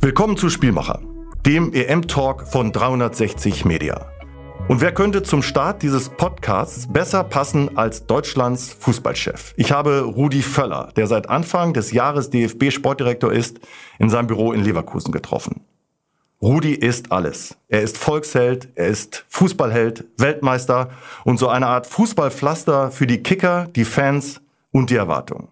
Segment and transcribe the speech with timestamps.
[0.00, 1.02] Willkommen zu Spielmacher,
[1.44, 4.06] dem EM-Talk von 360 Media.
[4.68, 9.54] Und wer könnte zum Start dieses Podcasts besser passen als Deutschlands Fußballchef?
[9.56, 13.58] Ich habe Rudi Völler, der seit Anfang des Jahres DFB-Sportdirektor ist,
[13.98, 15.62] in seinem Büro in Leverkusen getroffen.
[16.40, 17.56] Rudi ist alles.
[17.66, 20.90] Er ist Volksheld, er ist Fußballheld, Weltmeister
[21.24, 25.48] und so eine Art Fußballpflaster für die Kicker, die Fans und die Erwartungen.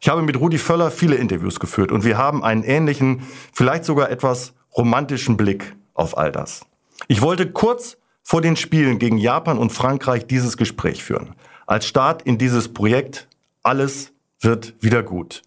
[0.00, 3.22] Ich habe mit Rudi Völler viele Interviews geführt und wir haben einen ähnlichen,
[3.52, 6.62] vielleicht sogar etwas romantischen Blick auf all das.
[7.08, 11.34] Ich wollte kurz vor den Spielen gegen Japan und Frankreich dieses Gespräch führen.
[11.66, 13.28] Als Start in dieses Projekt,
[13.62, 15.42] alles wird wieder gut.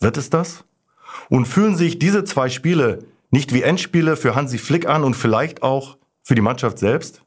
[0.00, 0.64] Wird es das?
[1.28, 5.62] Und fühlen sich diese zwei Spiele nicht wie Endspiele für Hansi Flick an und vielleicht
[5.62, 7.22] auch für die Mannschaft selbst?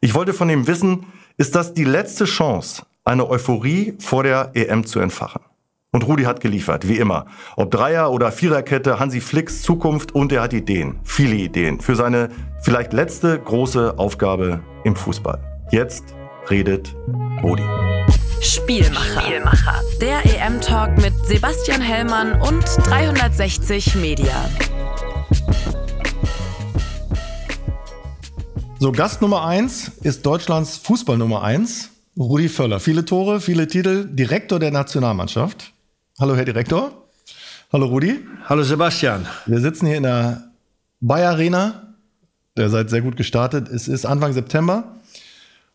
[0.00, 1.06] Ich wollte von ihm wissen,
[1.36, 5.42] ist das die letzte Chance, eine Euphorie vor der EM zu entfachen.
[5.92, 7.26] Und Rudi hat geliefert, wie immer.
[7.56, 12.30] Ob Dreier- oder Viererkette, Hansi Flicks Zukunft und er hat Ideen, viele Ideen für seine
[12.62, 15.38] vielleicht letzte große Aufgabe im Fußball.
[15.70, 16.16] Jetzt
[16.50, 16.96] redet
[17.42, 17.62] Rudi.
[18.40, 19.20] Spielmacher.
[19.20, 19.80] Spielmacher.
[20.00, 24.34] Der EM-Talk mit Sebastian Hellmann und 360 Media.
[28.80, 31.93] So, Gast Nummer eins ist Deutschlands Fußball Nummer eins.
[32.16, 32.78] Rudi Völler.
[32.78, 35.72] Viele Tore, viele Titel, Direktor der Nationalmannschaft.
[36.20, 36.92] Hallo, Herr Direktor.
[37.72, 38.20] Hallo, Rudi.
[38.44, 39.26] Hallo, Sebastian.
[39.46, 40.52] Wir sitzen hier in der
[41.00, 41.94] Bayer Arena.
[42.56, 43.68] Der seid sehr gut gestartet.
[43.68, 44.94] Es ist Anfang September.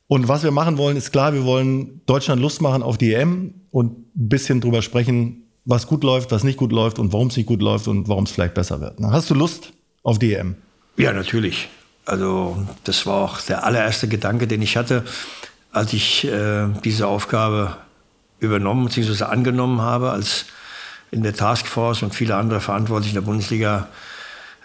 [0.08, 3.54] Und was wir machen wollen, ist klar, wir wollen Deutschland Lust machen auf die EM
[3.72, 7.36] und ein bisschen drüber sprechen, was gut läuft, was nicht gut läuft und warum es
[7.36, 8.98] nicht gut läuft und warum es vielleicht besser wird.
[9.04, 9.74] Hast du Lust
[10.04, 10.56] auf die EM?
[10.96, 11.68] Ja, natürlich.
[12.06, 15.04] Also das war auch der allererste Gedanke, den ich hatte
[15.72, 17.78] als ich äh, diese Aufgabe
[18.40, 19.26] übernommen bzw.
[19.26, 20.46] angenommen habe, als
[21.12, 23.88] in der Taskforce und viele andere Verantwortliche in der Bundesliga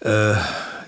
[0.01, 0.35] äh,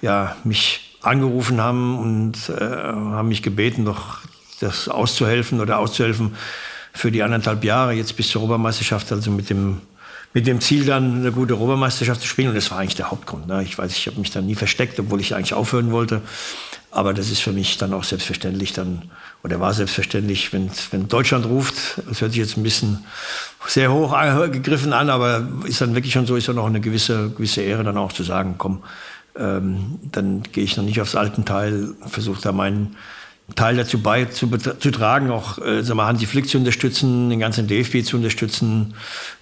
[0.03, 4.19] ja, mich angerufen haben und äh, haben mich gebeten, doch
[4.61, 6.35] das auszuhelfen oder auszuhelfen
[6.93, 9.81] für die anderthalb Jahre jetzt bis zur Europameisterschaft, also mit dem
[10.37, 12.49] mit dem Ziel dann eine gute Europameisterschaft zu spielen.
[12.49, 13.47] Und das war eigentlich der Hauptgrund.
[13.47, 13.63] Ne?
[13.63, 16.21] Ich weiß, ich habe mich dann nie versteckt, obwohl ich eigentlich aufhören wollte.
[16.91, 19.11] Aber das ist für mich dann auch selbstverständlich dann,
[19.47, 23.05] oder war selbstverständlich, wenn, wenn Deutschland ruft, das hört sich jetzt ein bisschen
[23.69, 24.13] sehr hoch
[24.51, 27.85] gegriffen an, aber ist dann wirklich schon so, ist dann auch eine gewisse, gewisse Ehre
[27.85, 28.83] dann auch zu sagen, komm,
[29.39, 32.97] ähm, dann gehe ich noch nicht aufs alten Teil, versuche da meinen
[33.55, 38.17] Teil dazu beizutragen, auch äh, sag mal, Hansi Flick zu unterstützen, den ganzen DFB zu
[38.17, 38.95] unterstützen,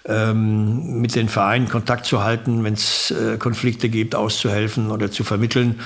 [0.04, 5.24] ähm, mit den Vereinen Kontakt zu halten, wenn es äh, Konflikte gibt, auszuhelfen oder zu
[5.24, 5.80] vermitteln.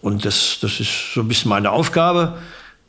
[0.00, 2.38] Und das, das ist so ein bisschen meine Aufgabe.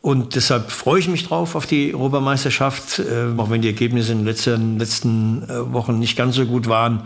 [0.02, 3.00] Und deshalb freue ich mich drauf auf die Europameisterschaft.
[3.00, 6.68] Äh, auch wenn die Ergebnisse in den letzten, letzten äh, Wochen nicht ganz so gut
[6.68, 7.04] waren,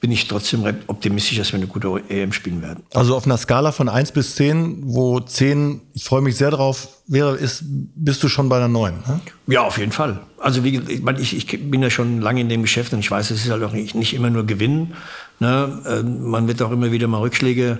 [0.00, 2.84] bin ich trotzdem optimistisch, dass wir eine gute EM spielen werden.
[2.92, 6.88] Also auf einer Skala von 1 bis 10, wo 10, ich freue mich sehr drauf,
[7.06, 8.92] wäre, ist, bist du schon bei einer 9?
[9.06, 9.20] Ne?
[9.46, 10.20] Ja, auf jeden Fall.
[10.38, 10.78] Also wie,
[11.18, 13.62] ich, ich, bin ja schon lange in dem Geschäft und ich weiß, es ist halt
[13.62, 14.94] auch nicht, nicht immer nur Gewinnen.
[15.40, 15.82] Ne?
[15.86, 17.78] Äh, man wird auch immer wieder mal Rückschläge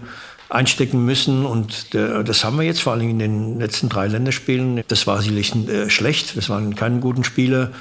[0.48, 1.44] einstecken müssen.
[1.44, 4.82] Und das haben wir jetzt vor allem in den letzten drei Länderspielen.
[4.88, 7.72] Das war sicherlich äh, schlecht, das waren keine guten Spiele.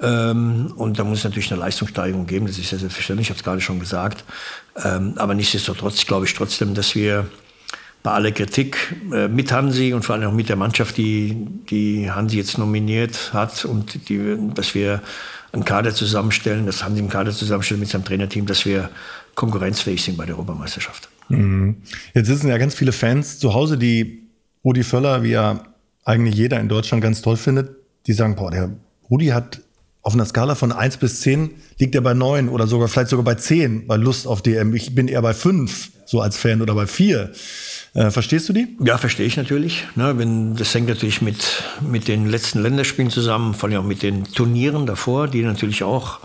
[0.00, 3.38] Ähm, und da muss es natürlich eine Leistungssteigerung geben, das ist ja selbstverständlich, ich habe
[3.38, 4.24] es gerade schon gesagt.
[4.84, 7.26] Ähm, aber nichtsdestotrotz glaube ich trotzdem, dass wir
[8.02, 11.36] bei aller Kritik äh, mit Hansi und vor allem auch mit der Mannschaft, die,
[11.68, 15.02] die Hansi jetzt nominiert hat und die, dass wir
[15.52, 18.90] einen Kader zusammenstellen, dass Hansi einen Kader zusammenstellt mit seinem Trainerteam, dass wir
[19.34, 21.08] konkurrenzfähig sind bei der Europameisterschaft.
[21.28, 21.76] Mhm.
[22.14, 24.24] Jetzt sitzen ja ganz viele Fans zu Hause, die
[24.64, 25.62] Rudi Völler, wie ja
[26.04, 27.70] eigentlich jeder in Deutschland ganz toll findet,
[28.06, 28.70] die sagen, boah, der
[29.10, 29.60] Rudi hat
[30.02, 33.24] auf einer Skala von 1 bis 10 liegt er bei 9 oder sogar vielleicht sogar
[33.24, 34.74] bei 10 bei Lust auf DM.
[34.74, 37.30] Ich bin eher bei 5 so als Fan oder bei 4.
[37.92, 38.76] Äh, verstehst du die?
[38.82, 39.86] Ja, verstehe ich natürlich.
[39.96, 44.02] Ne, wenn, das hängt natürlich mit, mit den letzten Länderspielen zusammen, vor allem auch mit
[44.02, 46.20] den Turnieren davor, die natürlich auch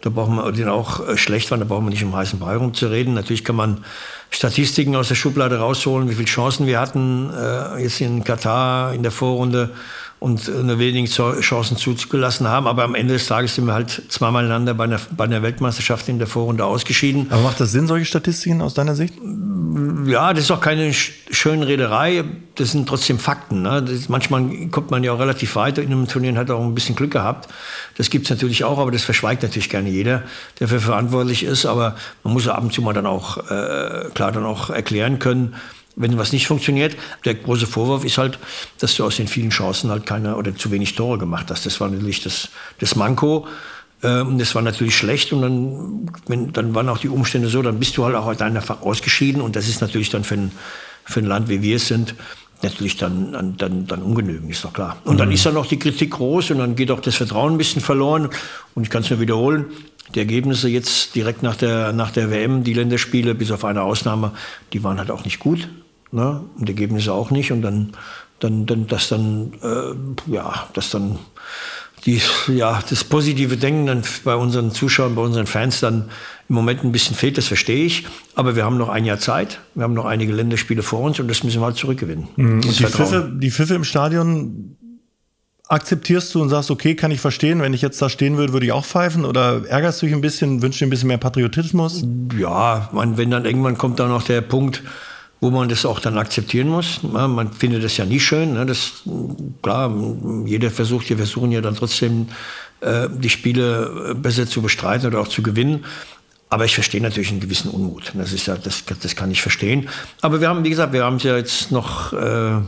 [0.00, 2.56] da brauchen wir den auch äh, schlecht waren, da brauchen wir nicht um heißen Brei
[2.56, 3.14] rumzureden.
[3.14, 3.84] Natürlich kann man
[4.30, 9.02] Statistiken aus der Schublade rausholen, wie viele Chancen wir hatten äh, jetzt in Katar in
[9.02, 9.70] der Vorrunde
[10.20, 12.66] und nur wenige Chancen zugelassen haben.
[12.66, 16.08] Aber am Ende des Tages sind wir halt zweimal einander bei einer, bei einer Weltmeisterschaft
[16.08, 17.28] in der Vorrunde ausgeschieden.
[17.30, 19.14] Aber macht das Sinn, solche Statistiken aus deiner Sicht?
[20.06, 22.24] Ja, das ist auch keine schöne Rederei.
[22.56, 23.62] Das sind trotzdem Fakten.
[23.62, 23.82] Ne?
[23.82, 26.74] Das, manchmal kommt man ja auch relativ weit in einem Turnier und hat auch ein
[26.74, 27.48] bisschen Glück gehabt.
[27.96, 30.22] Das gibt es natürlich auch, aber das verschweigt natürlich gerne jeder,
[30.58, 31.64] der dafür verantwortlich ist.
[31.66, 31.94] Aber
[32.24, 35.54] man muss ab und zu mal dann auch äh, klar dann auch erklären können,
[35.98, 36.96] wenn was nicht funktioniert.
[37.24, 38.38] Der große Vorwurf ist halt,
[38.78, 41.66] dass du aus den vielen Chancen halt keine oder zu wenig Tore gemacht hast.
[41.66, 42.48] Das war natürlich das,
[42.78, 43.46] das Manko.
[44.02, 47.78] Ähm, das war natürlich schlecht und dann, wenn, dann waren auch die Umstände so, dann
[47.78, 50.52] bist du halt auch einfach ausgeschieden und das ist natürlich dann für ein,
[51.04, 52.14] für ein Land, wie wir es sind,
[52.62, 54.98] natürlich dann, dann, dann ungenügend, ist doch klar.
[55.04, 55.18] Und mhm.
[55.18, 57.82] dann ist dann auch die Kritik groß und dann geht auch das Vertrauen ein bisschen
[57.82, 58.28] verloren.
[58.74, 59.66] Und ich kann es nur wiederholen,
[60.14, 64.32] die Ergebnisse jetzt direkt nach der, nach der WM, die Länderspiele, bis auf eine Ausnahme,
[64.72, 65.68] die waren halt auch nicht gut.
[66.12, 66.42] Ne?
[66.58, 67.52] Und Ergebnisse auch nicht.
[67.52, 67.92] Und dann,
[68.40, 71.18] dann, dann das dann, äh, ja, das dann
[72.06, 76.10] die, ja, das positive Denken dann bei unseren Zuschauern, bei unseren Fans dann
[76.48, 78.06] im Moment ein bisschen fehlt, das verstehe ich.
[78.34, 81.28] Aber wir haben noch ein Jahr Zeit, wir haben noch einige Länderspiele vor uns und
[81.28, 82.28] das müssen wir halt zurückgewinnen.
[82.36, 82.52] Mhm.
[82.54, 84.76] Und die Pfiffe, die Pfiffe im Stadion
[85.68, 88.64] akzeptierst du und sagst, okay, kann ich verstehen, wenn ich jetzt da stehen würde, würde
[88.64, 89.26] ich auch pfeifen?
[89.26, 92.04] Oder ärgerst du dich ein bisschen, wünschst du dir ein bisschen mehr Patriotismus?
[92.38, 94.82] Ja, man, wenn dann irgendwann kommt da noch der Punkt,
[95.40, 97.02] wo man das auch dann akzeptieren muss.
[97.02, 98.54] Man findet das ja nie schön.
[98.54, 98.66] Ne?
[98.66, 99.02] Das,
[99.62, 99.94] klar,
[100.46, 102.28] jeder versucht, wir versuchen ja dann trotzdem,
[102.80, 105.84] äh, die Spiele besser zu bestreiten oder auch zu gewinnen.
[106.50, 108.12] Aber ich verstehe natürlich einen gewissen Unmut.
[108.14, 109.88] Das, ist ja, das, das kann ich verstehen.
[110.22, 112.62] Aber wir haben, wie gesagt, wir haben ja jetzt noch, äh, wir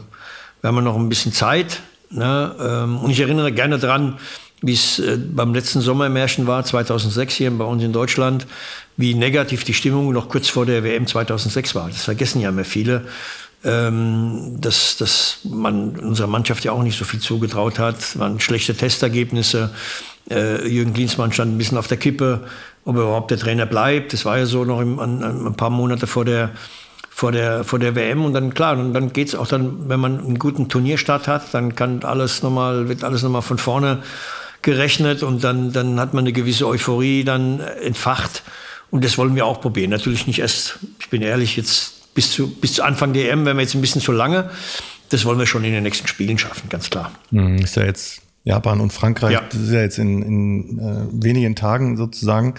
[0.62, 1.80] haben noch ein bisschen Zeit.
[2.10, 2.54] Ne?
[2.60, 4.18] Ähm, und ich erinnere gerne daran,
[4.62, 8.46] wie es äh, beim letzten Sommermärchen war, 2006 hier bei uns in Deutschland,
[8.96, 11.88] wie negativ die Stimmung noch kurz vor der WM 2006 war.
[11.88, 13.04] Das vergessen ja immer viele,
[13.64, 17.98] ähm, dass, dass man unserer Mannschaft ja auch nicht so viel zugetraut hat.
[17.98, 19.70] Es waren schlechte Testergebnisse.
[20.30, 22.40] Äh, Jürgen Klinsmann stand ein bisschen auf der Kippe,
[22.84, 24.12] ob überhaupt der Trainer bleibt.
[24.12, 26.50] Das war ja so noch ein paar Monate vor der
[27.12, 30.20] vor der, vor der WM und dann klar, und dann geht's auch dann, wenn man
[30.20, 34.02] einen guten Turnierstart hat, dann kann alles nochmal, wird alles nochmal von vorne
[34.62, 38.42] gerechnet und dann, dann hat man eine gewisse Euphorie dann entfacht.
[38.90, 39.90] Und das wollen wir auch probieren.
[39.90, 43.56] Natürlich nicht erst, ich bin ehrlich, jetzt bis zu, bis zu Anfang der EM wären
[43.56, 44.50] wir jetzt ein bisschen zu lange.
[45.10, 47.12] Das wollen wir schon in den nächsten Spielen schaffen, ganz klar.
[47.30, 49.42] Mhm, ist ja jetzt Japan und Frankreich, ja.
[49.50, 52.54] das ist ja jetzt in, in äh, wenigen Tagen sozusagen.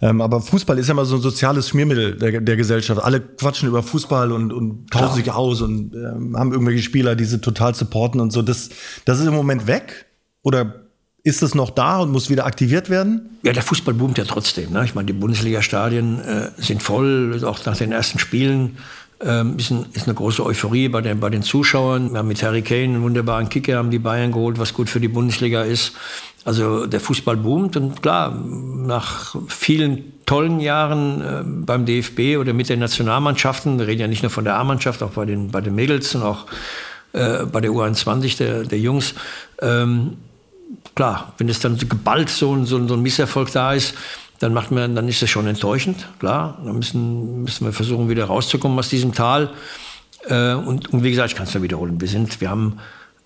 [0.00, 3.02] Ähm, aber Fußball ist ja immer so ein soziales Schmiermittel der, der Gesellschaft.
[3.02, 5.98] Alle quatschen über Fußball und, und tauschen sich aus und äh,
[6.36, 8.40] haben irgendwelche Spieler, die sie total supporten und so.
[8.40, 8.70] Das,
[9.04, 10.06] das ist im Moment weg?
[10.42, 10.85] Oder
[11.26, 13.38] ist es noch da und muss wieder aktiviert werden?
[13.42, 14.70] Ja, der Fußball boomt ja trotzdem.
[14.70, 14.84] Ne?
[14.84, 18.78] Ich meine, die Bundesliga-Stadien äh, sind voll, auch nach den ersten Spielen.
[19.18, 22.12] Ähm, ist, ein, ist, eine große Euphorie bei den, bei den Zuschauern.
[22.12, 25.00] Wir haben mit Harry Kane einen wunderbaren Kicker, haben die Bayern geholt, was gut für
[25.00, 25.94] die Bundesliga ist.
[26.44, 32.68] Also der Fußball boomt und klar, nach vielen tollen Jahren äh, beim DFB oder mit
[32.68, 35.74] den Nationalmannschaften, wir reden ja nicht nur von der A-Mannschaft, auch bei den, bei den
[35.74, 36.46] Mädels und auch
[37.14, 39.14] äh, bei der U21 der, der Jungs,
[39.60, 40.18] ähm,
[40.94, 43.94] klar, wenn es dann geballt so, so, so ein Misserfolg da ist,
[44.38, 46.58] dann macht man, dann ist das schon enttäuschend, klar.
[46.64, 49.50] Dann müssen, müssen wir versuchen, wieder rauszukommen aus diesem Tal.
[50.28, 52.00] Äh, und, und, wie gesagt, ich kann es nur wiederholen.
[52.00, 52.78] Wir sind, wir haben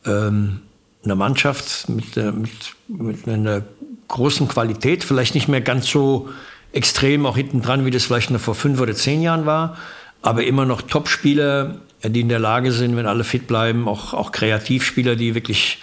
[0.07, 0.61] ähm,
[1.05, 2.51] eine Mannschaft mit, äh, mit,
[2.89, 3.63] mit einer
[4.09, 6.29] großen Qualität, vielleicht nicht mehr ganz so
[6.73, 9.77] extrem auch hinten dran, wie das vielleicht noch vor fünf oder zehn Jahren war,
[10.23, 14.33] aber immer noch Top-Spieler, die in der Lage sind, wenn alle fit bleiben, auch, auch
[14.33, 15.79] Kreativspieler, die wirklich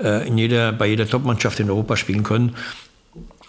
[0.00, 2.56] äh, in jeder, bei jeder Topmannschaft in Europa spielen können.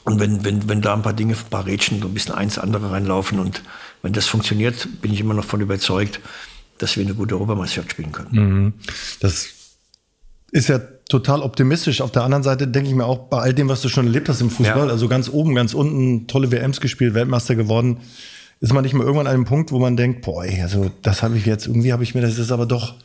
[0.04, 2.58] Und wenn, wenn, wenn da ein paar Dinge, ein paar Rädchen, so ein bisschen eins
[2.58, 3.64] andere reinlaufen und
[4.02, 6.20] wenn das funktioniert, bin ich immer noch von überzeugt,
[6.78, 8.30] dass wir eine gute Europameisterschaft spielen können.
[8.32, 8.74] Mhm.
[9.22, 9.48] Das
[10.52, 10.80] ist ja
[11.10, 12.02] total optimistisch.
[12.02, 14.30] Auf der anderen Seite denke ich mir auch bei all dem, was du schon erlebt
[14.30, 14.92] hast im Fußball, ja.
[14.92, 17.98] also ganz oben, ganz unten, tolle WMs gespielt, Weltmeister geworden,
[18.60, 21.24] ist man nicht mal irgendwann an einem Punkt, wo man denkt, boah, ey, also das
[21.24, 22.96] habe ich jetzt, irgendwie habe ich mir das ist aber doch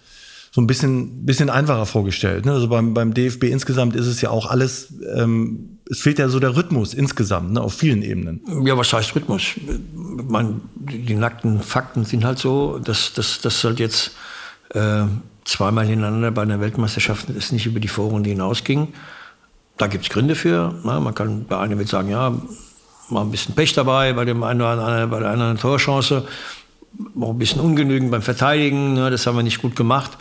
[0.58, 2.44] so ein bisschen, bisschen einfacher vorgestellt.
[2.44, 2.50] Ne?
[2.50, 6.40] Also beim, beim DFB insgesamt ist es ja auch alles, ähm, es fehlt ja so
[6.40, 7.60] der Rhythmus insgesamt, ne?
[7.60, 8.40] auf vielen Ebenen.
[8.66, 9.52] Ja, was heißt Rhythmus?
[9.94, 14.16] Man, die nackten Fakten sind halt so, dass das halt jetzt
[14.70, 15.04] äh,
[15.44, 18.88] zweimal hintereinander bei einer Weltmeisterschaft es nicht über die Vorrunde hinausging.
[19.76, 20.74] Da gibt es Gründe für.
[20.82, 22.34] Na, man kann bei einem wird sagen, ja,
[23.10, 26.24] mal ein bisschen Pech dabei, bei dem einen oder anderen, bei der anderen Torchance
[27.20, 30.18] auch ein bisschen ungenügend beim Verteidigen, ne, das haben wir nicht gut gemacht.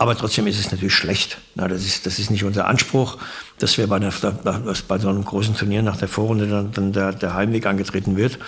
[0.00, 1.38] Aber trotzdem ist es natürlich schlecht.
[1.56, 3.18] Na, das, ist, das ist nicht unser Anspruch,
[3.58, 6.92] dass wir bei, einer, dass bei so einem großen Turnier nach der Vorrunde dann, dann
[6.92, 8.38] der, der, Heimweg angetreten wird.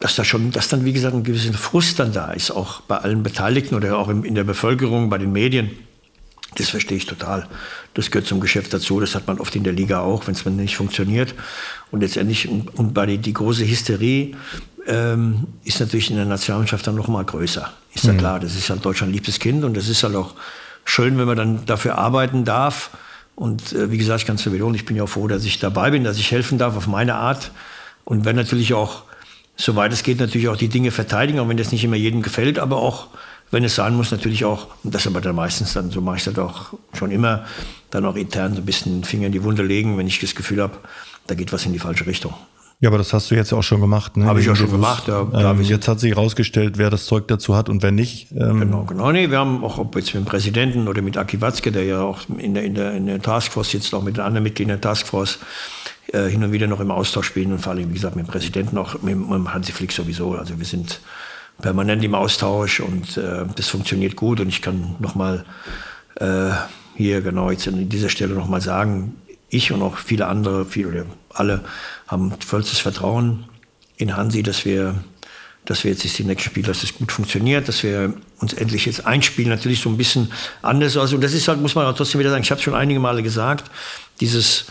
[0.00, 2.98] Dass da schon, dass dann, wie gesagt, ein gewisser Frust dann da ist, auch bei
[2.98, 5.70] allen Beteiligten oder auch in der Bevölkerung, bei den Medien.
[6.56, 7.48] Das verstehe ich total.
[7.94, 9.00] Das gehört zum Geschäft dazu.
[9.00, 11.34] Das hat man oft in der Liga auch, wenn es nicht funktioniert.
[11.90, 14.36] Und letztendlich, und bei die, die große Hysterie
[14.86, 17.72] ähm, ist natürlich in der Nationalmannschaft dann noch mal größer.
[17.94, 18.18] Ist ja mhm.
[18.18, 20.34] klar, das ist halt Deutschland liebstes Kind und das ist halt auch
[20.84, 22.90] schön, wenn man dann dafür arbeiten darf.
[23.34, 25.58] Und äh, wie gesagt, ich kann es wiederholen, ich bin ja auch froh, dass ich
[25.58, 27.50] dabei bin, dass ich helfen darf auf meine Art.
[28.04, 29.04] Und wenn natürlich auch,
[29.56, 32.58] soweit es geht, natürlich auch die Dinge verteidigen, auch wenn das nicht immer jedem gefällt,
[32.58, 33.08] aber auch,
[33.50, 36.24] wenn es sein muss, natürlich auch, und das aber dann meistens dann, so mache ich
[36.24, 37.44] das auch schon immer,
[37.90, 40.34] dann auch intern so ein bisschen den Finger in die Wunde legen, wenn ich das
[40.34, 40.78] Gefühl habe,
[41.26, 42.34] da geht was in die falsche Richtung.
[42.82, 44.16] Ja, aber das hast du jetzt auch schon gemacht.
[44.16, 44.24] Ne?
[44.24, 45.06] Habe ich ja schon gemacht.
[45.06, 48.32] Ja, ähm, jetzt hat sich herausgestellt, wer das Zeug dazu hat und wer nicht.
[48.32, 49.12] Ähm genau, genau.
[49.12, 52.02] Nee, wir haben auch ob jetzt mit dem Präsidenten oder mit Aki Watzke, der ja
[52.02, 54.80] auch in der, in der, in der Taskforce sitzt, auch mit den anderen Mitgliedern der
[54.80, 55.38] Taskforce,
[56.12, 58.30] äh, hin und wieder noch im Austausch spielen und vor allem, wie gesagt, mit dem
[58.30, 60.34] Präsidenten auch, mit, mit Hansi Flick sowieso.
[60.34, 61.00] Also wir sind
[61.60, 65.44] permanent im Austausch und äh, das funktioniert gut und ich kann nochmal
[66.16, 66.50] äh,
[66.96, 69.14] hier genau jetzt an dieser Stelle nochmal sagen,
[69.52, 71.64] ich und auch viele andere, viele, alle
[72.08, 73.44] haben vollstes Vertrauen
[73.96, 74.94] in Hansi, dass wir,
[75.66, 79.06] dass wir jetzt die nächsten Spiele, dass es gut funktioniert, dass wir uns endlich jetzt
[79.06, 79.50] einspielen.
[79.50, 80.32] Natürlich so ein bisschen
[80.62, 80.96] anders.
[80.96, 83.22] Also, das ist halt, muss man auch trotzdem wieder sagen, ich habe schon einige Male
[83.22, 83.70] gesagt,
[84.20, 84.66] dieses,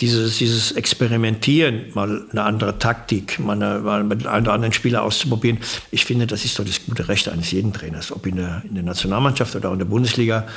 [0.00, 5.04] dieses, dieses Experimentieren, mal eine andere Taktik, mal, eine, mal mit einem oder anderen Spieler
[5.04, 5.58] auszuprobieren,
[5.92, 8.74] ich finde, das ist doch das gute Recht eines jeden Trainers, ob in der, in
[8.74, 10.48] der Nationalmannschaft oder auch in der Bundesliga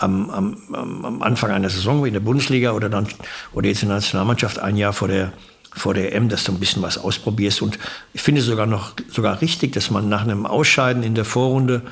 [0.00, 3.06] am, am, am Anfang einer Saison wie in der Bundesliga oder dann
[3.52, 5.32] oder jetzt in der Nationalmannschaft ein Jahr vor der
[5.72, 7.62] vor der EM, dass du ein bisschen was ausprobierst.
[7.62, 7.78] Und
[8.12, 11.82] ich finde sogar noch sogar richtig, dass man nach einem Ausscheiden in der Vorrunde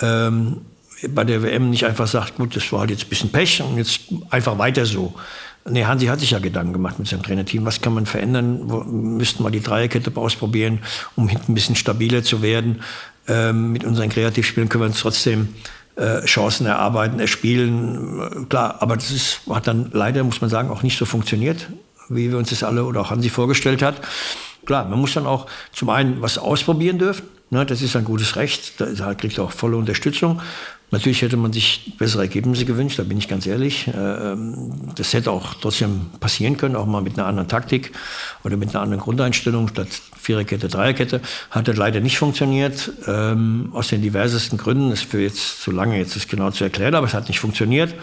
[0.00, 0.62] ähm,
[1.08, 3.76] bei der WM nicht einfach sagt, gut, das war halt jetzt ein bisschen Pech und
[3.76, 5.14] jetzt einfach weiter so.
[5.68, 7.66] Nee, Hansi hat sich ja Gedanken gemacht mit seinem Trainerteam.
[7.66, 8.60] Was kann man verändern?
[8.64, 10.80] Wo, müssten wir die Dreierkette ausprobieren,
[11.16, 12.82] um hinten ein bisschen stabiler zu werden.
[13.28, 15.48] Ähm, mit unseren Kreativspielen können wir uns trotzdem
[16.24, 18.48] Chancen erarbeiten, erspielen.
[18.48, 21.68] Klar, aber das ist, hat dann leider, muss man sagen, auch nicht so funktioniert,
[22.08, 24.00] wie wir uns das alle oder auch Hansi vorgestellt hat.
[24.64, 27.26] Klar, man muss dann auch zum einen was ausprobieren dürfen.
[27.50, 28.80] Ne, das ist ein gutes Recht.
[28.80, 30.40] Da kriegt er auch volle Unterstützung.
[30.92, 33.86] Natürlich hätte man sich bessere Ergebnisse gewünscht, da bin ich ganz ehrlich.
[33.88, 37.92] Äh, ähm, das hätte auch trotzdem passieren können, auch mal mit einer anderen Taktik
[38.42, 41.20] oder mit einer anderen Grundeinstellung statt Viererkette, Dreierkette.
[41.50, 44.90] Hat das leider nicht funktioniert, ähm, aus den diversesten Gründen.
[44.90, 47.94] Ist für jetzt zu lange, jetzt ist genau zu erklären, aber es hat nicht funktioniert.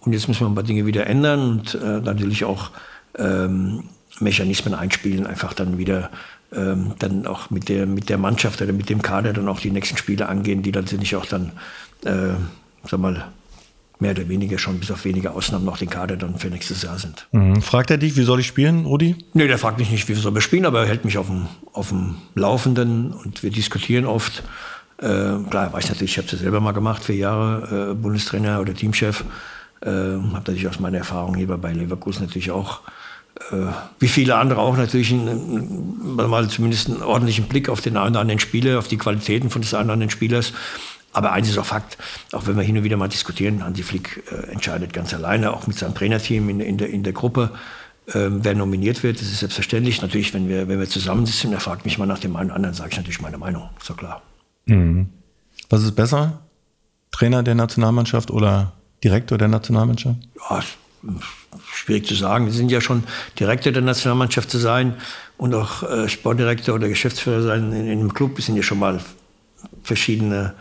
[0.00, 2.70] Und jetzt müssen wir ein paar Dinge wieder ändern und äh, natürlich auch
[3.18, 3.84] ähm,
[4.20, 6.10] Mechanismen einspielen, einfach dann wieder
[6.54, 9.96] dann auch mit der, mit der Mannschaft oder mit dem Kader dann auch die nächsten
[9.96, 11.52] Spiele angehen, die dann natürlich auch dann
[12.04, 12.34] äh,
[12.84, 13.24] sag mal,
[14.02, 16.98] mehr oder weniger schon bis auf wenige Ausnahmen noch den Kader dann für nächstes Jahr
[16.98, 17.26] sind.
[17.32, 17.62] Mhm.
[17.62, 19.16] Fragt er dich, wie soll ich spielen, Rudi?
[19.32, 21.46] Nee, der fragt mich nicht, wie soll wir spielen, aber er hält mich auf dem,
[21.72, 24.42] auf dem Laufenden und wir diskutieren oft.
[24.98, 25.04] Äh,
[25.48, 28.60] klar, er weiß natürlich, ich habe es ja selber mal gemacht, vier Jahre äh, Bundestrainer
[28.60, 29.24] oder Teamchef.
[29.80, 32.82] Äh, habe natürlich aus meiner Erfahrung hier bei Leverkusen natürlich auch,
[33.50, 33.66] äh,
[33.98, 38.20] wie viele andere auch natürlich, einen, mal zumindest einen ordentlichen Blick auf den einen oder
[38.20, 40.52] anderen Spieler, auf die Qualitäten von des einen oder anderen Spielers.
[41.12, 41.98] Aber eins ist auch Fakt,
[42.32, 45.66] auch wenn wir hin und wieder mal diskutieren, Hansi Flick äh, entscheidet ganz alleine, auch
[45.66, 47.50] mit seinem Trainerteam in, in, der, in der Gruppe,
[48.06, 49.20] äh, wer nominiert wird.
[49.20, 50.00] Das ist selbstverständlich.
[50.00, 52.74] Natürlich, wenn wir, wenn wir zusammensitzen er fragt mich mal nach dem einen oder anderen,
[52.74, 53.68] sage ich natürlich meine Meinung.
[53.78, 54.22] Ist doch klar.
[54.66, 55.08] Mhm.
[55.68, 56.40] Was ist besser?
[57.10, 58.72] Trainer der Nationalmannschaft oder
[59.04, 60.16] Direktor der Nationalmannschaft?
[60.50, 60.60] Ja,
[61.72, 62.46] schwierig zu sagen.
[62.46, 63.04] Wir sind ja schon
[63.38, 64.94] Direktor der Nationalmannschaft zu sein
[65.36, 68.36] und auch äh, Sportdirektor oder Geschäftsführer sein in, in einem Club.
[68.36, 69.00] Wir sind ja schon mal
[69.82, 70.54] verschiedene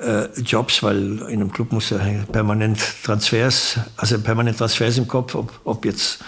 [0.00, 1.98] äh, Jobs, weil in einem Club muss ja
[2.32, 6.20] permanent Transfers, also permanent Transfers im Kopf, ob, ob jetzt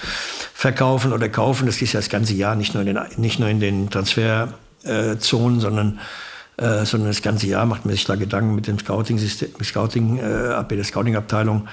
[0.55, 3.49] verkaufen oder kaufen, das ist ja das ganze Jahr, nicht nur in den, nicht nur
[3.49, 6.01] in den Transferzonen, sondern
[6.59, 10.65] äh, sondern das ganze Jahr macht man sich da Gedanken mit dem Scouting, Scouting, äh,
[10.65, 11.67] der Scouting-Abteilung.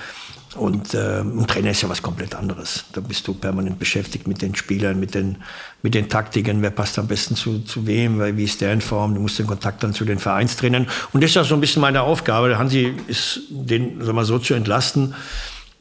[0.56, 2.86] Und äh, ein Trainer ist ja was komplett anderes.
[2.94, 5.38] Da bist du permanent beschäftigt mit den Spielern, mit den,
[5.84, 8.82] mit den Taktiken, wer passt am besten zu, zu wem, weil, wie ist der in
[8.82, 10.88] Form, du musst den Kontakt dann zu den Vereinstrainern.
[11.13, 12.58] Und das ist auch so ein bisschen meine Aufgabe.
[12.58, 15.13] Hansi ist, den sag mal, so zu entlasten,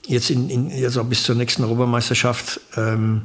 [0.07, 3.23] jetzt, in, in, jetzt auch bis zur nächsten Europameisterschaft, ähm,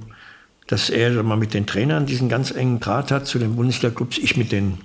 [0.68, 4.38] dass er mal mit den Trainern diesen ganz engen Draht hat zu den Bundesliga-Clubs, ich
[4.38, 4.78] mit den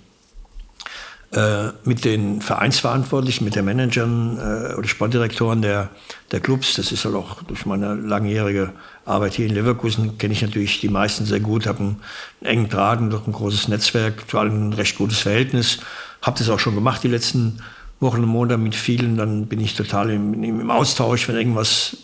[1.33, 5.91] äh, mit den Vereinsverantwortlichen, mit den Managern äh, oder Sportdirektoren der,
[6.33, 6.77] der Clubs.
[6.77, 8.73] Das ist halt auch durch meine langjährige
[9.05, 12.03] Arbeit hier in Leverkusen, kenne ich natürlich die meisten sehr gut, habe einen,
[12.41, 15.81] engen Draht und ein großes Netzwerk, vor allem ein recht gutes Verhältnis.
[16.23, 17.59] Habe das auch schon gemacht die letzten
[18.01, 19.17] Wochen und Monate mit vielen.
[19.17, 21.97] Dann bin ich total im, im Austausch, wenn irgendwas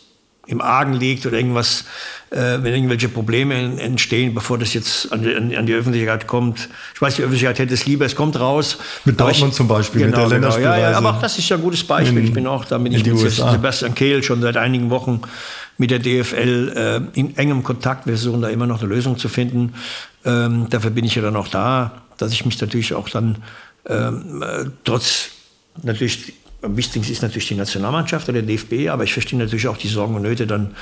[0.47, 1.85] im Argen liegt oder irgendwas,
[2.31, 6.69] äh, wenn irgendwelche Probleme entstehen, bevor das jetzt an die, an die, Öffentlichkeit kommt.
[6.95, 8.79] Ich weiß, die Öffentlichkeit hätte es lieber, es kommt raus.
[9.05, 11.49] Mit Dortmund ich, zum Beispiel, genau, mit der genau, ja, ja, aber auch das ist
[11.49, 12.19] ja ein gutes Beispiel.
[12.19, 12.93] In, ich bin auch da mit.
[12.95, 15.23] Sebastian Kehl schon seit einigen Wochen
[15.79, 16.73] mit der DFL
[17.15, 18.07] äh, in engem Kontakt.
[18.07, 19.75] Wir versuchen da immer noch eine Lösung zu finden.
[20.25, 23.39] Ähm, dafür bin ich ja dann auch da, dass ich mich natürlich auch dann
[23.87, 25.31] ähm, äh, trotz
[25.83, 26.35] natürlich
[26.65, 29.89] am wichtigsten ist natürlich die Nationalmannschaft oder der DFB, aber ich verstehe natürlich auch die
[29.89, 30.75] Sorgen und Nöte dann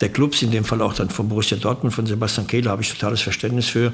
[0.00, 2.90] der Clubs, in dem Fall auch dann von Borussia Dortmund, von Sebastian Kehler, habe ich
[2.90, 3.92] totales Verständnis für.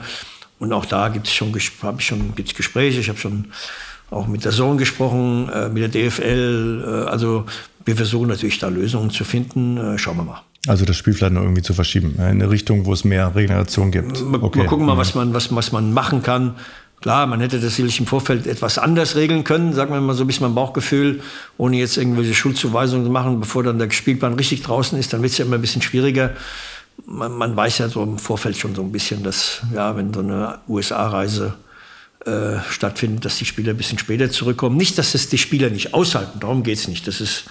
[0.59, 3.01] Und auch da gibt es schon, ich schon gibt's Gespräche.
[3.01, 3.47] Ich habe schon
[4.11, 6.85] auch mit der Sohn gesprochen, äh, mit der DFL.
[6.85, 7.47] Äh, also
[7.85, 9.77] wir versuchen natürlich da Lösungen zu finden.
[9.77, 10.43] Äh, schauen wir mal.
[10.69, 13.91] Also das Spiel vielleicht noch irgendwie zu verschieben, in eine Richtung, wo es mehr Regeneration
[13.91, 14.23] gibt.
[14.23, 14.59] Okay.
[14.61, 16.55] Mal gucken mal, was man, was, was man machen kann.
[17.03, 20.23] Klar, man hätte das sicherlich im Vorfeld etwas anders regeln können, sagen wir mal so
[20.23, 21.21] ein bisschen mein Bauchgefühl,
[21.59, 25.33] ohne jetzt irgendwelche Schuldzuweisungen zu machen, bevor dann der Spielplan richtig draußen ist, dann wird
[25.33, 26.31] es ja immer ein bisschen schwieriger.
[27.05, 30.21] Man, man, weiß ja so im Vorfeld schon so ein bisschen, dass, ja, wenn so
[30.21, 31.55] eine USA-Reise
[32.25, 34.77] äh, stattfindet, dass die Spieler ein bisschen später zurückkommen.
[34.77, 37.09] Nicht, dass es die Spieler nicht aushalten, darum geht es nicht.
[37.09, 37.47] Das ist,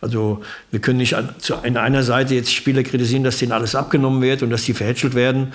[0.00, 3.74] also wir können nicht an, zu, an einer Seite jetzt Spieler kritisieren, dass denen alles
[3.74, 5.52] abgenommen wird und dass die verhätschelt werden.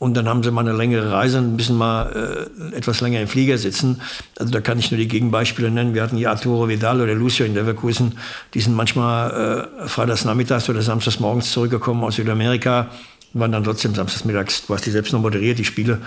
[0.00, 3.28] Und dann haben sie mal eine längere Reise, ein bisschen mal äh, etwas länger im
[3.28, 4.00] Flieger sitzen.
[4.38, 5.92] Also da kann ich nur die Gegenbeispiele nennen.
[5.92, 8.14] Wir hatten hier Arturo Vidal oder Lucio in Leverkusen.
[8.54, 12.88] Die sind manchmal äh, freitags nachmittags oder samstags morgens zurückgekommen aus Südamerika
[13.32, 15.98] waren dann trotzdem samstagsmittags, du hast die selbst noch moderiert, die Spiele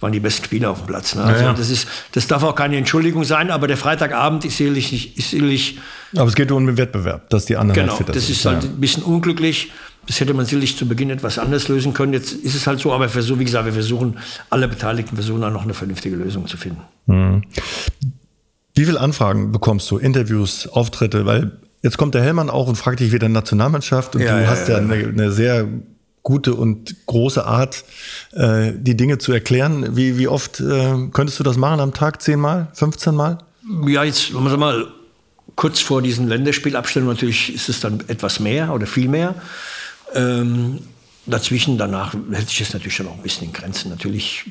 [0.00, 1.14] waren die besten Spieler auf dem Platz.
[1.14, 1.22] Ne?
[1.22, 1.52] Also ja, ja.
[1.52, 5.78] Das, ist, das darf auch keine Entschuldigung sein, aber der Freitagabend ist sicherlich, ist sicherlich
[6.16, 8.80] Aber es geht um den Wettbewerb, dass die anderen Genau, halt das ist halt ein
[8.80, 9.70] bisschen unglücklich.
[10.06, 12.12] Das hätte man sicherlich zu Beginn etwas anders lösen können.
[12.12, 14.18] Jetzt ist es halt so, aber versuch, wie gesagt, wir versuchen,
[14.50, 16.82] alle Beteiligten versuchen dann noch eine vernünftige Lösung zu finden.
[17.06, 17.42] Mhm.
[18.74, 19.98] Wie viele Anfragen bekommst du?
[19.98, 21.24] Interviews, Auftritte?
[21.26, 24.48] Weil jetzt kommt der Hellmann auch und fragt dich wieder Nationalmannschaft und ja, du ja,
[24.48, 25.68] hast ja, ja eine, eine sehr
[26.22, 27.84] gute und große Art,
[28.32, 29.96] äh, die Dinge zu erklären.
[29.96, 32.22] Wie, wie oft äh, könntest du das machen am Tag?
[32.22, 32.68] Zehnmal?
[32.74, 33.38] 15 Mal?
[33.86, 34.86] Ja, jetzt, wenn man mal,
[35.56, 39.34] kurz vor diesen Länderspielabstellungen natürlich ist es dann etwas mehr oder viel mehr.
[40.14, 40.80] Ähm,
[41.26, 43.90] dazwischen, danach hält sich das natürlich schon auch ein bisschen in Grenzen.
[43.90, 44.44] Natürlich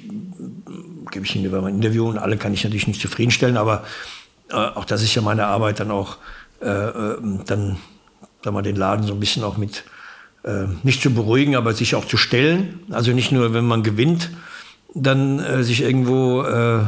[1.12, 3.84] gebe ich Ihnen über mein Interview und alle kann ich natürlich nicht zufriedenstellen, aber
[4.50, 6.18] äh, auch das ist ja meine Arbeit, dann auch
[6.62, 7.78] äh, äh dann
[8.44, 9.84] sagen wir, den Laden so ein bisschen auch mit
[10.44, 12.80] äh, nicht zu beruhigen, aber sich auch zu stellen.
[12.90, 14.32] Also nicht nur, wenn man gewinnt,
[14.94, 16.86] dann äh, sich irgendwo äh,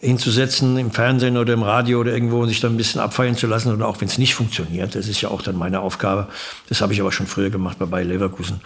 [0.00, 3.46] hinzusetzen im Fernsehen oder im Radio oder irgendwo und sich dann ein bisschen abfeiern zu
[3.46, 4.94] lassen oder auch wenn es nicht funktioniert.
[4.94, 6.28] Das ist ja auch dann meine Aufgabe.
[6.68, 8.60] Das habe ich aber schon früher gemacht bei Bayer Leverkusen.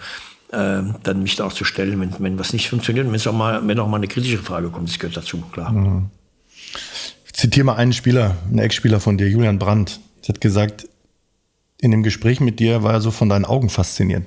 [0.51, 3.67] Äh, dann mich da auch zu stellen, wenn, wenn was nicht funktioniert und auch mal,
[3.67, 5.71] wenn auch mal eine kritische Frage kommt, das gehört dazu, klar.
[5.71, 6.09] Mhm.
[7.25, 9.99] Ich zitiere mal einen Spieler, einen Ex-Spieler von dir, Julian Brandt.
[10.21, 10.87] Er hat gesagt,
[11.81, 14.23] in dem Gespräch mit dir war er so von deinen Augen fasziniert.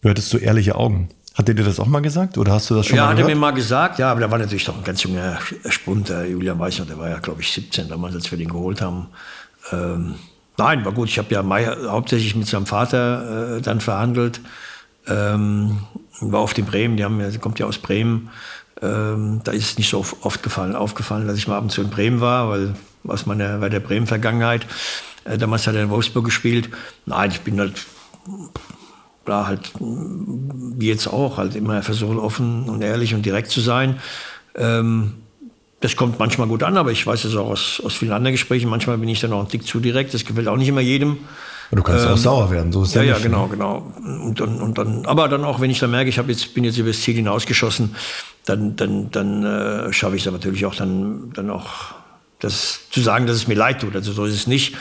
[0.00, 1.10] Du hattest so ehrliche Augen.
[1.36, 3.18] Hat er dir das auch mal gesagt oder hast du das schon ja, mal gehört?
[3.18, 5.38] Ja, hat er mir mal gesagt, ja, aber der war natürlich doch ein ganz junger
[5.68, 8.80] Spund, der Julian Weiß der war ja, glaube ich, 17 damals, als wir den geholt
[8.80, 9.08] haben.
[9.70, 10.14] Ähm,
[10.56, 11.10] nein, war gut.
[11.10, 11.44] Ich habe ja
[11.90, 14.40] hauptsächlich mit seinem Vater äh, dann verhandelt.
[15.06, 15.80] Ähm,
[16.20, 18.30] war oft in Bremen, die haben, der kommt ja aus Bremen.
[18.80, 21.82] Ähm, da ist es nicht so oft gefallen, aufgefallen, dass ich mal ab und zu
[21.82, 22.74] in Bremen war, weil
[23.06, 24.66] aus meiner, bei der Bremen-Vergangenheit.
[25.24, 26.70] Äh, damals hat er in Wolfsburg gespielt.
[27.04, 27.84] Nein, ich bin halt
[29.26, 34.00] da halt, wie jetzt auch, halt immer versuchen, offen und ehrlich und direkt zu sein.
[34.54, 35.14] Ähm,
[35.80, 38.70] das kommt manchmal gut an, aber ich weiß es auch aus, aus vielen anderen Gesprächen.
[38.70, 40.14] Manchmal bin ich dann auch ein Tick zu direkt.
[40.14, 41.18] Das gefällt auch nicht immer jedem.
[41.70, 43.02] Du kannst ähm, auch sauer werden, so ist ja.
[43.02, 43.92] Ja, ja, genau, genau.
[44.04, 46.78] Und dann, und dann, aber dann auch, wenn ich dann merke, ich jetzt, bin jetzt
[46.78, 47.96] über das Ziel hinausgeschossen,
[48.44, 51.94] dann, dann, dann äh, schaffe ich es natürlich auch dann, dann auch
[52.38, 53.96] das zu sagen, dass es mir leid tut.
[53.96, 54.76] Also so ist es nicht.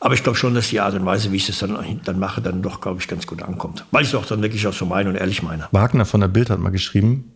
[0.00, 2.42] Aber ich glaube schon, dass die Art und Weise, wie ich es dann, dann mache,
[2.42, 3.84] dann doch, glaube ich, ganz gut ankommt.
[3.90, 5.68] Weil ich es auch dann wirklich auch so meine und ehrlich meine.
[5.72, 7.32] Wagner von der Bild hat mal geschrieben,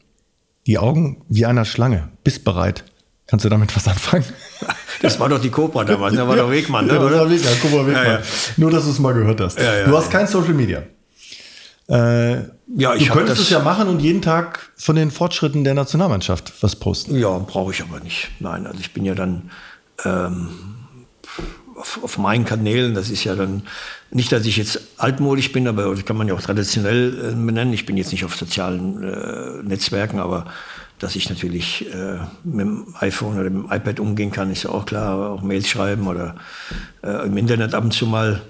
[0.66, 2.84] die Augen wie einer Schlange, bist bereit.
[3.26, 4.24] Kannst du damit was anfangen?
[5.02, 6.92] Das war doch die Cobra damals, da war doch Wegmann, ne?
[6.92, 8.04] Ja, das war Wegmann, Cobra Wegmann.
[8.04, 8.20] Ja, ja.
[8.58, 9.58] Nur, dass du es mal gehört hast.
[9.58, 10.82] du hast kein Social Media.
[11.88, 12.42] Äh,
[12.76, 16.52] ja, ich du könntest es ja machen und jeden Tag von den Fortschritten der Nationalmannschaft
[16.62, 17.16] was posten.
[17.16, 18.30] Ja, brauche ich aber nicht.
[18.38, 19.50] Nein, also ich bin ja dann
[20.04, 20.50] ähm,
[21.80, 23.62] auf, auf, meinen Kanälen, das ist ja dann
[24.10, 27.72] nicht, dass ich jetzt altmodisch bin, aber das kann man ja auch traditionell äh, benennen.
[27.72, 30.46] Ich bin jetzt nicht auf sozialen äh, Netzwerken, aber
[30.98, 34.84] dass ich natürlich äh, mit dem iPhone oder dem iPad umgehen kann, ist ja auch
[34.84, 35.30] klar.
[35.30, 36.36] Auch Mails schreiben oder
[37.02, 38.42] äh, im Internet ab und zu mal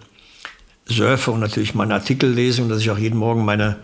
[0.86, 3.76] surfe und natürlich meine Artikel lese und dass ich auch jeden Morgen meine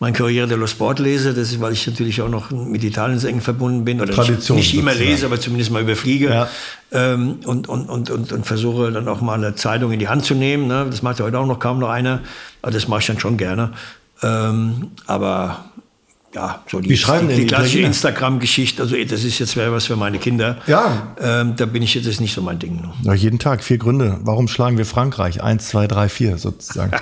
[0.00, 1.34] mein Corriere dello Sport lese.
[1.34, 4.00] Das ist, weil ich natürlich auch noch mit Italien so eng verbunden bin.
[4.00, 6.30] Oder Tradition, nicht, nicht immer lese, aber zumindest mal überfliege.
[6.30, 6.48] Ja.
[6.90, 10.24] Ähm, und, und, und, und, und versuche dann auch mal eine Zeitung in die Hand
[10.24, 10.66] zu nehmen.
[10.66, 10.86] Ne?
[10.90, 12.20] Das macht ja heute auch noch kaum noch einer.
[12.62, 13.72] Aber das mache ich dann schon gerne.
[14.22, 15.66] Ähm, aber
[16.34, 19.86] ja, so die, Wie schreiben die, die, die klassische Instagram-Geschichte, also das ist jetzt was
[19.86, 20.58] für meine Kinder.
[20.68, 21.14] Ja.
[21.20, 22.84] Ähm, da bin ich jetzt ist nicht so mein Ding.
[23.02, 24.18] Ja, jeden Tag vier Gründe.
[24.22, 25.42] Warum schlagen wir Frankreich?
[25.42, 26.92] Eins, zwei, drei, vier sozusagen.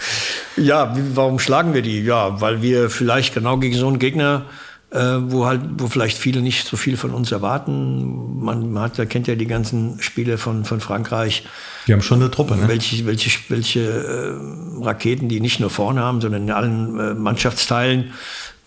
[0.56, 2.02] ja, warum schlagen wir die?
[2.02, 4.44] Ja, weil wir vielleicht genau gegen so einen Gegner,
[4.90, 8.40] äh, wo halt, wo vielleicht viele nicht so viel von uns erwarten.
[8.40, 11.42] Man, man hat, kennt ja die ganzen Spiele von, von Frankreich.
[11.88, 12.68] Die haben schon eine Truppe, ne?
[12.68, 18.12] Welche, welche, welche äh, Raketen die nicht nur vorne haben, sondern in allen äh, Mannschaftsteilen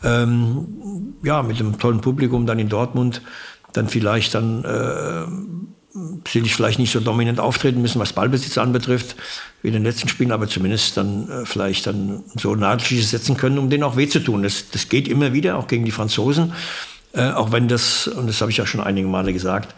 [0.04, 3.22] ähm, ja, mit einem tollen Publikum dann in Dortmund
[3.74, 5.26] dann vielleicht dann äh,
[6.26, 9.16] sicherlich vielleicht nicht so dominant auftreten müssen, was Ballbesitz anbetrifft,
[9.62, 13.58] wie in den letzten Spielen, aber zumindest dann äh, vielleicht dann so Nadelstiche setzen können,
[13.58, 14.44] um denen auch weh zu tun.
[14.44, 16.54] Das, das geht immer wieder, auch gegen die Franzosen.
[17.14, 19.76] Äh, auch wenn das, und das habe ich ja schon einige Male gesagt,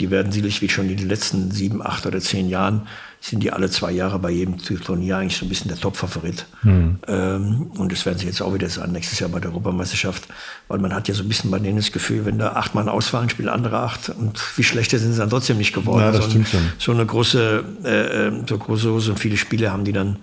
[0.00, 2.88] die werden sicherlich wie schon in den letzten sieben, acht oder zehn Jahren
[3.22, 6.44] sind die alle zwei Jahre bei jedem Turnier eigentlich so ein bisschen der Top-Favorit.
[6.64, 6.98] Mhm.
[7.06, 10.26] Ähm, und das werden sie jetzt auch wieder sein, nächstes Jahr bei der Europameisterschaft.
[10.66, 12.88] Weil man hat ja so ein bisschen bei denen das Gefühl, wenn da acht Mann
[12.88, 14.08] ausfallen, spielen andere acht.
[14.08, 16.00] Und wie schlechter sind sie dann trotzdem nicht geworden.
[16.00, 16.60] Ja, das so, stimmt schon.
[16.78, 20.16] so eine große, äh, ähm, so große, so viele Spiele haben die dann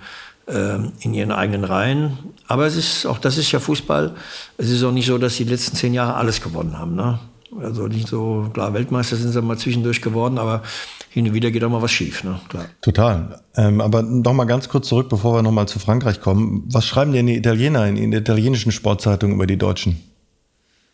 [0.48, 2.18] äh, in ihren eigenen Reihen.
[2.48, 4.14] Aber es ist, auch das ist ja Fußball.
[4.58, 6.96] Es ist auch nicht so, dass sie die letzten zehn Jahre alles gewonnen haben.
[6.96, 7.18] Ne?
[7.62, 10.64] Also nicht so, klar, Weltmeister sind sie mal zwischendurch geworden, aber
[11.10, 12.40] hin und wieder geht auch mal was schief, ne?
[12.50, 12.66] Klar.
[12.82, 13.42] Total.
[13.56, 16.64] Ähm, aber noch mal ganz kurz zurück, bevor wir noch mal zu Frankreich kommen.
[16.68, 20.00] Was schreiben denn die Italiener in, in der italienischen Sportzeitung über die Deutschen?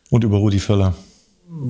[0.09, 0.95] Und über Rudi Völler?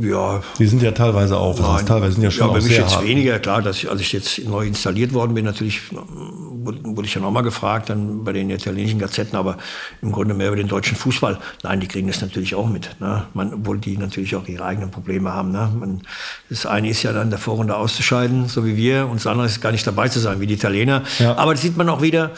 [0.02, 0.42] Ja.
[0.58, 1.60] Die sind ja teilweise auch.
[1.60, 3.06] Nein, also teilweise sind ja schon ja, bei mich jetzt hart.
[3.06, 3.40] weniger.
[3.40, 7.44] Klar, dass ich, als ich jetzt neu installiert worden bin, natürlich wurde ich ja nochmal
[7.44, 9.58] gefragt, dann bei den italienischen Gazetten, aber
[10.02, 11.40] im Grunde mehr über den deutschen Fußball.
[11.64, 12.96] Nein, die kriegen das natürlich auch mit.
[13.00, 13.24] Ne?
[13.34, 15.52] Man, obwohl die natürlich auch ihre eigenen Probleme haben.
[15.52, 15.70] Ne?
[15.78, 16.02] Man,
[16.50, 19.62] das eine ist ja dann der Vorrunde auszuscheiden, so wie wir, und das andere ist
[19.62, 21.04] gar nicht dabei zu sein, wie die Italiener.
[21.20, 21.36] Ja.
[21.36, 22.32] Aber das sieht man auch wieder.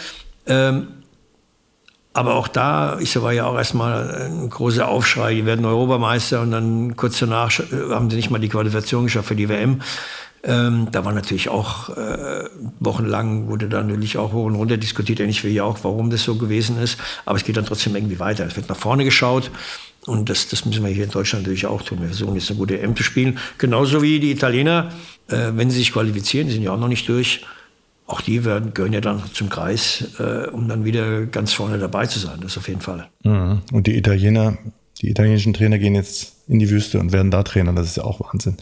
[0.47, 0.87] Ähm,
[2.17, 6.49] aber auch da ist war ja auch erstmal ein großer Aufschrei, die werden Europameister und
[6.49, 7.51] dann kurz danach
[7.91, 9.81] haben sie nicht mal die Qualifikation geschafft für die WM.
[10.43, 12.45] Ähm, da war natürlich auch äh,
[12.79, 16.23] wochenlang, wurde da natürlich auch hoch und runter diskutiert, ähnlich wie hier auch, warum das
[16.23, 16.97] so gewesen ist.
[17.25, 18.47] Aber es geht dann trotzdem irgendwie weiter.
[18.47, 19.51] Es wird nach vorne geschaut.
[20.07, 21.99] Und das, das müssen wir hier in Deutschland natürlich auch tun.
[21.99, 23.37] Wir versuchen jetzt eine gute EM zu spielen.
[23.59, 24.91] Genauso wie die Italiener,
[25.27, 27.45] äh, wenn sie sich qualifizieren, die sind ja auch noch nicht durch,
[28.07, 32.05] auch die werden, gehören ja dann zum Kreis, äh, um dann wieder ganz vorne dabei
[32.07, 32.39] zu sein.
[32.41, 33.07] Das auf jeden Fall.
[33.23, 33.61] Mhm.
[33.71, 34.57] Und die Italiener,
[35.01, 37.73] die italienischen Trainer gehen jetzt in die Wüste und werden da Trainer.
[37.73, 38.55] Das ist ja auch Wahnsinn.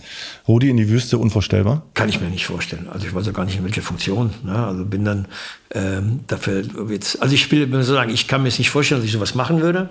[0.48, 1.84] Rudi in die Wüste, unvorstellbar?
[1.94, 2.88] Kann ich mir nicht vorstellen.
[2.92, 4.32] Also ich weiß auch gar nicht, in welcher Funktion.
[4.44, 4.56] Ne?
[4.56, 5.28] Also bin dann
[5.72, 9.06] ähm, dafür jetzt, also ich will so sagen, ich kann mir jetzt nicht vorstellen, dass
[9.06, 9.90] ich sowas machen würde,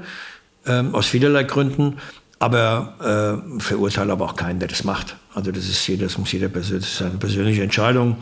[0.67, 1.99] ähm, aus vielerlei Gründen.
[2.41, 5.17] Aber äh, verurteile aber auch keinen, der das macht.
[5.33, 8.17] Also das ist jeder, das muss jeder persönlich, das ist eine persönliche Entscheidung.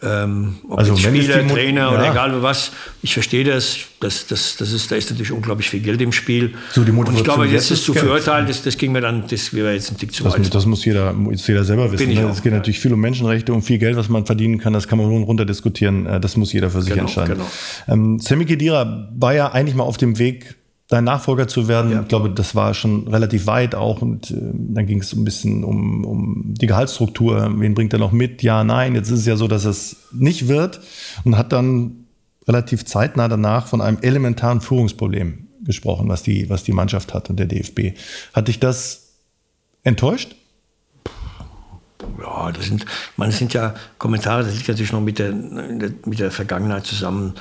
[0.00, 1.90] Ähm, ob also Spieler, Trainer ja.
[1.90, 2.70] oder egal was,
[3.02, 3.78] ich verstehe das.
[3.98, 6.54] Das, das, das ist, da ist natürlich unglaublich viel Geld im Spiel.
[6.70, 9.52] So die Und ich glaube, jetzt ist zu verurteilen, das, das ging mir dann, das
[9.52, 10.54] wäre jetzt ein Tick zu das, weit.
[10.54, 12.14] Das muss jeder, muss jeder selber wissen.
[12.14, 12.28] Ne?
[12.30, 12.58] Es geht ja.
[12.58, 14.72] natürlich viel um Menschenrechte und viel Geld, was man verdienen kann.
[14.72, 16.06] Das kann man runter diskutieren.
[16.06, 17.34] Äh, das muss jeder für sich genau, entscheiden.
[17.34, 17.50] Genau.
[17.88, 20.57] Ähm, Sammy Kedira war ja eigentlich mal auf dem Weg
[20.88, 21.92] dein Nachfolger zu werden.
[21.92, 22.02] Ja.
[22.02, 24.02] Ich glaube, das war schon relativ weit auch.
[24.02, 27.52] Und äh, dann ging es ein bisschen um, um die Gehaltsstruktur.
[27.58, 28.42] Wen bringt er noch mit?
[28.42, 28.94] Ja, nein.
[28.94, 30.80] Jetzt ist es ja so, dass es nicht wird.
[31.24, 32.06] Und hat dann
[32.46, 37.38] relativ zeitnah danach von einem elementaren Führungsproblem gesprochen, was die, was die Mannschaft hat und
[37.38, 37.98] der DFB.
[38.32, 39.12] Hat dich das
[39.84, 40.34] enttäuscht?
[42.20, 46.30] Ja, das sind, man, sind ja Kommentare, das liegt natürlich noch mit der, mit der
[46.30, 47.34] Vergangenheit zusammen,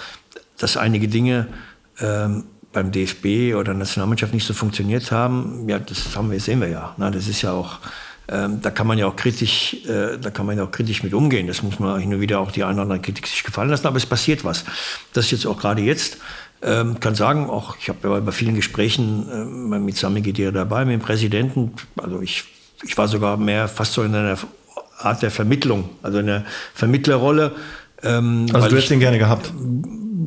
[0.58, 1.48] dass einige Dinge
[2.00, 2.46] ähm,
[2.78, 6.94] beim DFB oder Nationalmannschaft nicht so funktioniert haben, ja, das haben wir, sehen wir ja.
[6.98, 7.80] Na, das ist ja auch,
[8.28, 11.16] ähm, da kann man ja auch kritisch, äh, da kann man ja auch kritisch mit
[11.16, 11.48] umgehen.
[11.48, 13.88] Das muss man hin und wieder auch die eine oder andere Kritik sich gefallen lassen,
[13.88, 14.64] aber es passiert was.
[15.14, 16.18] Das ist jetzt auch gerade jetzt.
[16.62, 19.28] Ähm, kann sagen, auch ich habe ja bei vielen Gesprächen
[19.74, 21.74] äh, mit Sami Gedir dabei, mit dem Präsidenten.
[21.96, 22.44] Also ich,
[22.84, 24.38] ich war sogar mehr fast so in einer
[25.00, 27.54] Art der Vermittlung, also in der Vermittlerrolle.
[28.04, 29.52] Ähm, also du hättest ihn gerne gehabt?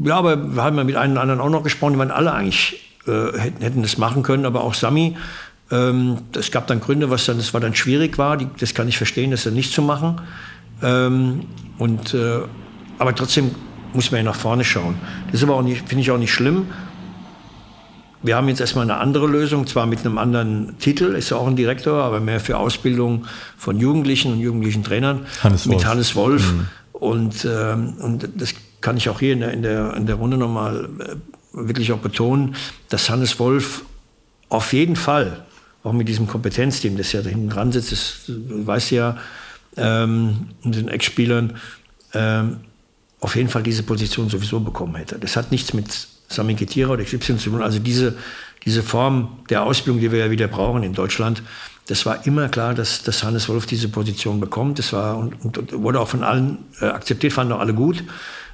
[0.05, 2.81] Ja, aber wir haben ja mit einem anderen auch noch gesprochen, die waren alle eigentlich,
[3.07, 5.16] äh, hätten, hätten das machen können, aber auch Sami.
[5.70, 8.88] Ähm, es gab dann Gründe, was dann, das war dann schwierig war, die, das kann
[8.88, 10.20] ich verstehen, das dann nicht zu machen.
[10.83, 11.42] Ähm,
[11.79, 12.40] und, äh,
[12.98, 13.55] aber trotzdem
[13.92, 14.96] muss man ja nach vorne schauen.
[15.26, 16.66] Das ist aber auch nicht, finde ich auch nicht schlimm.
[18.22, 21.46] Wir haben jetzt erstmal eine andere Lösung, zwar mit einem anderen Titel, ist ja auch
[21.46, 23.24] ein Direktor, aber mehr für Ausbildung
[23.57, 25.26] von Jugendlichen und jugendlichen Trainern.
[25.42, 26.53] Hannes mit Hannes Wolf.
[26.53, 26.66] Mhm.
[26.92, 30.37] Und, ähm, und das kann ich auch hier in der, in der, in der Runde
[30.37, 31.16] nochmal äh,
[31.53, 32.57] wirklich auch betonen,
[32.88, 33.85] dass Hannes Wolf
[34.49, 35.45] auf jeden Fall,
[35.83, 39.16] auch mit diesem Kompetenzteam, das ja da hinten dran sitzt, das weiß ja,
[39.77, 41.57] ähm, und den Ex-Spielern,
[42.12, 42.59] ähm,
[43.21, 45.19] auf jeden Fall diese Position sowieso bekommen hätte.
[45.19, 47.62] Das hat nichts mit Sami Ketira oder XY zu tun.
[47.62, 48.16] Also diese,
[48.64, 51.43] diese Form der Ausbildung, die wir ja wieder brauchen in Deutschland,
[51.87, 54.79] das war immer klar, dass, dass Hannes Wolf diese Position bekommt.
[54.79, 58.05] Das war und, und wurde auch von allen äh, akzeptiert, fanden auch alle gut.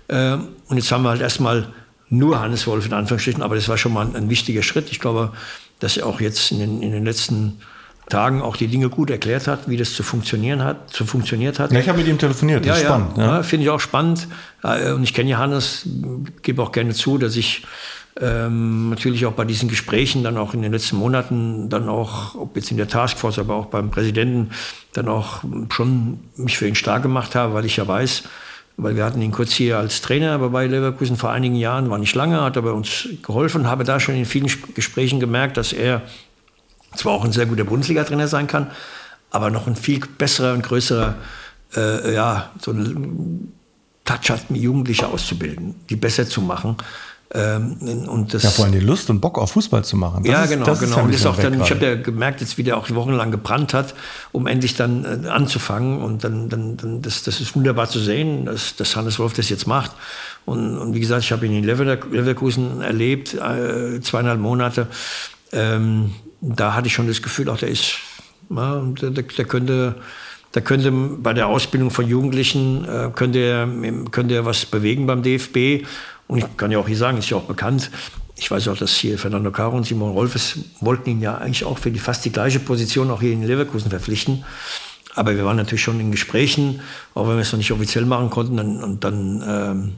[0.08, 0.34] Äh,
[0.68, 1.68] und jetzt haben wir halt erstmal
[2.08, 4.90] nur Hannes Wolf in Anführungsstrichen, aber das war schon mal ein, ein wichtiger Schritt.
[4.90, 5.32] Ich glaube,
[5.80, 7.60] dass er auch jetzt in den, in den letzten
[8.08, 11.72] Tagen auch die Dinge gut erklärt hat, wie das zu funktionieren hat, zu funktioniert hat.
[11.72, 13.18] Ja, ich habe mit ihm telefoniert, das ja, ist spannend.
[13.18, 13.42] Ja, ja.
[13.42, 14.28] Finde ich auch spannend.
[14.62, 15.88] Äh, und ich kenne Johannes,
[16.42, 17.64] gebe auch gerne zu, dass ich
[18.20, 22.56] ähm, natürlich auch bei diesen Gesprächen, dann auch in den letzten Monaten, dann auch, ob
[22.56, 24.50] jetzt in der Taskforce, aber auch beim Präsidenten,
[24.92, 28.22] dann auch schon mich für ihn stark gemacht habe, weil ich ja weiß,
[28.76, 32.14] weil wir hatten ihn kurz hier als Trainer bei Leverkusen vor einigen Jahren, war nicht
[32.14, 36.02] lange, hat aber uns geholfen, habe da schon in vielen Gesprächen gemerkt, dass er
[36.94, 38.70] zwar auch ein sehr guter Bundesliga-Trainer sein kann,
[39.30, 41.14] aber noch ein viel besserer und größerer
[41.74, 43.52] äh, ja, so ein
[44.04, 46.76] Touch hat, Jugendliche auszubilden, die besser zu machen.
[47.34, 50.22] Ähm, und das, ja, vor allem die Lust und Bock auf Fußball zu machen.
[50.22, 51.02] Das ja, ist, genau, genau.
[51.02, 53.94] Und ist auch dann, ich habe ja gemerkt, jetzt wie der auch wochenlang gebrannt hat,
[54.30, 56.02] um endlich dann äh, anzufangen.
[56.02, 59.48] Und dann, dann, dann das, das ist wunderbar zu sehen, dass, dass Hannes Wolf das
[59.48, 59.90] jetzt macht.
[60.44, 64.86] Und, und wie gesagt, ich habe ihn in Leverkusen erlebt, äh, zweieinhalb Monate.
[65.52, 67.94] Ähm, da hatte ich schon das Gefühl, auch der ist,
[68.50, 69.96] ja, der, der könnte
[70.52, 73.68] da könnte bei der Ausbildung von Jugendlichen äh, könnte, er,
[74.10, 75.84] könnte er was bewegen beim DFB.
[76.28, 77.90] Und ich kann ja auch hier sagen, ist ja auch bekannt.
[78.36, 81.78] Ich weiß auch, dass hier Fernando Caro und Simon Rolfes wollten ihn ja eigentlich auch
[81.78, 84.44] für die fast die gleiche Position auch hier in Leverkusen verpflichten.
[85.14, 86.82] Aber wir waren natürlich schon in Gesprächen,
[87.14, 88.58] auch wenn wir es noch nicht offiziell machen konnten.
[88.58, 89.92] Und, und dann, ähm,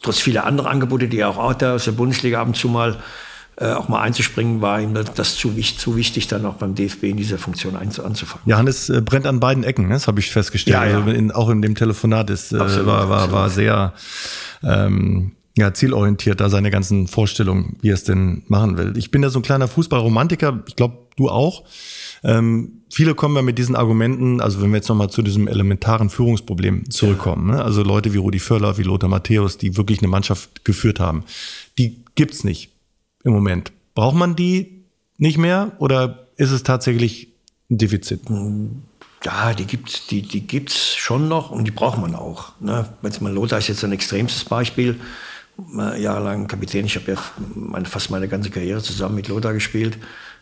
[0.00, 3.02] trotz vieler anderer Angebote, die er auch aus der Bundesliga ab und zu mal
[3.56, 7.16] äh, auch mal einzuspringen, war ihm das zu, zu, wichtig, dann auch beim DFB in
[7.16, 8.42] dieser Funktion anzufangen.
[8.46, 9.94] Johannes äh, brennt an beiden Ecken, ne?
[9.94, 10.74] das habe ich festgestellt.
[10.74, 10.96] Ja, ja.
[10.98, 13.92] Also in, auch in dem Telefonat ist, äh, absolut, war, war, war sehr
[14.62, 18.94] ähm, ja, zielorientiert, da seine ganzen Vorstellungen, wie er es denn machen will.
[18.96, 21.62] Ich bin ja so ein kleiner Fußballromantiker, ich glaube, du auch.
[22.24, 26.10] Ähm, viele kommen ja mit diesen Argumenten, also wenn wir jetzt nochmal zu diesem elementaren
[26.10, 27.62] Führungsproblem zurückkommen, ne?
[27.62, 31.22] also Leute wie Rudi Völler, wie Lothar Matthäus, die wirklich eine Mannschaft geführt haben,
[31.78, 32.73] die gibt's nicht
[33.24, 33.72] im Moment.
[33.94, 34.84] Braucht man die
[35.16, 37.28] nicht mehr oder ist es tatsächlich
[37.70, 38.20] ein Defizit?
[39.24, 42.52] Ja, die gibt's, die, die gibt's schon noch und die braucht man auch.
[42.60, 42.86] Ne?
[43.02, 45.00] Jetzt mal Lothar ist jetzt ein extremstes Beispiel.
[45.96, 46.84] Jahrelang Kapitän.
[46.84, 47.18] Ich habe ja
[47.54, 49.98] meine, fast meine ganze Karriere zusammen mit Lothar gespielt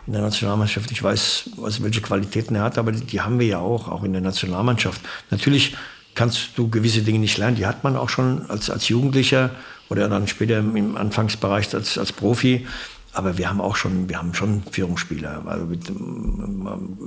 [0.07, 0.91] in der Nationalmannschaft.
[0.91, 4.05] Ich weiß, was, welche Qualitäten er hat, aber die, die haben wir ja auch, auch
[4.05, 5.01] in der Nationalmannschaft.
[5.31, 5.77] Natürlich
[6.15, 7.57] kannst du gewisse Dinge nicht lernen.
[7.57, 9.51] Die hat man auch schon als, als Jugendlicher
[9.89, 12.67] oder dann später im Anfangsbereich als, als Profi.
[13.13, 15.43] Aber wir haben auch schon, wir haben schon Führungsspieler.
[15.47, 15.93] Also mit,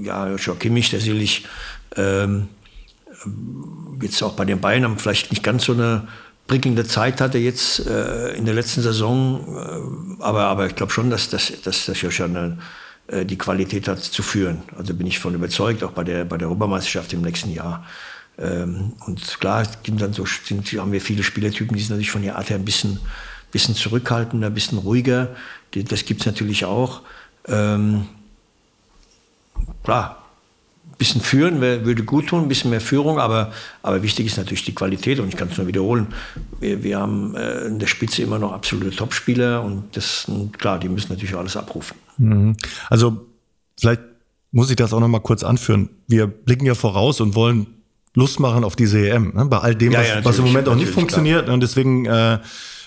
[0.05, 1.45] ja, Joachim Kimmich, der sicherlich
[1.95, 2.47] ähm,
[4.01, 6.07] jetzt auch bei den Bayern haben vielleicht nicht ganz so eine
[6.47, 10.17] prickelnde Zeit hatte jetzt äh, in der letzten Saison.
[10.19, 12.57] Äh, aber, aber ich glaube schon, dass, dass, dass, dass Joshua eine,
[13.07, 14.61] äh, die Qualität hat zu führen.
[14.77, 17.85] Also bin ich von überzeugt, auch bei der, bei der Europameisterschaft im nächsten Jahr.
[18.38, 22.38] Ähm, und klar, dann so, sind, haben wir viele Spielertypen, die sind natürlich von der
[22.38, 23.00] Art her ein bisschen,
[23.52, 25.36] bisschen zurückhaltender, ein bisschen ruhiger.
[25.71, 27.02] Das gibt es natürlich auch.
[27.48, 28.08] Ähm,
[29.84, 30.26] klar,
[30.86, 33.52] ein bisschen führen würde gut tun, ein bisschen mehr Führung, aber,
[33.84, 36.08] aber wichtig ist natürlich die Qualität und ich kann es nur wiederholen.
[36.60, 40.89] Wir, wir haben äh, in der Spitze immer noch absolute Topspieler und das, klar, die
[40.89, 41.98] müssen natürlich alles abrufen.
[42.17, 42.56] Mhm.
[42.89, 43.26] Also
[43.78, 44.02] vielleicht
[44.52, 45.89] muss ich das auch noch mal kurz anführen.
[46.08, 47.67] Wir blicken ja voraus und wollen
[48.15, 49.34] Lust machen auf diese EM.
[49.36, 49.45] Ne?
[49.45, 51.43] Bei all dem, ja, was, ja, was, im Moment auch nicht funktioniert.
[51.43, 51.54] Klar.
[51.54, 52.39] Und deswegen, äh,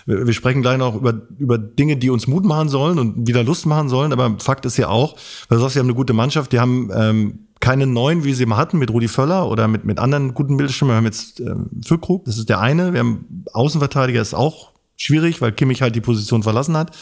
[0.07, 3.67] wir sprechen gleich noch über, über Dinge, die uns Mut machen sollen und wieder Lust
[3.67, 4.13] machen sollen.
[4.13, 5.17] Aber Fakt ist ja auch,
[5.49, 8.47] weil du sagst, sie haben eine gute Mannschaft, die haben ähm, keine neuen, wie sie
[8.47, 10.93] mal hatten, mit Rudi Völler oder mit, mit anderen guten Bildschirmen.
[10.93, 12.93] Wir haben jetzt ähm, Füllkrug, das ist der eine.
[12.93, 16.97] Wir haben Außenverteidiger, ist auch schwierig, weil Kimmich halt die Position verlassen hat.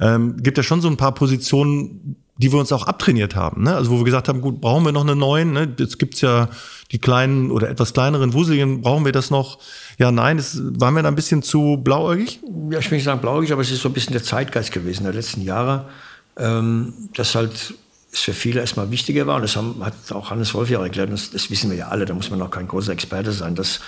[0.00, 3.62] Ähm, gibt ja schon so ein paar Positionen, die wir uns auch abtrainiert haben.
[3.62, 3.74] Ne?
[3.74, 5.52] Also wo wir gesagt haben, gut, brauchen wir noch eine neuen?
[5.52, 5.72] Ne?
[5.78, 6.48] Jetzt gibt's ja
[6.90, 9.58] die kleinen oder etwas kleineren Wuseligen, brauchen wir das noch?
[9.98, 12.40] Ja, nein, das, waren wir da ein bisschen zu blauäugig?
[12.70, 15.04] Ja, ich will nicht sagen blauäugig, aber es ist so ein bisschen der Zeitgeist gewesen
[15.04, 15.88] der letzten Jahre,
[16.36, 17.74] ähm, dass halt
[18.12, 19.36] es für viele erstmal wichtiger war.
[19.36, 22.04] Und das haben, hat auch Hannes Wolf ja erklärt, das, das wissen wir ja alle,
[22.04, 23.80] da muss man auch kein großer Experte sein, dass,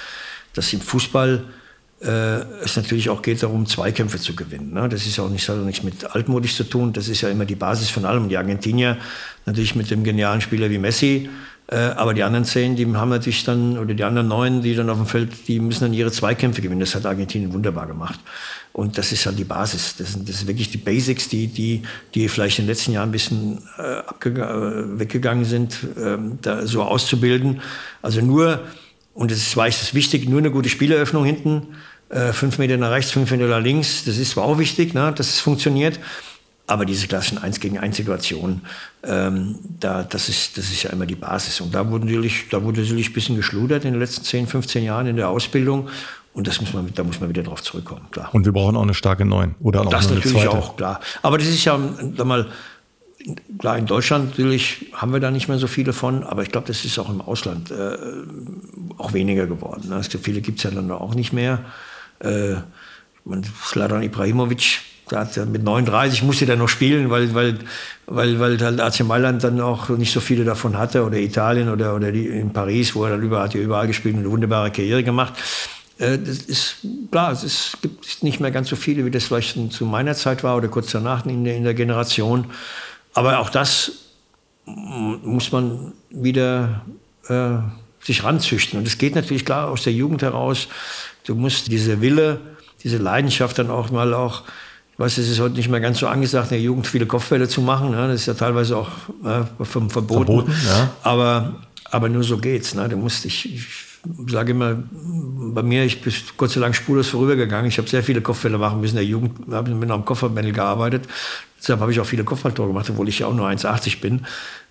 [0.52, 1.44] dass im Fußball
[1.98, 4.74] es natürlich auch geht darum, Zweikämpfe zu gewinnen.
[4.74, 4.87] Ne?
[4.88, 6.92] Das ist ja auch nicht, hat auch nichts mit altmodisch zu tun.
[6.92, 8.28] Das ist ja immer die Basis von allem.
[8.28, 8.98] Die Argentinier
[9.46, 11.30] natürlich mit dem genialen Spieler wie Messi.
[11.68, 14.88] Äh, aber die anderen zehn, die haben natürlich dann, oder die anderen neun, die dann
[14.88, 16.80] auf dem Feld, die müssen dann ihre Zweikämpfe gewinnen.
[16.80, 18.20] Das hat Argentinien wunderbar gemacht.
[18.72, 19.96] Und das ist halt die Basis.
[19.96, 21.82] Das sind, das sind wirklich die Basics, die, die,
[22.14, 26.82] die vielleicht in den letzten Jahren ein bisschen äh, äh weggegangen sind, äh, da so
[26.82, 27.62] auszubilden.
[28.00, 28.61] Also nur
[29.16, 31.68] und es war es wichtig, nur eine gute Spieleröffnung hinten,
[32.11, 34.05] äh, fünf Meter nach rechts, fünf Meter nach links.
[34.05, 35.98] Das ist zwar auch wichtig, ne, dass es funktioniert.
[36.68, 38.62] Aber diese klassischen 1 gegen 1 Situationen,
[39.05, 41.61] ähm, da, das, ist, das ist ja immer die Basis.
[41.61, 44.85] Und da wurde natürlich, da wurde natürlich ein bisschen geschludert in den letzten 10, 15
[44.85, 45.88] Jahren in der Ausbildung.
[46.35, 48.29] Und das muss man, da muss man wieder drauf zurückkommen, klar.
[48.33, 50.50] Und wir brauchen auch eine starke Neun oder auch das eine natürlich zweite.
[50.50, 51.00] auch, klar.
[51.22, 51.79] Aber das ist ja,
[52.14, 52.48] sag mal,
[53.58, 56.68] Klar, in Deutschland natürlich haben wir da nicht mehr so viele von, aber ich glaube,
[56.68, 57.96] das ist auch im Ausland äh,
[58.98, 59.88] auch weniger geworden.
[59.88, 60.02] Ne?
[60.02, 61.60] viele gibt es ja dann auch nicht mehr.
[62.20, 62.56] Äh,
[63.64, 64.80] Sladan Ibrahimovic
[65.50, 67.58] mit 39 musste er noch spielen, weil, weil,
[68.06, 71.94] weil, weil halt AC Mailand dann auch nicht so viele davon hatte oder Italien oder,
[71.94, 74.70] oder die, in Paris, wo er dann überall, hat ja überall gespielt und eine wunderbare
[74.70, 75.34] Karriere gemacht.
[75.98, 76.76] Äh, das ist
[77.10, 80.56] klar, es gibt nicht mehr ganz so viele, wie das vielleicht zu meiner Zeit war
[80.56, 82.46] oder kurz danach in der, in der Generation.
[83.16, 83.92] Aber auch das
[84.66, 86.83] muss man wieder
[87.29, 87.57] äh,
[88.05, 88.79] sich ranzüchten.
[88.79, 90.68] Und es geht natürlich klar aus der Jugend heraus.
[91.24, 92.40] Du musst diese Wille,
[92.85, 94.42] diese Leidenschaft dann auch mal auch,
[94.92, 97.48] ich weiß, es ist heute nicht mehr ganz so angesagt, in der Jugend viele Kopfbälle
[97.48, 97.92] zu machen.
[97.92, 98.09] Ne?
[98.09, 98.90] Das ist ja teilweise auch
[99.24, 99.90] äh, verboten.
[99.90, 100.90] verboten ja.
[101.02, 101.55] aber,
[101.90, 102.74] aber nur so geht's.
[102.74, 102.87] Ne?
[102.87, 103.64] Du musst, ich, ich
[104.29, 104.83] sage immer,
[105.55, 107.66] bei mir, ich bin Gott sei Dank spurlos vorübergegangen.
[107.66, 111.09] Ich habe sehr viele Kopfbälle machen müssen in der Jugend, habe mit einem Kopfballmännel gearbeitet.
[111.59, 114.27] Deshalb habe ich auch viele Kopfballtore gemacht, obwohl ich ja auch nur 1,80 bin.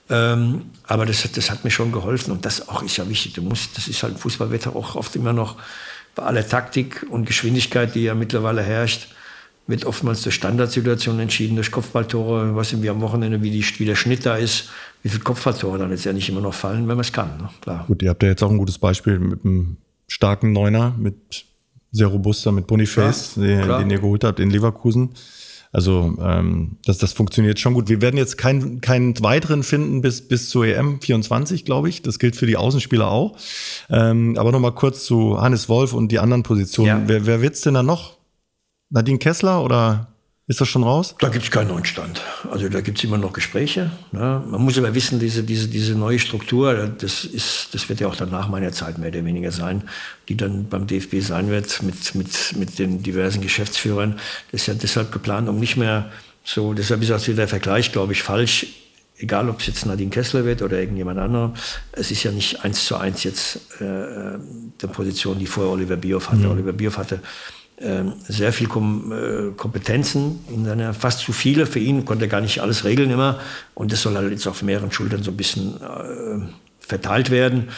[0.10, 3.34] Ähm, aber das, das hat mir schon geholfen und das auch ist ja wichtig.
[3.34, 5.56] Du musst, das ist halt im Fußballwetter auch oft immer noch
[6.13, 9.08] bei aller Taktik und Geschwindigkeit, die ja mittlerweile herrscht,
[9.67, 13.95] wird oftmals durch Standardsituationen entschieden, durch Kopfballtore, was wir am Wochenende, wie, die, wie der
[13.95, 14.69] Schnitt da ist,
[15.01, 17.38] wie viele Kopfballtore dann letztendlich immer noch fallen, wenn man es kann.
[17.38, 17.49] Ne?
[17.62, 17.86] Klar.
[17.88, 21.45] Gut, ihr habt ja jetzt auch ein gutes Beispiel mit einem starken Neuner, mit
[21.91, 25.12] sehr robuster, mit Boniface, ja, den, den, ihr geholt habt in Leverkusen.
[25.71, 27.89] Also ähm, das, das funktioniert schon gut.
[27.89, 32.01] Wir werden jetzt keinen keinen weiteren finden bis, bis zur EM 24, glaube ich.
[32.01, 33.36] Das gilt für die Außenspieler auch.
[33.89, 36.88] Ähm, aber nochmal kurz zu Hannes Wolf und die anderen Positionen.
[36.88, 37.04] Ja.
[37.08, 38.14] Wer, wer wird's denn da noch?
[38.95, 40.08] Nadine Kessler oder
[40.47, 41.15] ist das schon raus?
[41.19, 42.21] Da gibt es keinen neuen Stand.
[42.49, 43.91] Also da gibt es immer noch Gespräche.
[44.13, 44.41] Ne?
[44.47, 48.15] Man muss aber wissen, diese, diese, diese neue Struktur, das, ist, das wird ja auch
[48.15, 49.84] dann nach meiner Zeit mehr oder weniger sein,
[50.29, 54.17] die dann beim DFB sein wird mit, mit, mit den diversen Geschäftsführern.
[54.51, 56.10] Das ist ja deshalb geplant, um nicht mehr
[56.45, 58.67] so, deshalb ist auch der Vergleich, glaube ich, falsch.
[59.17, 61.53] Egal, ob es jetzt Nadine Kessler wird oder irgendjemand anderer,
[61.93, 64.39] es ist ja nicht eins zu eins jetzt äh, äh
[64.81, 66.41] der Position, die vorher Oliver Bierhoff hatte.
[66.41, 66.51] Mhm.
[66.51, 67.21] Oliver Bierhoff hatte
[67.77, 72.61] sehr viel Kom äh, Kompetenzen, in seiner, fast zu viele für ihn, konnte gar nicht
[72.61, 73.39] alles regeln immer.
[73.73, 76.47] Und das soll halt jetzt auf mehreren Schultern so ein bisschen äh,
[76.79, 77.69] verteilt werden.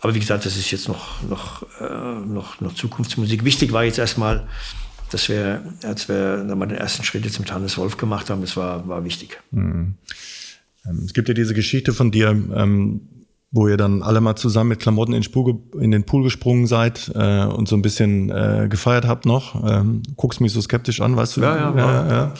[0.00, 3.44] Aber wie gesagt, das ist jetzt noch, noch, äh, noch, noch Zukunftsmusik.
[3.44, 4.46] Wichtig war jetzt erstmal,
[5.10, 8.56] dass wir, als wir mal den ersten Schritt jetzt mit Hannes Wolf gemacht haben, das
[8.56, 9.40] war, war wichtig.
[9.52, 9.94] Mhm.
[11.04, 13.00] Es gibt ja diese Geschichte von dir, ähm,
[13.56, 17.10] wo ihr dann alle mal zusammen mit Klamotten in, Spur, in den Pool gesprungen seid
[17.14, 19.64] äh, und so ein bisschen äh, gefeiert habt noch.
[19.68, 21.40] Ähm, guckst mich so skeptisch an, weißt du?
[21.40, 22.08] Ja, ja, ja.
[22.08, 22.34] ja.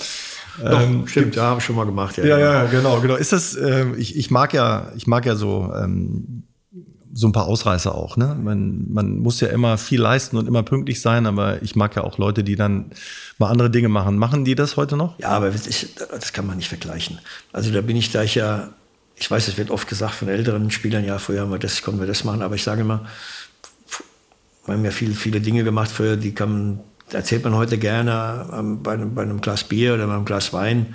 [0.62, 2.16] Doch, ähm, stimmt, ja, habe ich schon mal gemacht.
[2.18, 3.16] Ja, ja, ja, genau, genau.
[3.16, 3.55] Ist das?
[3.55, 6.44] Äh, ich, ich mag ja, ich mag ja so ähm,
[7.12, 8.18] so ein paar Ausreißer auch.
[8.18, 8.37] Ne?
[8.38, 12.05] Man, man muss ja immer viel leisten und immer pünktlich sein, aber ich mag ja
[12.05, 12.90] auch Leute, die dann
[13.38, 14.18] mal andere Dinge machen.
[14.18, 15.18] Machen die das heute noch?
[15.18, 15.66] Ja, aber das,
[16.11, 17.18] das kann man nicht vergleichen.
[17.52, 18.68] Also da bin ich, da ich ja
[19.16, 22.00] ich weiß, es wird oft gesagt von älteren Spielern, ja, früher haben wir das, konnten
[22.00, 23.07] wir das machen, aber ich sage immer,
[24.66, 28.83] wir haben ja viele, viele Dinge gemacht früher, die kann, erzählt man heute gerne ähm,
[28.83, 30.94] bei, einem, bei einem Glas Bier oder bei einem Glas Wein,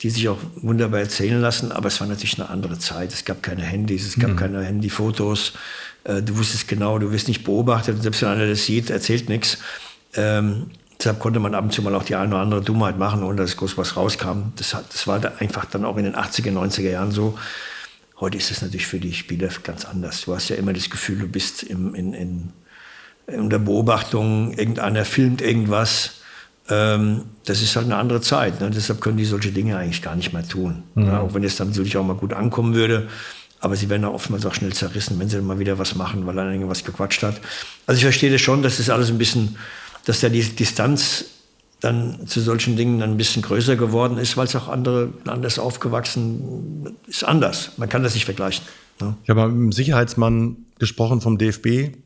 [0.00, 3.12] die sich auch wunderbar erzählen lassen, aber es war natürlich eine andere Zeit.
[3.12, 4.36] Es gab keine Handys, es gab mhm.
[4.36, 5.54] keine Handyfotos.
[6.02, 9.58] Äh, du wusstest genau, du wirst nicht beobachtet, selbst wenn einer das sieht, erzählt nichts.
[10.98, 13.36] Deshalb konnte man ab und zu mal auch die eine oder andere Dummheit machen, ohne
[13.36, 14.52] dass groß was rauskam.
[14.56, 17.38] Das, hat, das war da einfach dann auch in den 80er, 90er Jahren so.
[18.20, 20.22] Heute ist es natürlich für die Spieler ganz anders.
[20.22, 22.52] Du hast ja immer das Gefühl, du bist im, in, in,
[23.26, 26.20] in der Beobachtung, irgendeiner filmt irgendwas.
[26.70, 28.60] Ähm, das ist halt eine andere Zeit.
[28.60, 28.70] Ne?
[28.70, 30.84] Deshalb können die solche Dinge eigentlich gar nicht mehr tun.
[30.94, 31.06] Mhm.
[31.06, 33.08] Ja, auch wenn es dann natürlich auch mal gut ankommen würde.
[33.60, 36.26] Aber sie werden auch oftmals auch schnell zerrissen, wenn sie dann mal wieder was machen,
[36.26, 37.40] weil er irgendwas gequatscht hat.
[37.86, 39.56] Also ich verstehe das schon, dass das alles ein bisschen
[40.04, 41.26] dass da die Distanz
[41.80, 45.58] dann zu solchen Dingen dann ein bisschen größer geworden ist, weil es auch andere anders
[45.58, 47.72] aufgewachsen ist anders.
[47.76, 48.64] Man kann das nicht vergleichen.
[49.00, 49.16] Ne?
[49.22, 51.96] Ich habe mit einem Sicherheitsmann gesprochen vom DFB,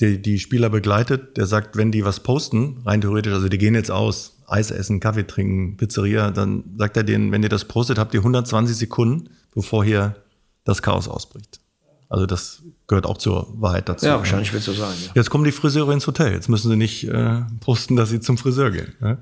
[0.00, 3.74] der die Spieler begleitet, der sagt, wenn die was posten, rein theoretisch, also die gehen
[3.74, 7.98] jetzt aus, Eis essen, Kaffee trinken, Pizzeria, dann sagt er denen, wenn ihr das postet,
[7.98, 10.16] habt ihr 120 Sekunden, bevor hier
[10.64, 11.60] das Chaos ausbricht.
[12.08, 14.06] Also das gehört auch zur Wahrheit dazu.
[14.06, 14.96] Ja, wahrscheinlich wird es so sein.
[15.06, 15.12] Ja.
[15.14, 16.32] Jetzt kommen die Friseure ins Hotel.
[16.32, 18.94] Jetzt müssen sie nicht äh, posten, dass sie zum Friseur gehen.
[19.00, 19.18] Ja?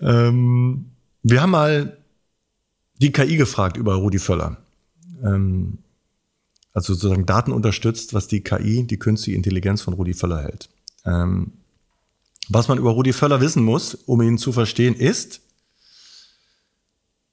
[0.00, 0.86] Ähm,
[1.22, 1.98] wir haben mal
[3.00, 4.56] die KI gefragt über Rudi Völler.
[5.22, 5.78] Ähm,
[6.72, 10.70] also sozusagen Daten unterstützt, was die KI, die künstliche Intelligenz von Rudi Völler hält.
[11.04, 11.52] Ähm,
[12.48, 15.40] was man über Rudi Völler wissen muss, um ihn zu verstehen, ist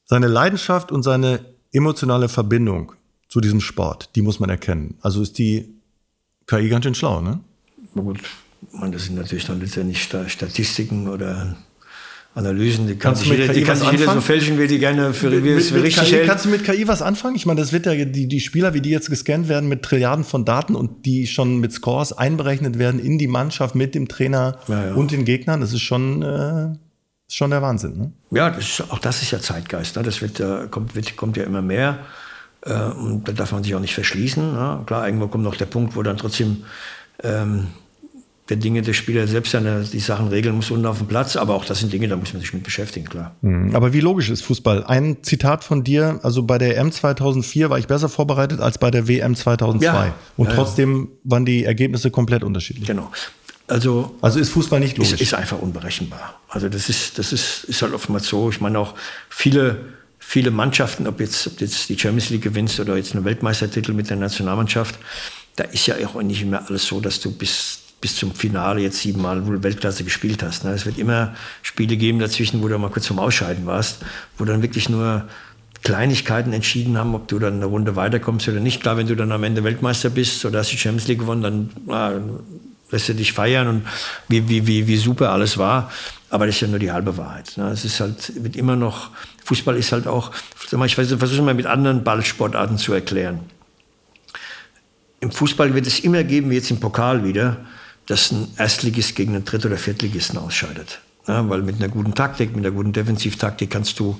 [0.03, 2.93] seine Leidenschaft und seine emotionale Verbindung
[3.35, 4.11] zu diesem Sport.
[4.15, 4.95] Die muss man erkennen.
[5.01, 5.67] Also ist die
[6.47, 7.41] KI ganz schön schlau, ne?
[7.93, 8.21] Na gut,
[8.71, 11.57] man, das sind natürlich dann letztendlich Statistiken oder
[12.33, 15.29] Analysen, die kann sich jeder, die kann sich jeder so fälschen, wie die gerne für,
[15.29, 16.27] mit, für richtig KI, hält.
[16.29, 17.35] Kannst du mit KI was anfangen?
[17.35, 20.23] Ich meine, das wird ja die, die Spieler, wie die jetzt gescannt werden mit Trilliarden
[20.23, 24.59] von Daten und die schon mit Scores einberechnet werden in die Mannschaft mit dem Trainer
[24.69, 24.93] ja, ja.
[24.93, 25.59] und den Gegnern.
[25.59, 26.21] Das ist schon.
[26.21, 26.77] Äh
[27.27, 28.11] ist schon der Wahnsinn, ne?
[28.29, 29.95] Ja, das ist, auch das ist ja Zeitgeist.
[29.95, 30.03] Ne?
[30.03, 32.05] Das wird, äh, kommt, wird, kommt ja immer mehr.
[32.65, 34.53] Äh, und da darf man sich auch nicht verschließen.
[34.53, 34.83] Ne?
[34.85, 36.63] Klar, irgendwo kommt noch der Punkt, wo dann trotzdem
[37.23, 37.67] ähm,
[38.49, 41.35] der Dinge der Spieler selbst seine, die Sachen regeln muss unten auf dem Platz.
[41.35, 43.35] Aber auch das sind Dinge, da muss man sich mit beschäftigen, klar.
[43.41, 43.75] Mhm.
[43.75, 44.83] Aber wie logisch ist Fußball?
[44.85, 48.91] Ein Zitat von dir, also bei der M 2004 war ich besser vorbereitet als bei
[48.91, 49.85] der WM 2002.
[49.85, 51.31] Ja, Und ja, trotzdem ja.
[51.31, 52.87] waren die Ergebnisse komplett unterschiedlich.
[52.87, 53.11] Genau.
[53.67, 55.13] Also, also ist Fußball nicht logisch?
[55.13, 56.39] Ist, ist einfach unberechenbar.
[56.49, 58.49] Also das ist, das ist, ist halt oftmals so.
[58.51, 58.93] Ich meine auch
[59.27, 59.77] viele,
[60.27, 64.09] viele Mannschaften, ob jetzt, ob jetzt die Champions League gewinnst oder jetzt einen Weltmeistertitel mit
[64.09, 64.95] der Nationalmannschaft,
[65.55, 68.99] da ist ja auch nicht immer alles so, dass du bis, bis zum Finale jetzt
[68.99, 70.65] siebenmal Weltklasse gespielt hast.
[70.65, 70.71] Ne?
[70.71, 73.99] Es wird immer Spiele geben dazwischen, wo du mal kurz zum Ausscheiden warst,
[74.37, 75.27] wo dann wirklich nur
[75.83, 78.81] Kleinigkeiten entschieden haben, ob du dann eine Runde weiterkommst oder nicht.
[78.81, 81.69] Klar, wenn du dann am Ende Weltmeister bist oder hast die Champions League gewonnen, dann
[81.85, 82.13] na,
[82.89, 83.87] lässt du dich feiern und
[84.27, 85.91] wie, wie, wie, wie super alles war.
[86.35, 87.53] Aber das ist ja nur die halbe Wahrheit.
[87.55, 87.69] Ne?
[87.69, 89.11] Es ist halt, wird immer noch,
[89.45, 90.31] Fußball ist halt auch,
[90.85, 93.39] ich versuche mal mit anderen Ballsportarten zu erklären.
[95.21, 97.55] Im Fußball wird es immer geben, wie jetzt im Pokal wieder,
[98.05, 100.99] dass ein Erstligist gegen einen Dritt- oder Viertligisten ausscheidet.
[101.25, 104.19] Ja, weil mit einer guten Taktik, mit einer guten Defensivtaktik kannst du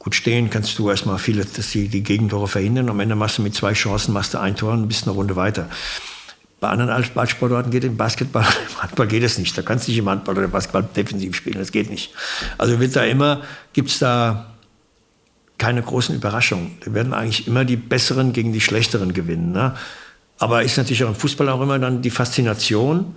[0.00, 2.88] gut stehen, kannst du erstmal viele, dass die, die Gegentore verhindern.
[2.88, 5.36] Am Ende machst du mit zwei Chancen, machst du ein Tor und bist eine Runde
[5.36, 5.68] weiter.
[6.60, 9.56] Bei anderen Ballsportarten geht im Basketball, im Handball geht es nicht.
[9.56, 12.12] Da kannst du nicht im Handball oder Basketball defensiv spielen, das geht nicht.
[12.58, 13.42] Also wird da immer,
[13.72, 14.46] gibt es da
[15.56, 16.78] keine großen Überraschungen.
[16.84, 19.52] Da werden eigentlich immer die Besseren gegen die Schlechteren gewinnen.
[19.52, 19.74] Ne?
[20.38, 23.14] Aber ist natürlich auch im Fußball auch immer dann die Faszination,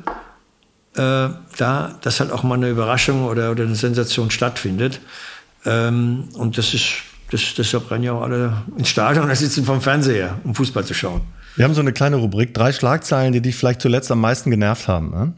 [0.95, 4.99] äh, da, dass halt auch mal eine Überraschung oder, oder eine Sensation stattfindet.
[5.65, 6.95] Ähm, und das ist,
[7.31, 10.93] das, deshalb rennen ja auch alle ins Stadion oder sitzen vom Fernseher, um Fußball zu
[10.93, 11.21] schauen.
[11.55, 14.87] Wir haben so eine kleine Rubrik, drei Schlagzeilen, die dich vielleicht zuletzt am meisten genervt
[14.87, 15.11] haben.
[15.11, 15.33] Ne?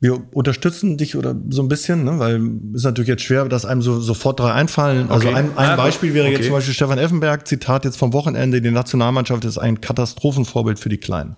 [0.00, 2.18] Wir unterstützen dich oder so ein bisschen, ne?
[2.18, 2.36] weil
[2.72, 5.10] es ist natürlich jetzt schwer, dass einem so sofort drei einfallen.
[5.10, 5.36] Also okay.
[5.36, 6.36] ein, ein Beispiel wäre okay.
[6.36, 10.90] jetzt zum Beispiel Stefan Effenberg, Zitat jetzt vom Wochenende, die Nationalmannschaft ist ein Katastrophenvorbild für
[10.90, 11.36] die Kleinen.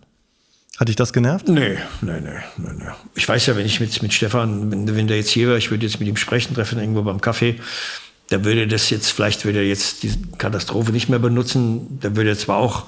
[0.79, 1.49] Hat dich das genervt?
[1.49, 2.85] Nee, nee, nee, nee, nee.
[3.15, 5.71] Ich weiß ja, wenn ich mit, mit Stefan, wenn, wenn der jetzt hier wäre, ich
[5.71, 7.61] würde jetzt mit ihm sprechen, treffen irgendwo beim Kaffee,
[8.31, 12.37] der würde das jetzt, vielleicht würde er jetzt die Katastrophe nicht mehr benutzen, der würde
[12.37, 12.87] zwar auch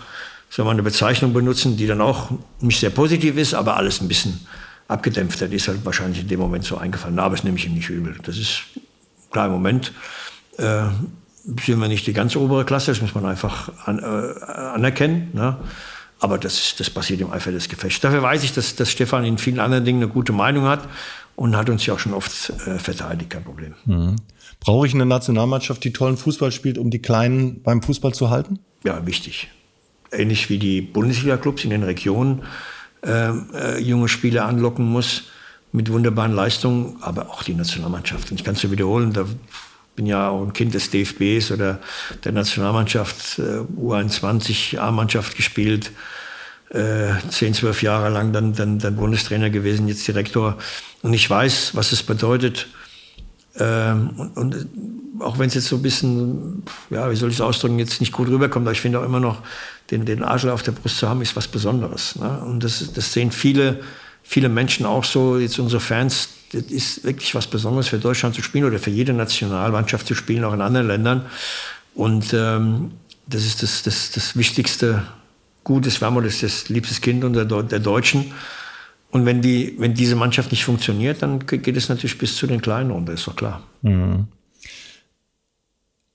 [0.50, 2.30] soll man eine Bezeichnung benutzen, die dann auch
[2.60, 4.40] nicht sehr positiv ist, aber alles ein bisschen
[4.88, 5.40] abgedämpft.
[5.40, 7.16] Die ist halt wahrscheinlich in dem Moment so eingefallen.
[7.16, 8.16] Na, aber das nehme ich ihm nicht übel.
[8.22, 8.62] Das ist
[9.30, 9.92] klar im Moment.
[10.56, 10.84] Äh,
[11.44, 15.30] sind wir nicht die ganz obere Klasse, das muss man einfach an, äh, anerkennen.
[15.32, 15.56] Ne?
[16.20, 18.00] Aber das, ist, das passiert im Eifer des Gefechts.
[18.00, 20.88] Dafür weiß ich, dass, dass Stefan in vielen anderen Dingen eine gute Meinung hat
[21.36, 23.74] und hat uns ja auch schon oft äh, verteidigt, kein Problem.
[23.84, 24.16] Mhm.
[24.60, 28.58] Brauche ich eine Nationalmannschaft, die tollen Fußball spielt, um die Kleinen beim Fußball zu halten?
[28.82, 29.48] Ja, wichtig
[30.12, 32.42] ähnlich wie die Bundesliga-Clubs in den Regionen
[33.04, 35.24] äh, äh, junge Spieler anlocken muss
[35.72, 38.30] mit wunderbaren Leistungen, aber auch die Nationalmannschaft.
[38.30, 39.26] Und ich kann es ja wiederholen, da
[39.94, 41.80] bin ja auch ein Kind des DFBs oder
[42.24, 45.92] der Nationalmannschaft, äh, U21 A-Mannschaft gespielt,
[46.70, 50.56] äh, 10, 12 Jahre lang dann, dann, dann Bundestrainer gewesen, jetzt Direktor.
[51.02, 52.68] Und ich weiß, was es bedeutet.
[53.58, 54.68] Ähm, und, und
[55.20, 58.12] auch wenn es jetzt so ein bisschen, ja, wie soll ich es ausdrücken, jetzt nicht
[58.12, 59.42] gut rüberkommt, aber ich finde auch immer noch,
[59.90, 62.16] den, den Adler auf der Brust zu haben, ist was Besonderes.
[62.16, 62.40] Ne?
[62.40, 63.80] Und das, das sehen viele,
[64.22, 68.42] viele Menschen auch so, jetzt unsere Fans, das ist wirklich was Besonderes für Deutschland zu
[68.42, 71.26] spielen oder für jede Nationalmannschaft zu spielen, auch in anderen Ländern.
[71.94, 72.92] Und ähm,
[73.26, 75.02] das ist das, das, das wichtigste
[75.64, 78.32] Gut des Wermut, das ist das liebste Kind unter der Deutschen.
[79.10, 82.60] Und wenn, die, wenn diese Mannschaft nicht funktioniert, dann geht es natürlich bis zu den
[82.60, 83.62] Kleinen runter, ist doch klar.
[83.82, 84.26] Mhm.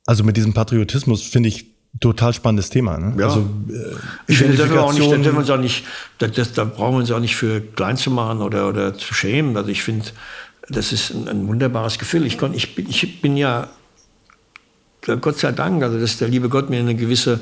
[0.06, 2.98] Also mit diesem Patriotismus finde ich total spannendes Thema.
[2.98, 3.16] Ne?
[3.20, 3.28] Ja.
[3.28, 3.96] Also, äh,
[4.28, 5.86] ich finde, da, auch nicht, dürfen wir uns auch nicht,
[6.18, 9.14] da, das, da brauchen wir uns auch nicht für klein zu machen oder, oder zu
[9.14, 9.56] schämen.
[9.58, 10.06] Also ich finde,
[10.70, 12.26] das ist ein, ein, wunderbares Gefühl.
[12.26, 13.70] Ich, kon, ich, bin, ich bin ja,
[15.06, 17.40] Gott sei Dank, also dass der liebe Gott mir eine gewisse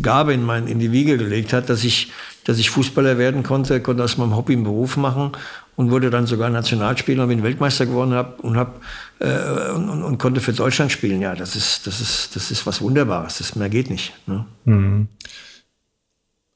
[0.00, 2.10] Gabe in, mein, in die Wiege gelegt hat, dass ich,
[2.44, 5.32] dass ich Fußballer werden konnte, konnte aus meinem Hobby einen Beruf machen
[5.76, 8.80] und wurde dann sogar Nationalspieler und bin Weltmeister geworden hab, und, hab,
[9.18, 11.20] äh, und, und, und, konnte für Deutschland spielen.
[11.20, 13.38] Ja, das ist, das ist, das ist was Wunderbares.
[13.38, 14.12] Das mehr geht nicht.
[14.26, 14.44] Ne?
[14.64, 15.08] Mhm.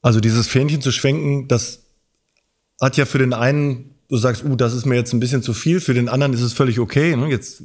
[0.01, 1.83] Also dieses Fähnchen zu schwenken, das
[2.79, 5.53] hat ja für den einen, du sagst, uh, das ist mir jetzt ein bisschen zu
[5.53, 7.15] viel, für den anderen ist es völlig okay.
[7.15, 7.27] Ne?
[7.27, 7.63] Jetzt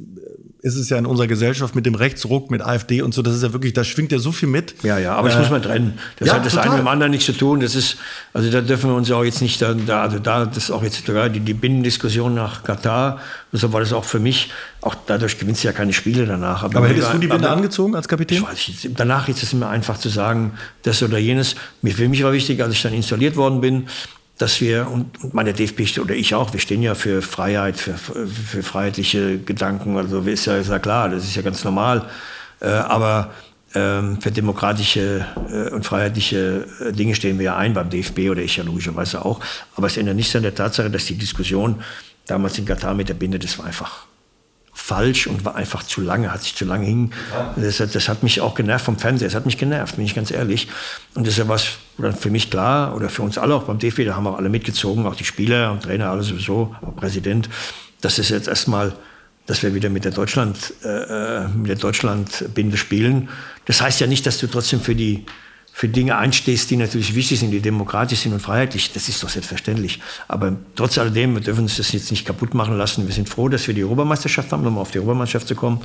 [0.63, 3.43] ist es ja in unserer Gesellschaft mit dem Rechtsruck, mit AfD und so, das ist
[3.43, 4.75] ja wirklich, da schwingt ja so viel mit.
[4.81, 5.99] Ja, ja, aber das äh, muss man trennen.
[6.19, 6.69] Das ja, hat das total.
[6.69, 7.59] eine mit dem anderen nichts zu tun.
[7.59, 7.97] Das ist,
[8.33, 11.05] also da dürfen wir uns auch jetzt nicht, da, also da, das ist auch jetzt
[11.05, 13.19] die, die Binnendiskussion nach Katar,
[13.51, 16.63] deshalb war das auch für mich, auch dadurch gewinnst du ja keine Spiele danach.
[16.63, 18.43] Aber, aber hättest du die Binde angezogen als Kapitän?
[18.43, 20.53] Weiß danach ist es immer einfach zu sagen,
[20.83, 21.55] das oder jenes.
[21.83, 23.87] Für mich war wichtig, als ich dann installiert worden bin,
[24.43, 28.61] dass wir, und meine DFB oder ich auch, wir stehen ja für Freiheit, für, für
[28.61, 32.09] freiheitliche Gedanken, also ist ja, ist ja klar, das ist ja ganz normal.
[32.59, 33.31] Äh, aber
[33.73, 38.41] ähm, für demokratische äh, und freiheitliche äh, Dinge stehen wir ja ein, beim DFB oder
[38.41, 39.39] ich ja logischerweise auch.
[39.77, 41.81] Aber es ändert nichts an der Tatsache, dass die Diskussion
[42.27, 44.07] damals in Katar mit der Binde, das war einfach
[44.73, 47.13] falsch und war einfach zu lange, hat sich zu lange hin.
[47.55, 49.29] Das, das, hat mich auch genervt vom Fernseher.
[49.29, 50.67] Das hat mich genervt, bin ich ganz ehrlich.
[51.15, 51.55] Und deshalb war
[51.97, 54.49] es für mich klar, oder für uns alle auch beim DFB, da haben auch alle
[54.49, 57.49] mitgezogen, auch die Spieler und Trainer, alle sowieso, auch Präsident,
[58.01, 58.93] dass es jetzt erstmal,
[59.45, 63.29] dass wir wieder mit der Deutschland, äh, äh mit der Deutschland-Binde spielen.
[63.65, 65.25] Das heißt ja nicht, dass du trotzdem für die
[65.75, 68.93] für Dinge einstehst, die natürlich wichtig sind, die demokratisch sind und freiheitlich.
[68.93, 69.99] Das ist doch selbstverständlich.
[70.27, 73.07] Aber trotz alledem, wir dürfen uns das jetzt nicht kaputt machen lassen.
[73.07, 75.81] Wir sind froh, dass wir die Europameisterschaft haben, um auf die Europameisterschaft zu kommen.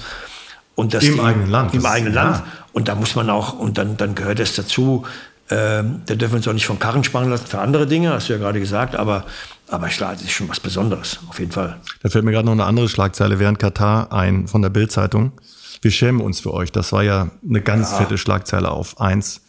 [0.75, 1.75] Und das Im die, eigenen Land.
[1.75, 2.23] Im eigenen ja.
[2.23, 2.43] Land.
[2.75, 5.07] Und da muss man auch, und dann, dann gehört es dazu,
[5.49, 8.29] äh, da dürfen wir uns auch nicht von Karren spannen lassen für andere Dinge, hast
[8.29, 9.25] du ja gerade gesagt, aber,
[9.69, 11.81] aber klar, das ist schon was Besonderes, auf jeden Fall.
[12.03, 15.33] Da fällt mir gerade noch eine andere Schlagzeile während Katar ein von der Bild-Zeitung.
[15.81, 16.73] Wir schämen uns für euch.
[16.73, 17.99] Das war ja eine ganz ja.
[17.99, 19.43] fette Schlagzeile auf eins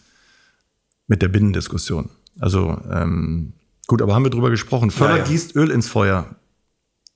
[1.08, 2.10] mit der Binnendiskussion.
[2.40, 3.54] Also ähm,
[3.88, 4.92] gut, aber haben wir drüber gesprochen.
[4.92, 5.24] Völler ja, ja.
[5.24, 6.36] gießt Öl ins Feuer.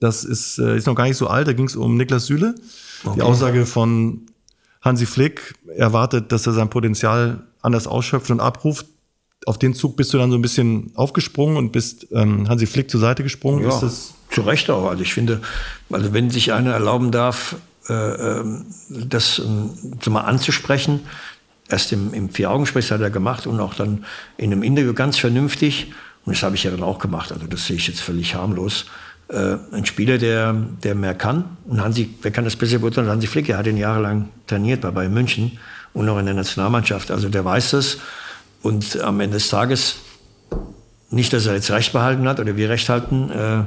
[0.00, 1.48] Das ist, äh, ist noch gar nicht so alt.
[1.48, 2.54] Da ging es um Niklas Süle.
[3.04, 3.14] Okay.
[3.16, 4.26] Die Aussage von
[4.82, 8.86] Hansi Flick erwartet, dass er sein Potenzial anders ausschöpft und abruft.
[9.46, 12.90] Auf den Zug bist du dann so ein bisschen aufgesprungen und bist ähm, Hansi Flick
[12.90, 13.64] zur Seite gesprungen.
[13.64, 13.80] Ja,
[14.30, 14.88] zu Recht auch.
[14.88, 15.40] Also ich finde,
[15.90, 17.56] also wenn sich einer erlauben darf,
[17.88, 21.00] äh, ähm, das äh, mal anzusprechen,
[21.68, 24.04] erst im, im Vier-Augen-Gespräch hat er gemacht und auch dann
[24.36, 25.92] in einem Interview ganz vernünftig.
[26.24, 27.32] Und das habe ich ja dann auch gemacht.
[27.32, 28.86] Also das sehe ich jetzt völlig harmlos.
[29.28, 31.56] Äh, ein Spieler, der, der mehr kann.
[31.66, 33.08] Und Hansi, wer kann das besser beurteilen?
[33.08, 35.58] Hansi Flick, er hat ihn jahrelang trainiert bei Bayern München
[35.94, 37.10] und noch in der Nationalmannschaft.
[37.10, 37.98] Also der weiß das.
[38.62, 39.96] Und am Ende des Tages,
[41.10, 43.64] nicht, dass er jetzt Recht behalten hat oder wir Recht halten, äh,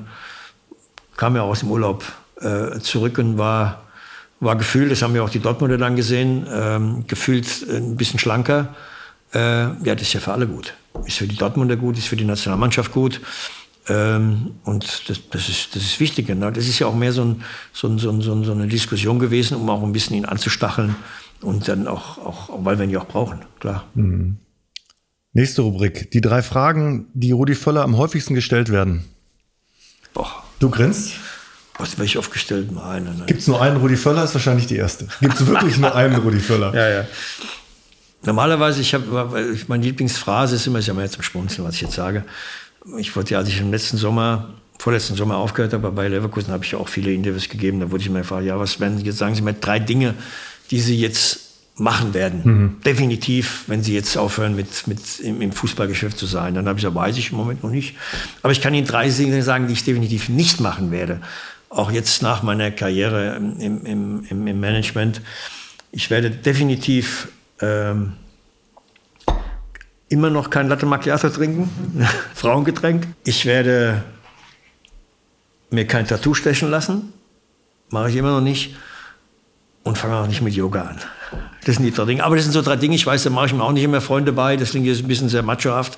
[1.16, 2.04] kam er aus dem Urlaub
[2.40, 3.82] äh, zurück und war
[4.40, 8.76] war gefühlt, das haben wir auch die Dortmunder dann gesehen, ähm, gefühlt ein bisschen schlanker.
[9.34, 9.40] Äh,
[9.84, 10.74] ja, das ist ja für alle gut.
[11.06, 13.20] Ist für die Dortmunder gut, ist für die Nationalmannschaft gut.
[13.90, 16.30] Ähm, und das, das, ist, das ist wichtig.
[16.30, 16.52] Ne?
[16.52, 19.58] Das ist ja auch mehr so, ein, so, ein, so, ein, so, eine Diskussion gewesen,
[19.58, 20.96] um auch ein bisschen ihn anzustacheln
[21.42, 23.86] und dann auch, auch, weil wir ihn ja auch brauchen, klar.
[23.94, 24.38] Mhm.
[25.34, 26.10] Nächste Rubrik.
[26.12, 29.06] Die drei Fragen, die Rudi Völler am häufigsten gestellt werden.
[30.14, 30.44] Boah.
[30.60, 31.14] Du grinst?
[31.78, 32.72] Was ich aufgestellt?
[32.72, 34.24] Nein, nein, Gibt es nur einen Rudi Völler?
[34.24, 35.08] Ist wahrscheinlich die erste.
[35.22, 36.74] Gibt es wirklich nur einen Rudi Völler?
[36.74, 37.06] Ja, ja.
[38.24, 41.94] Normalerweise, ich habe, meine Lieblingsphrase ist immer, ich habe jetzt zum Schmunzeln, was ich jetzt
[41.94, 42.26] sage.
[42.98, 46.66] Ich wollte ja, als ich im letzten Sommer, vorletzten Sommer aufgehört habe bei Leverkusen, habe
[46.66, 47.80] ich auch viele Interviews gegeben.
[47.80, 49.36] Da wurde ich mir gefragt, ja, was werden Sie jetzt sagen?
[49.36, 50.16] Sie mir drei Dinge,
[50.72, 51.42] die Sie jetzt
[51.76, 52.42] machen werden.
[52.44, 52.82] Mhm.
[52.84, 56.56] Definitiv, wenn Sie jetzt aufhören, mit, mit im, im Fußballgeschäft zu sein.
[56.56, 57.96] Dann habe ich weiß ich im Moment noch nicht.
[58.42, 61.22] Aber ich kann Ihnen drei Dinge sagen, die ich definitiv nicht machen werde
[61.70, 65.22] auch jetzt nach meiner Karriere im, im, im, im Management.
[65.92, 67.30] Ich werde definitiv
[67.62, 68.14] ähm,
[70.10, 71.70] immer noch kein Latte Macchiato trinken,
[72.36, 73.08] Frauengetränk.
[73.26, 74.04] Ich werde
[75.70, 77.14] mir kein Tattoo stechen lassen,
[77.90, 78.76] mache ich immer noch nicht
[79.88, 80.98] und fange auch nicht mit Yoga an.
[81.66, 82.24] Das sind die drei Dinge.
[82.24, 84.02] Aber das sind so drei Dinge, ich weiß, da mache ich mir auch nicht immer
[84.02, 85.98] Freunde bei, das klingt jetzt ein bisschen sehr machohaft,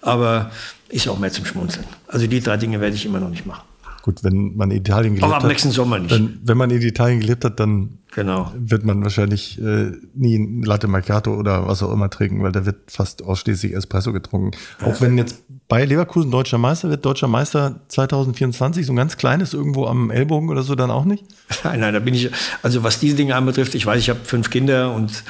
[0.00, 0.50] aber
[0.88, 1.86] ist auch mehr zum Schmunzeln.
[2.08, 3.62] Also die drei Dinge werde ich immer noch nicht machen.
[4.02, 5.36] Gut, wenn man in Italien gelebt hat.
[5.36, 6.10] Aber am nächsten Sommer nicht.
[6.10, 8.52] Dann, wenn man in Italien gelebt hat, dann genau.
[8.56, 12.66] wird man wahrscheinlich äh, nie ein Latte Macchiato oder was auch immer trinken, weil da
[12.66, 14.58] wird fast ausschließlich Espresso getrunken.
[14.80, 14.88] Ja.
[14.88, 19.54] Auch wenn jetzt bei Leverkusen deutscher Meister wird, deutscher Meister 2024, so ein ganz kleines
[19.54, 21.24] irgendwo am Ellbogen oder so, dann auch nicht?
[21.64, 22.28] Nein, nein, da bin ich,
[22.62, 25.24] also was diese Dinge anbetrifft, ich weiß, ich habe fünf Kinder und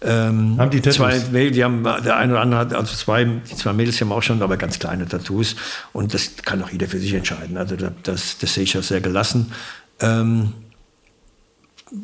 [0.00, 1.24] ähm, haben die Tattoos?
[1.24, 4.22] Zwei, die haben, der eine oder andere hat, also zwei, die zwei Mädels haben auch
[4.22, 5.56] schon, aber ganz kleine Tattoos.
[5.92, 7.56] Und das kann auch jeder für sich entscheiden.
[7.56, 9.52] Also das, das sehe ich auch sehr gelassen.
[9.98, 10.52] Ähm,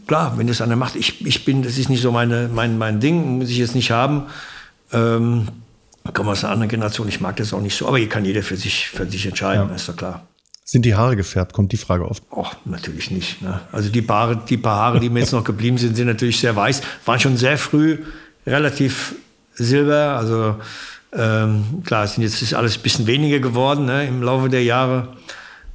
[0.08, 2.98] klar, wenn das einer macht, ich, ich bin, das ist nicht so meine, mein, mein
[2.98, 4.24] Ding, muss ich jetzt nicht haben.
[4.92, 5.46] Ähm,
[6.12, 8.42] komme aus einer anderen Generation, ich mag das auch nicht so, aber hier kann jeder
[8.42, 9.74] für sich, für sich entscheiden, ja.
[9.74, 10.26] ist doch klar.
[10.66, 11.52] Sind die Haare gefärbt?
[11.52, 12.22] Kommt die Frage oft?
[12.34, 13.42] Ach, natürlich nicht.
[13.42, 13.60] Ne?
[13.70, 16.56] Also die paar, die paar Haare, die mir jetzt noch geblieben sind, sind natürlich sehr
[16.56, 16.80] weiß.
[17.04, 17.98] Waren schon sehr früh
[18.46, 19.14] relativ
[19.54, 20.16] silber.
[20.16, 20.56] Also
[21.12, 25.08] ähm, klar, sind jetzt ist alles ein bisschen weniger geworden ne, im Laufe der Jahre.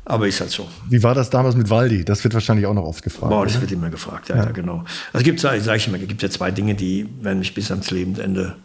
[0.06, 0.68] Aber ist halt so.
[0.90, 2.04] Wie war das damals mit Waldi?
[2.04, 3.30] Das wird wahrscheinlich auch noch oft gefragt.
[3.30, 3.62] Boah, das oder?
[3.62, 4.46] wird immer gefragt, ja, ja.
[4.46, 4.80] ja genau.
[5.14, 7.70] Also es gibt, sage ich immer, es gibt ja zwei Dinge, die werden mich bis
[7.70, 8.56] ans Lebensende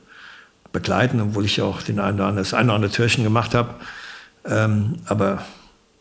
[0.75, 3.77] begleiten, obwohl ich auch den einen oder anderen, das eine oder andere Türchen gemacht habe.
[4.45, 5.43] Ähm, aber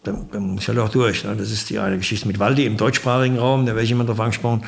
[0.03, 1.23] dann, dann muss ich halt auch durch.
[1.23, 1.35] Ne?
[1.37, 4.19] Das ist die eine Geschichte mit Waldi im deutschsprachigen Raum, da werde ich immer drauf
[4.19, 4.65] angesprochen.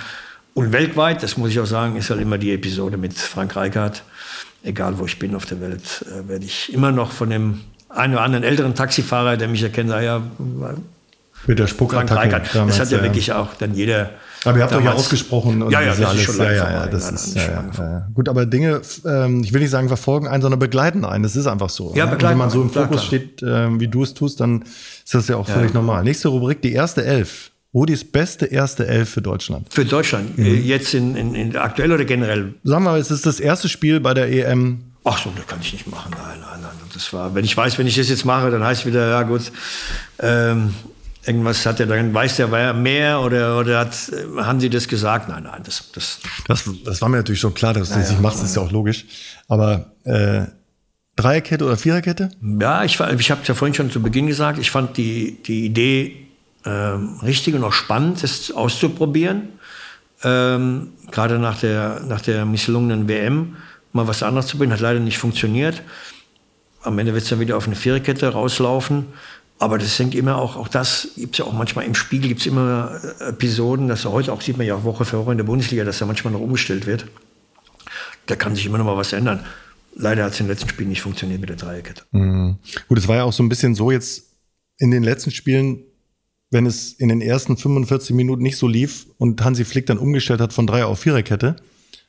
[0.54, 4.04] Und weltweit, das muss ich auch sagen, ist halt immer die Episode mit Frank Reichardt.
[4.64, 8.14] Egal wo ich bin auf der Welt, äh, werde ich immer noch von dem einen
[8.14, 10.22] oder anderen älteren Taxifahrer, der mich erkennt, sagt, ja,
[11.48, 12.42] mit der Spuckattacke.
[12.54, 14.12] Das hat ja, ja, wirklich auch dann jeder.
[14.46, 16.22] Aber ihr habt euch ja ausgesprochen und ja, ja, das alles.
[16.22, 19.62] Ist schon ja, ja, ja, das ist, ja, ja, Gut, aber Dinge, ähm, ich will
[19.62, 21.24] nicht sagen verfolgen einen, sondern begleiten einen.
[21.24, 21.94] Das ist einfach so.
[21.96, 22.12] Ja, ne?
[22.12, 22.34] begleiten.
[22.34, 23.04] wenn man so im Fokus klar.
[23.04, 26.04] steht, äh, wie du es tust, dann ist das ja auch völlig normal.
[26.04, 27.52] Nächste Rubrik, die erste Elf.
[27.74, 29.68] Rudis beste erste Elf für Deutschland.
[29.74, 30.38] Für Deutschland.
[30.38, 30.64] Mhm.
[30.64, 32.54] Jetzt in, in, in aktuell oder generell?
[32.64, 35.60] Sagen wir mal, es ist das erste Spiel bei der EM Ach so, das kann
[35.62, 36.12] ich nicht machen.
[36.18, 36.72] Nein, nein, nein.
[36.92, 39.22] Das war, wenn ich weiß, wenn ich das jetzt mache, dann heißt es wieder, ja
[39.22, 39.52] gut,
[40.20, 40.74] ähm,
[41.26, 43.96] irgendwas hat er dann, weiß der mehr oder, oder hat,
[44.38, 45.30] haben sie das gesagt?
[45.30, 48.22] Nein, nein, das, das, das, das war mir natürlich schon klar, dass du das nicht
[48.22, 49.06] machst, das ist ja auch logisch.
[49.48, 50.46] Aber äh,
[51.16, 52.30] Dreierkette oder Viererkette?
[52.60, 55.66] Ja, ich, ich habe es ja vorhin schon zu Beginn gesagt, ich fand die, die
[55.66, 56.28] Idee
[56.66, 59.50] ähm, richtig und auch spannend, das auszuprobieren.
[60.24, 63.56] Ähm, gerade nach der, nach der misslungenen WM
[63.94, 65.82] mal was anderes zu bringen, hat leider nicht funktioniert.
[66.82, 69.06] Am Ende wird es dann wieder auf eine Viererkette rauslaufen.
[69.58, 72.42] Aber das hängt immer auch, auch das gibt es ja auch manchmal im Spiegel, gibt
[72.42, 75.38] es immer äh, Episoden, dass heute auch sieht man ja auch Woche für Woche in
[75.38, 77.06] der Bundesliga, dass da manchmal noch umgestellt wird.
[78.26, 79.46] Da kann sich immer noch mal was ändern.
[79.96, 82.04] Leider hat es im letzten Spiel nicht funktioniert mit der Dreierkette.
[82.12, 82.58] Mhm.
[82.90, 84.26] Gut, es war ja auch so ein bisschen so jetzt
[84.78, 85.84] in den letzten Spielen,
[86.52, 90.42] wenn es in den ersten 45 Minuten nicht so lief und Hansi Flick dann umgestellt
[90.42, 91.56] hat von Dreier auf Viererkette,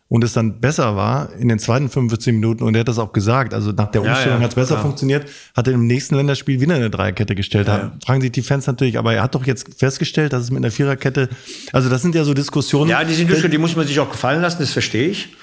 [0.09, 3.13] und es dann besser war in den zweiten 45 Minuten und er hat das auch
[3.13, 4.83] gesagt, also nach der Umstellung ja, ja, hat es besser klar.
[4.83, 7.67] funktioniert, hat er im nächsten Länderspiel wieder eine Dreierkette gestellt.
[7.67, 10.51] Ja, da fragen sich die Fans natürlich, aber er hat doch jetzt festgestellt, dass es
[10.51, 11.29] mit einer Viererkette,
[11.73, 12.89] also das sind ja so Diskussionen.
[12.89, 15.37] Ja, die sind Diskussionen, die muss man sich auch gefallen lassen, das verstehe ich.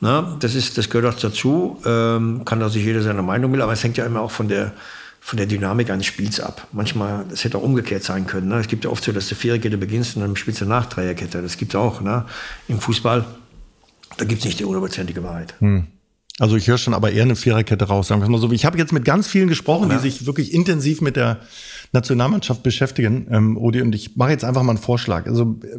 [0.00, 3.62] Na, das, ist, das gehört auch dazu, ähm, kann da sich jeder seine Meinung will,
[3.62, 4.72] aber es hängt ja immer auch von der,
[5.20, 6.66] von der Dynamik eines Spiels ab.
[6.72, 8.48] Manchmal, das hätte auch umgekehrt sein können.
[8.48, 8.58] Ne?
[8.60, 11.42] Es gibt ja oft so, dass du Viererkette beginnst und dann spielst du nach Dreierkette.
[11.42, 12.24] Das gibt es auch ne?
[12.68, 13.24] im Fußball.
[14.16, 15.54] Da gibt es nicht die hundertprozentige Wahrheit.
[15.60, 15.86] Hm.
[16.38, 18.08] Also ich höre schon aber eher eine Viererkette raus.
[18.08, 18.50] Sagen wir mal so.
[18.52, 19.96] Ich habe jetzt mit ganz vielen gesprochen, ja.
[19.96, 21.40] die sich wirklich intensiv mit der
[21.92, 25.26] Nationalmannschaft beschäftigen, ähm, Odi, und ich mache jetzt einfach mal einen Vorschlag.
[25.26, 25.78] Also äh,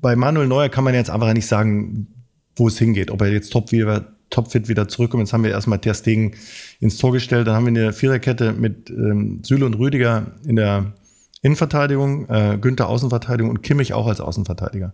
[0.00, 2.08] bei Manuel Neuer kann man jetzt einfach nicht sagen,
[2.56, 3.10] wo es hingeht.
[3.10, 5.22] Ob er jetzt top wieder, topfit wieder zurückkommt.
[5.22, 6.34] Jetzt haben wir erstmal Ter Stegen
[6.80, 7.46] ins Tor gestellt.
[7.46, 10.92] Dann haben wir eine Viererkette mit ähm, Süle und Rüdiger in der
[11.40, 14.92] Innenverteidigung, äh, Günther Außenverteidigung und Kimmich auch als Außenverteidiger.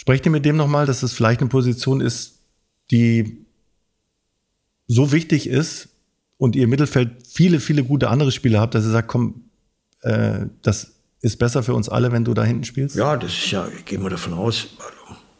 [0.00, 2.38] Sprecht ihr mit dem nochmal, dass es vielleicht eine Position ist,
[2.92, 3.44] die
[4.86, 5.88] so wichtig ist
[6.36, 9.50] und ihr im Mittelfeld viele, viele gute andere Spieler habt, dass ihr sagt, komm,
[10.02, 12.94] äh, das ist besser für uns alle, wenn du da hinten spielst?
[12.94, 14.68] Ja, das ist ja, ich gehe mal davon aus,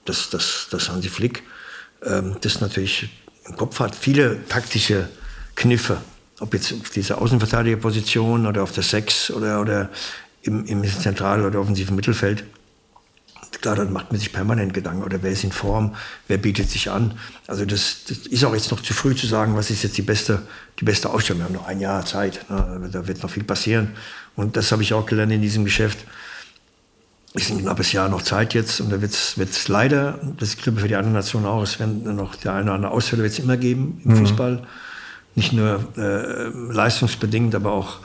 [0.04, 1.44] dass, dass, dass Hansi Flick
[2.04, 3.08] ähm, das natürlich
[3.46, 3.94] im Kopf hat.
[3.94, 5.08] Viele taktische
[5.54, 5.98] Kniffe,
[6.40, 9.88] ob jetzt auf dieser Außenverteidigerposition oder auf der Sechs oder, oder
[10.42, 12.44] im, im Zentral- oder offensiven Mittelfeld
[13.52, 15.94] klar, dann macht man sich permanent Gedanken, oder wer ist in Form,
[16.26, 17.18] wer bietet sich an.
[17.46, 20.02] Also das, das, ist auch jetzt noch zu früh zu sagen, was ist jetzt die
[20.02, 20.42] beste,
[20.80, 21.40] die beste Ausstellung.
[21.40, 22.88] Wir haben noch ein Jahr Zeit, ne?
[22.90, 23.94] da wird noch viel passieren.
[24.36, 25.98] Und das habe ich auch gelernt in diesem Geschäft.
[27.34, 30.62] Es ist ein knappes Jahr noch Zeit jetzt und da wird es leider, das ist
[30.62, 33.32] glaube für die anderen Nationen auch, es werden noch der eine oder andere Ausfälle wird
[33.32, 34.16] es immer geben im mhm.
[34.18, 34.66] Fußball.
[35.34, 37.98] Nicht nur äh, leistungsbedingt, aber auch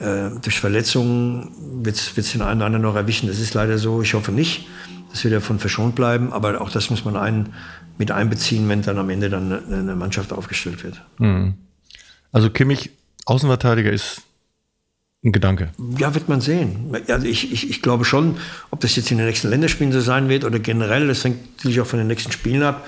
[0.00, 1.50] äh, durch Verletzungen
[1.84, 3.28] wird es den einen oder anderen noch erwischen.
[3.28, 4.02] Das ist leider so.
[4.02, 4.66] Ich hoffe nicht,
[5.10, 6.32] dass wir davon verschont bleiben.
[6.32, 7.52] Aber auch das muss man ein,
[7.98, 11.02] mit einbeziehen, wenn dann am Ende dann eine, eine Mannschaft aufgestellt wird.
[11.18, 11.54] Mhm.
[12.32, 12.90] Also Kimmich,
[13.26, 14.22] Außenverteidiger ist
[15.22, 15.72] ein Gedanke.
[15.98, 16.96] Ja, wird man sehen.
[17.08, 18.38] Also ich, ich, ich glaube schon,
[18.70, 21.82] ob das jetzt in den nächsten Länderspielen so sein wird oder generell, das hängt natürlich
[21.82, 22.86] auch von den nächsten Spielen ab.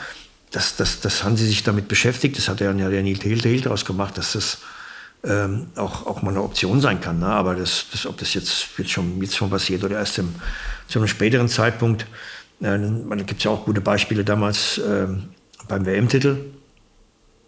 [0.51, 2.39] Das, das, das haben sie sich damit beschäftigt.
[2.39, 4.59] Das hat ja der Neil Tehl daraus gemacht, dass das
[5.25, 7.21] ähm, auch, auch mal eine Option sein kann.
[7.21, 7.27] Ne?
[7.27, 10.35] Aber das, das, ob das jetzt, jetzt, schon, jetzt schon passiert oder erst im,
[10.89, 12.07] zu einem späteren Zeitpunkt,
[12.61, 15.07] äh, da gibt es ja auch gute Beispiele damals äh,
[15.69, 16.37] beim WM-Titel.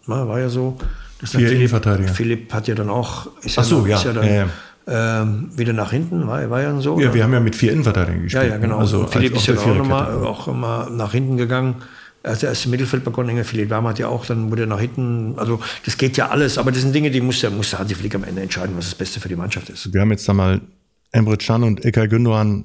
[0.05, 0.77] War ja so.
[1.19, 1.71] Das Philipp,
[2.13, 3.97] Philipp hat ja dann auch, ist ja, so, ja.
[3.97, 4.49] Ist ja dann, ja, ja.
[4.87, 6.99] Ähm, wieder nach hinten, war, war ja so.
[6.99, 8.43] Ja, wir haben ja mit vier Innenverteidigern gespielt.
[8.43, 8.77] Ja, ja, genau.
[8.77, 11.77] Also Philipp ist ja auch, noch auch immer nach hinten gegangen.
[12.25, 14.79] Er hat erst im Mittelfeld begonnen, Philipp Lahm hat ja auch, dann wurde er nach
[14.79, 17.77] hinten, also das geht ja alles, aber das sind Dinge, die muss der, muss der
[17.77, 19.93] Hansi Flick am Ende entscheiden, was das Beste für die Mannschaft ist.
[19.93, 20.59] Wir haben jetzt da mal
[21.11, 22.63] Emre Can und Ilkay Gündoğan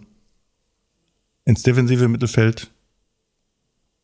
[1.45, 2.71] ins defensive Mittelfeld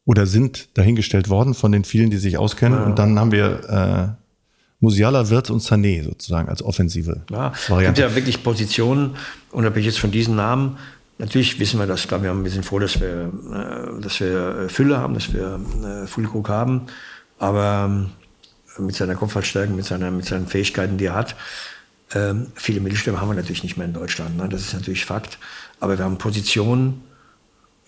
[0.04, 2.78] oder sind dahingestellt worden von den vielen, die sich auskennen.
[2.78, 2.84] Ja.
[2.84, 4.22] Und dann haben wir äh,
[4.80, 7.72] Musiala, Wirtz und Sané sozusagen als offensive ja, Variante.
[7.72, 9.16] Es gibt ja wirklich Positionen,
[9.52, 10.76] unabhängig jetzt von diesen Namen,
[11.18, 14.20] Natürlich wissen wir das, ich glaube, wir, haben, wir sind froh, dass wir, äh, dass
[14.20, 16.86] wir äh, Fülle haben, dass wir äh, Füllkrug haben.
[17.38, 18.06] Aber
[18.78, 21.36] äh, mit seiner Kopfballstärke, mit, seiner, mit seinen Fähigkeiten, die er hat,
[22.10, 24.36] äh, viele Mittelstürmer haben wir natürlich nicht mehr in Deutschland.
[24.36, 24.48] Ne?
[24.48, 25.38] Das ist natürlich Fakt.
[25.80, 27.02] Aber wir haben Positionen,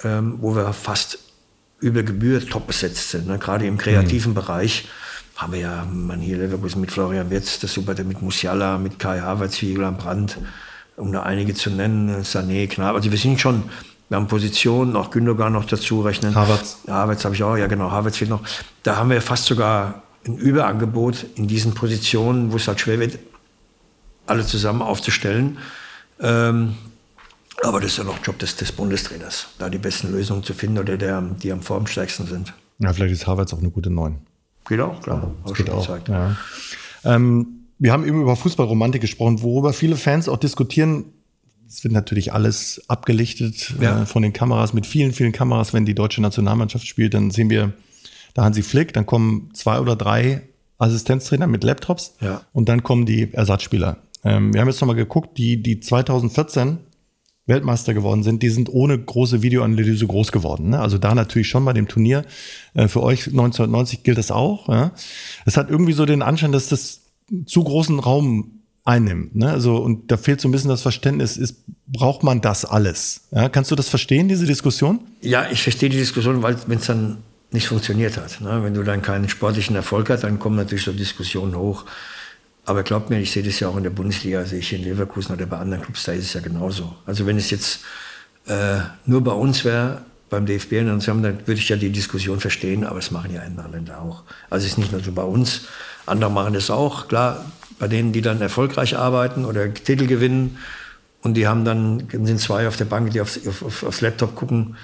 [0.02, 1.18] ähm, wo wir fast
[1.80, 3.26] über Gebühr top besetzt sind.
[3.26, 3.38] Ne?
[3.38, 4.36] Gerade im kreativen mhm.
[4.36, 4.88] Bereich
[5.36, 9.20] haben wir ja man hier Leverkusen mit Florian Wirtz, das super mit Musiala, mit Kai
[9.20, 10.38] Havertz, Julian Brandt,
[10.98, 12.94] um da einige zu nennen, Sané, Knab.
[12.94, 13.64] Also wir sind schon,
[14.08, 16.34] wir haben Positionen, auch Gündogan noch dazu rechnen.
[16.34, 16.78] Havertz.
[16.86, 18.42] Havertz habe ich auch, ja genau, Havertz fehlt noch.
[18.82, 23.18] Da haben wir fast sogar ein Überangebot in diesen Positionen, wo es halt schwer wird,
[24.26, 25.58] alle zusammen aufzustellen.
[26.20, 26.74] Ähm,
[27.62, 30.78] aber das ist ja noch Job des, des Bundestrainers, da die besten Lösungen zu finden
[30.78, 32.52] oder der, die am formstärksten sind.
[32.78, 34.18] Ja, vielleicht ist Havertz auch eine gute Neun.
[34.68, 35.32] Geht auch, klar.
[35.44, 35.80] Das geht auch.
[35.80, 36.08] Gezeigt.
[36.08, 36.36] Ja.
[37.04, 41.06] Ähm, wir haben eben über Fußballromantik gesprochen, worüber viele Fans auch diskutieren.
[41.68, 44.02] Es wird natürlich alles abgelichtet ja.
[44.02, 45.72] äh, von den Kameras, mit vielen, vielen Kameras.
[45.72, 47.72] Wenn die deutsche Nationalmannschaft spielt, dann sehen wir
[48.34, 50.42] da Hansi Flick, dann kommen zwei oder drei
[50.78, 52.42] Assistenztrainer mit Laptops ja.
[52.52, 53.98] und dann kommen die Ersatzspieler.
[54.24, 56.78] Ähm, wir haben jetzt nochmal geguckt, die, die 2014
[57.46, 60.70] Weltmeister geworden sind, die sind ohne große Videoanalyse groß geworden.
[60.70, 60.80] Ne?
[60.80, 62.24] Also da natürlich schon bei dem Turnier.
[62.74, 64.68] Äh, für euch 1990 gilt das auch.
[64.68, 64.92] Ja?
[65.46, 67.07] Es hat irgendwie so den Anschein, dass das
[67.46, 69.36] zu großen Raum einnimmt.
[69.36, 69.50] Ne?
[69.50, 73.28] Also, und da fehlt so ein bisschen das Verständnis, ist, braucht man das alles?
[73.30, 73.48] Ja?
[73.48, 75.00] Kannst du das verstehen, diese Diskussion?
[75.20, 77.18] Ja, ich verstehe die Diskussion, weil wenn es dann
[77.50, 78.40] nicht funktioniert hat.
[78.40, 78.62] Ne?
[78.62, 81.84] Wenn du dann keinen sportlichen Erfolg hast, dann kommen natürlich so Diskussionen hoch.
[82.64, 85.34] Aber glaubt mir, ich sehe das ja auch in der Bundesliga, sehe ich in Leverkusen
[85.34, 86.94] oder bei anderen Clubs, da ist es ja genauso.
[87.06, 87.80] Also wenn es jetzt
[88.46, 92.96] äh, nur bei uns wäre, beim DFB, dann würde ich ja die Diskussion verstehen, aber
[92.96, 94.24] das machen ja andere Länder auch.
[94.50, 95.62] Also es ist nicht nur so bei uns,
[96.08, 97.08] andere machen das auch.
[97.08, 97.44] Klar,
[97.78, 100.58] bei denen, die dann erfolgreich arbeiten oder Titel gewinnen
[101.22, 104.76] und die haben dann, sind zwei auf der Bank, die aufs, auf, aufs Laptop gucken,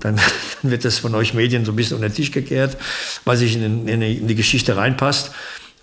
[0.00, 0.16] dann,
[0.62, 2.76] dann, wird das von euch Medien so ein bisschen unter den Tisch gekehrt,
[3.24, 5.32] weil sich in, in, in die Geschichte reinpasst.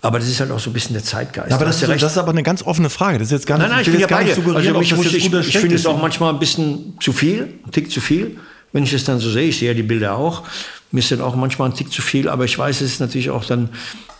[0.02, 1.50] Aber das ist halt auch so ein bisschen der Zeitgeist.
[1.50, 3.18] Ja, aber das, ist, das ist aber eine ganz offene Frage.
[3.18, 5.58] Das ist jetzt gar nicht, nein, nein, ich, ich ja suggerieren, also ich, ich, ich
[5.58, 8.38] finde es auch manchmal ein bisschen zu viel, ein Tick zu viel,
[8.72, 9.48] wenn ich es dann so sehe.
[9.48, 10.44] Ich sehe ja die Bilder auch.
[10.90, 13.28] Mir ist dann auch manchmal ein Tick zu viel, aber ich weiß, es ist natürlich
[13.28, 13.68] auch dann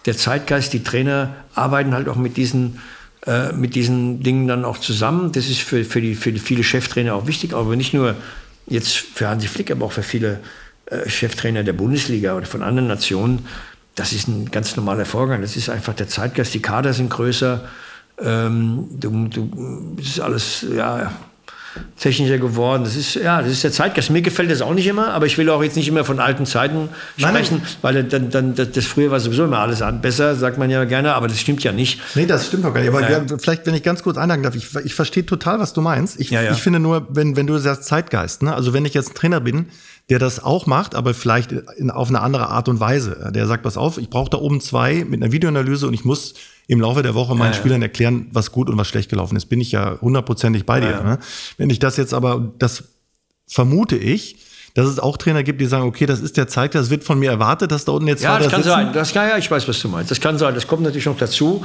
[0.07, 0.73] der Zeitgeist.
[0.73, 2.81] Die Trainer arbeiten halt auch mit diesen,
[3.27, 5.33] äh, mit diesen Dingen dann auch zusammen.
[5.33, 8.15] Das ist für, für, die, für viele Cheftrainer auch wichtig, aber nicht nur
[8.67, 10.41] jetzt für Hansi Flick, aber auch für viele
[10.87, 13.47] äh, Cheftrainer der Bundesliga oder von anderen Nationen
[13.95, 15.43] das ist ein ganz normaler Vorgang.
[15.43, 16.55] Das ist einfach der Zeitgeist.
[16.55, 17.69] Die Kader sind größer.
[18.19, 21.13] Ähm, du, du, das ist alles ja,
[21.99, 22.85] technischer geworden.
[22.85, 24.11] Das ist, ja, das ist der Zeitgeist.
[24.11, 26.47] Mir gefällt das auch nicht immer, aber ich will auch jetzt nicht immer von alten
[26.47, 30.59] Zeiten sprechen, nein, weil dann, dann, das, das früher war sowieso immer alles besser, sagt
[30.59, 32.01] man ja gerne, aber das stimmt ja nicht.
[32.15, 32.91] Nee, das stimmt doch gar nicht.
[32.91, 33.23] Aber ja.
[33.39, 36.19] vielleicht, wenn ich ganz kurz einhaken darf, ich, ich verstehe total, was du meinst.
[36.21, 36.53] Ich, ja, ja.
[36.53, 38.55] ich finde nur, wenn, wenn du sagst Zeitgeist, ne?
[38.55, 39.67] also wenn ich jetzt ein Trainer bin,
[40.11, 43.31] der das auch macht, aber vielleicht in, auf eine andere Art und Weise.
[43.33, 46.35] Der sagt, pass auf, ich brauche da oben zwei mit einer Videoanalyse und ich muss
[46.67, 49.47] im Laufe der Woche meinen ja, Spielern erklären, was gut und was schlecht gelaufen ist.
[49.47, 51.03] Bin ich ja hundertprozentig bei dir.
[51.03, 51.19] Ne?
[51.57, 52.85] Wenn ich das jetzt aber, das
[53.47, 54.37] vermute ich,
[54.75, 57.19] dass es auch Trainer gibt, die sagen, okay, das ist der Zeig, das wird von
[57.19, 58.75] mir erwartet, dass da unten jetzt Ja, das kann sitzen.
[58.75, 58.93] sein.
[58.93, 60.11] Das, ja, ja, ich weiß, was du meinst.
[60.11, 60.55] Das kann sein.
[60.55, 61.65] Das kommt natürlich noch dazu.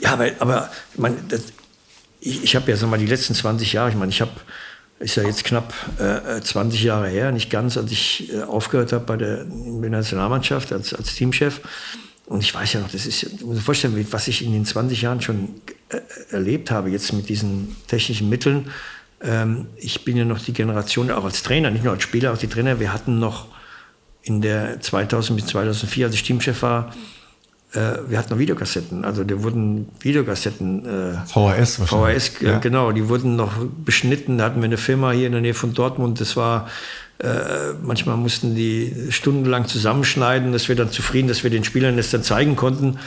[0.00, 1.42] Ja, aber, aber man, das,
[2.20, 4.32] ich, ich habe ja, sag mal, die letzten 20 Jahre, ich meine, ich habe
[4.98, 9.04] ist ja jetzt knapp äh, 20 Jahre her, nicht ganz, als ich äh, aufgehört habe
[9.04, 11.60] bei der, der Nationalmannschaft als, als Teamchef.
[12.24, 14.64] Und ich weiß ja noch, das ist, ich muss mir vorstellen, was ich in den
[14.64, 18.70] 20 Jahren schon äh, erlebt habe, jetzt mit diesen technischen Mitteln.
[19.22, 22.38] Ähm, ich bin ja noch die Generation, auch als Trainer, nicht nur als Spieler, auch
[22.38, 22.80] die Trainer.
[22.80, 23.46] Wir hatten noch
[24.22, 27.15] in der 2000 bis 2004, als ich Teamchef war, äh,
[28.08, 30.84] wir hatten noch Videokassetten, also da wurden Videokassetten.
[30.84, 32.58] Äh, VHS VHS, ja.
[32.58, 33.52] genau, die wurden noch
[33.84, 34.38] beschnitten.
[34.38, 36.68] Da hatten wir eine Firma hier in der Nähe von Dortmund, das war,
[37.18, 37.28] äh,
[37.82, 42.22] manchmal mussten die stundenlang zusammenschneiden, dass wir dann zufrieden, dass wir den Spielern das dann
[42.22, 42.98] zeigen konnten.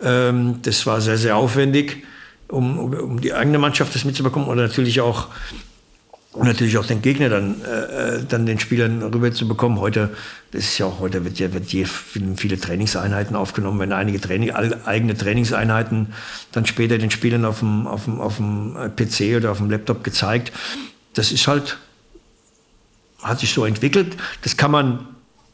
[0.00, 2.04] Ähm, das war sehr, sehr aufwendig,
[2.48, 5.28] um, um die eigene Mannschaft das mitzubekommen oder natürlich auch
[6.38, 9.80] und natürlich auch den Gegner dann, äh, äh dann den Spielern rüberzubekommen.
[9.80, 10.10] Heute,
[10.52, 14.52] das ist ja auch heute, wird ja wird je viele Trainingseinheiten aufgenommen, wenn einige Training,
[14.52, 16.14] eigene Trainingseinheiten
[16.52, 20.04] dann später den Spielern auf dem, auf dem, auf dem PC oder auf dem Laptop
[20.04, 20.52] gezeigt.
[21.14, 21.76] Das ist halt,
[23.20, 24.16] hat sich so entwickelt.
[24.42, 25.08] Das kann man,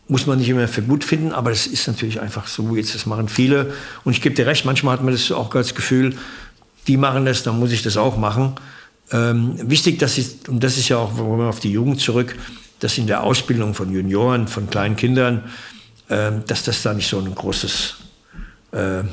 [0.07, 2.77] muss man nicht immer für gut finden, aber das ist natürlich einfach so.
[2.77, 3.73] Jetzt, das machen viele.
[4.05, 6.15] Und ich gebe dir recht, manchmal hat man das auch das Gefühl,
[6.89, 8.57] die machen das, dann muss ich das auch machen.
[9.15, 12.35] Ähm, wichtig, dass ich, und das ist ja auch, wenn wir auf die Jugend zurück,
[12.81, 15.45] dass in der Ausbildung von Junioren, von kleinen Kindern,
[16.09, 17.95] äh, dass das da nicht so ein großes
[18.73, 19.05] äh,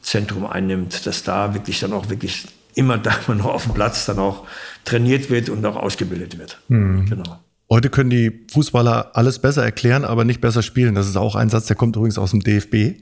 [0.00, 4.06] Zentrum einnimmt, dass da wirklich dann auch wirklich immer da man noch auf dem Platz
[4.06, 4.46] dann auch
[4.86, 6.58] trainiert wird und auch ausgebildet wird.
[6.68, 7.04] Mhm.
[7.06, 7.38] Genau.
[7.68, 10.94] Heute können die Fußballer alles besser erklären, aber nicht besser spielen.
[10.94, 12.98] Das ist auch ein Satz, der kommt übrigens aus dem DFB.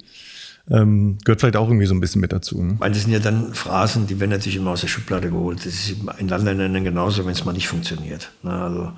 [0.71, 2.62] Ähm, gehört vielleicht auch irgendwie so ein bisschen mit dazu.
[2.62, 2.77] Ne?
[2.79, 5.61] Weil das sind ja dann Phrasen, die werden natürlich immer aus der Schublade geholt.
[5.61, 8.31] Das ist in anderen Ländern genauso, wenn es mal nicht funktioniert.
[8.43, 8.93] Na, also,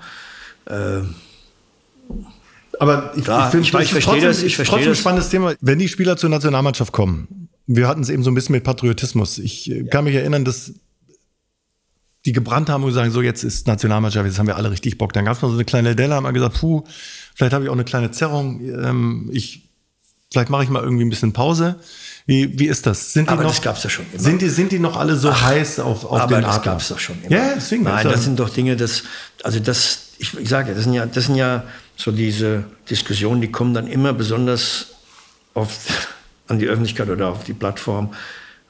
[0.67, 1.07] äh,
[2.81, 4.43] Aber ich, Klar, ich, find, ich, ich, verstehe trotzdem, das.
[4.43, 4.99] Ich verstehe trotzdem ein das.
[4.99, 5.55] spannendes Thema.
[5.61, 9.39] Wenn die Spieler zur Nationalmannschaft kommen, wir hatten es eben so ein bisschen mit Patriotismus.
[9.39, 10.73] Ich äh, kann mich erinnern, dass
[12.27, 15.13] die gebrannt haben und sagen, so jetzt ist Nationalmannschaft, jetzt haben wir alle richtig Bock.
[15.13, 16.85] Dann gab es noch so eine kleine Delle, haben wir gesagt, puh,
[17.35, 18.61] vielleicht habe ich auch eine kleine Zerrung.
[18.61, 19.70] Ähm, ich,
[20.33, 21.77] vielleicht mache ich mal irgendwie ein bisschen Pause.
[22.27, 23.13] Wie, wie ist das?
[23.13, 24.23] Sind die Aber noch, das gab's ja schon immer.
[24.23, 26.73] Sind die, sind die noch alle so heiß auf, auf aber den das Adler?
[26.73, 27.37] gab es doch schon immer.
[27.37, 27.83] Ja, deswegen.
[27.85, 29.03] Nein, Also- das sind doch Dinge, das,
[29.43, 31.65] also das, ich, ich sage das sind ja, das sind ja
[31.97, 34.89] so diese Diskussionen, die kommen dann immer besonders
[35.55, 35.71] auf,
[36.49, 38.15] an die Öffentlichkeit oder auf die Plattform,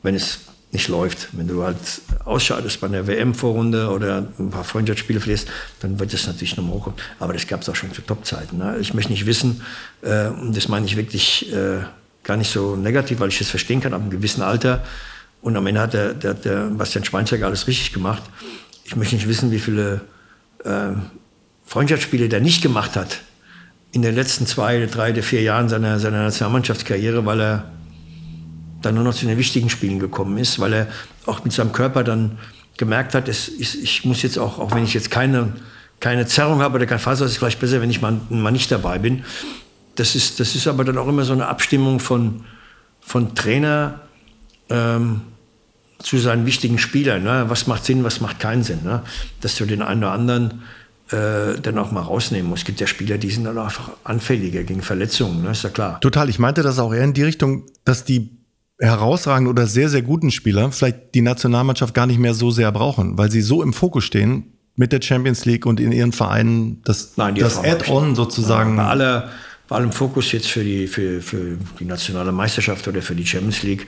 [0.03, 0.39] wenn es
[0.73, 1.29] nicht läuft.
[1.33, 1.77] Wenn du halt
[2.25, 5.49] ausscheidest bei einer WM-Vorrunde oder ein paar Freundschaftsspiele verlierst,
[5.81, 6.99] dann wird das natürlich nochmal hochkommen.
[7.19, 8.59] Aber das gab es auch schon zu Topzeiten.
[8.59, 8.77] Ne?
[8.81, 9.63] Ich möchte nicht wissen,
[10.03, 11.81] äh, und das meine ich wirklich äh,
[12.23, 14.85] gar nicht so negativ, weil ich das verstehen kann, ab einem gewissen Alter.
[15.43, 18.23] Und am Ende hat der, der, der Bastian Schweinsteiger alles richtig gemacht.
[18.85, 20.03] Ich möchte nicht wissen, wie viele
[20.65, 20.93] äh,
[21.67, 23.21] Freundschaftsspiele der nicht gemacht hat
[23.93, 27.65] in den letzten zwei, drei, vier Jahren seiner, seiner Nationalmannschaftskarriere, weil er
[28.83, 30.89] dann nur noch zu den wichtigen Spielen gekommen ist, weil er
[31.27, 32.39] auch mit seinem Körper dann
[32.77, 35.53] gemerkt hat, es ist, ich muss jetzt auch, auch wenn ich jetzt keine,
[36.01, 38.73] keine Zerrung habe oder kein Faser, ist es vielleicht besser, wenn ich mal, mal nicht
[38.73, 39.25] dabei bin.
[39.97, 42.45] Das ist, das ist aber dann auch immer so eine Abstimmung von,
[43.01, 44.01] von Trainer
[44.71, 45.21] ähm,
[45.99, 47.23] zu seinen wichtigen Spielern.
[47.23, 47.45] Ne?
[47.49, 48.81] Was macht Sinn, was macht keinen Sinn.
[48.83, 49.03] Ne?
[49.43, 50.63] Dass du den einen oder anderen
[51.11, 52.63] äh, dann auch mal rausnehmen musst.
[52.63, 55.51] Es gibt ja Spieler, die sind dann einfach anfälliger gegen Verletzungen, ne?
[55.51, 56.01] ist ja klar.
[56.01, 56.31] Total.
[56.31, 58.40] Ich meinte das auch eher in die Richtung, dass die
[58.81, 63.19] herausragenden oder sehr, sehr guten Spieler vielleicht die Nationalmannschaft gar nicht mehr so sehr brauchen,
[63.19, 66.83] weil sie so im Fokus stehen mit der Champions League und in ihren Vereinen,
[67.17, 68.77] Nein, das ich Add-on sozusagen.
[68.77, 69.31] Bei, aller,
[69.69, 73.63] bei allem Fokus jetzt für die, für, für die nationale Meisterschaft oder für die Champions
[73.63, 73.87] League.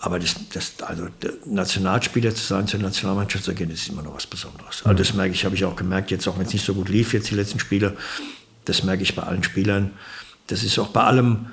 [0.00, 1.08] Aber das, das, also
[1.46, 4.82] Nationalspieler zu sein, zur Nationalmannschaft zu gehen, das ist immer noch was Besonderes.
[4.84, 6.88] Also das merke ich, habe ich auch gemerkt, jetzt auch wenn es nicht so gut
[6.88, 7.96] lief, jetzt die letzten Spiele,
[8.64, 9.92] das merke ich bei allen Spielern.
[10.46, 11.46] Das ist auch bei allem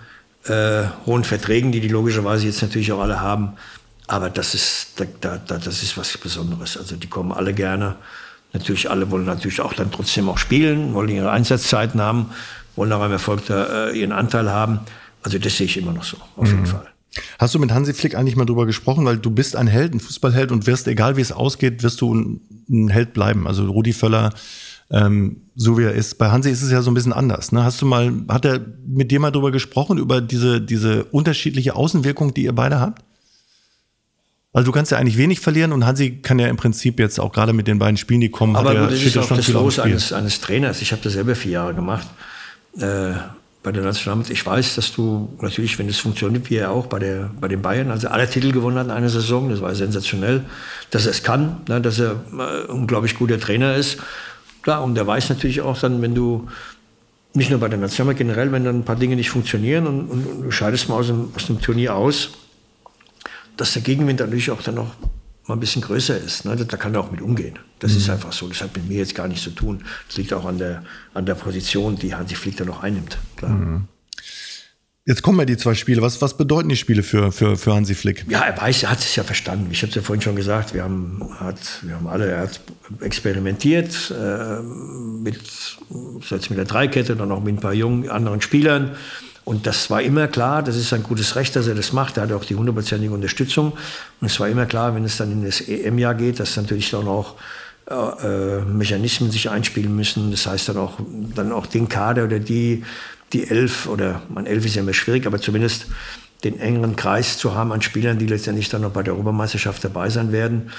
[0.46, 3.54] äh, hohen Verträgen, die die logischerweise jetzt natürlich auch alle haben.
[4.08, 6.78] Aber das ist, da, da, da, das ist was Besonderes.
[6.78, 7.96] Also die kommen alle gerne.
[8.54, 12.32] Natürlich alle wollen natürlich auch dann trotzdem auch spielen, wollen ihre Einsatzzeiten haben,
[12.76, 14.80] wollen auch am Erfolg da, äh, ihren Anteil haben.
[15.24, 16.88] Also das sehe ich immer noch so, auf jeden Fall.
[17.39, 20.00] Hast du mit Hansi Flick eigentlich mal drüber gesprochen, weil du bist ein Held, ein
[20.00, 23.48] Fußballheld und wirst, egal wie es ausgeht, wirst du ein, ein Held bleiben.
[23.48, 24.34] Also Rudi Völler,
[24.92, 26.18] ähm, so wie er ist.
[26.18, 27.52] Bei Hansi ist es ja so ein bisschen anders.
[27.52, 27.64] Ne?
[27.64, 32.34] Hast du mal, hat er mit dir mal drüber gesprochen, über diese, diese unterschiedliche Außenwirkung,
[32.34, 33.04] die ihr beide habt?
[34.54, 37.32] Also du kannst ja eigentlich wenig verlieren und Hansi kann ja im Prinzip jetzt auch
[37.32, 39.80] gerade mit den beiden Spielen, die kommen, Aber er, gut, das ist auch das Los
[39.80, 40.82] eines, eines Trainers.
[40.82, 42.08] Ich habe das selber vier Jahre gemacht
[42.78, 43.14] äh,
[43.64, 44.38] bei der Nationalmannschaft.
[44.38, 47.62] Ich weiß, dass du natürlich, wenn es funktioniert, wie er auch bei, der, bei den
[47.62, 50.44] Bayern, also alle Titel gewonnen hat in einer Saison, das war sensationell,
[50.89, 54.00] dass er es kann, ne, dass er äh, unglaublich guter Trainer ist.
[54.62, 56.47] Klar, und der weiß natürlich auch dann, wenn du
[57.34, 60.26] nicht nur bei der Nationalmannschaft generell, wenn dann ein paar Dinge nicht funktionieren und, und,
[60.26, 62.32] und du scheidest mal aus dem, aus dem Turnier aus,
[63.57, 64.95] dass der Gegenwind natürlich auch dann noch
[65.47, 66.45] mal ein bisschen größer ist.
[66.45, 66.55] Ne?
[66.55, 67.57] Da kann er auch mit umgehen.
[67.80, 68.47] Das ist einfach so.
[68.47, 69.84] Das hat mit mir jetzt gar nichts zu tun.
[70.07, 70.84] Das liegt auch an der,
[71.14, 73.18] an der Position, die Hansi Flick dann noch einnimmt.
[73.38, 73.82] Klar.
[75.04, 76.02] Jetzt kommen ja die zwei Spiele.
[76.04, 78.26] Was, was bedeuten die Spiele für, für, für Hansi Flick?
[78.30, 79.70] Ja, er weiß, er hat es ja verstanden.
[79.72, 82.62] Ich habe es ja vorhin schon gesagt, wir haben, hat, wir haben alle, er hat
[82.99, 85.39] experimentiert äh, mit,
[85.89, 88.91] mit der Dreikette, dann auch mit ein paar jungen anderen Spielern.
[89.43, 92.18] Und das war immer klar, das ist ein gutes Recht, dass er das macht.
[92.18, 93.72] Er hat auch die hundertprozentige Unterstützung.
[94.20, 97.08] Und es war immer klar, wenn es dann in das EM-Jahr geht, dass natürlich dann
[97.08, 97.38] auch
[97.89, 100.30] äh, Mechanismen sich einspielen müssen.
[100.30, 100.99] Das heißt dann auch,
[101.36, 102.84] dann auch den Kader oder die,
[103.34, 105.88] die Elf, oder man Elf ist ja immer schwierig, aber zumindest
[106.43, 110.09] den engeren Kreis zu haben an Spielern, die letztendlich dann noch bei der Europameisterschaft dabei
[110.09, 110.71] sein werden.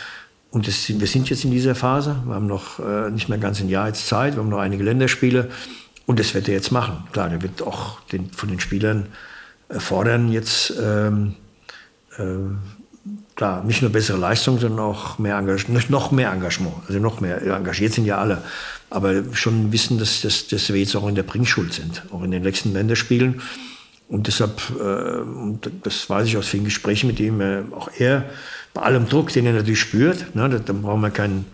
[0.50, 2.16] Und das, wir sind jetzt in dieser Phase.
[2.26, 4.34] Wir haben noch äh, nicht mehr ganz ein Jahr jetzt Zeit.
[4.34, 5.50] Wir haben noch einige Länderspiele.
[6.05, 7.05] Und das wird er jetzt machen.
[7.12, 9.07] Klar, der wird auch den, von den Spielern
[9.78, 11.34] fordern, jetzt ähm,
[12.18, 12.24] äh,
[13.34, 16.74] klar, nicht nur bessere Leistung, sondern auch mehr Engagement, noch mehr Engagement.
[16.86, 17.42] Also noch mehr.
[17.42, 18.42] Engagiert sind ja alle.
[18.93, 22.30] Aber schon wissen, dass, dass, dass wir jetzt auch in der Bringschuld sind, auch in
[22.30, 23.40] den nächsten Länderspielen.
[24.09, 28.26] Und deshalb, äh, das weiß ich aus vielen Gesprächen mit ihm, äh, auch er,
[28.74, 31.47] bei allem Druck, den er natürlich spürt, ne, da, da brauchen wir keinen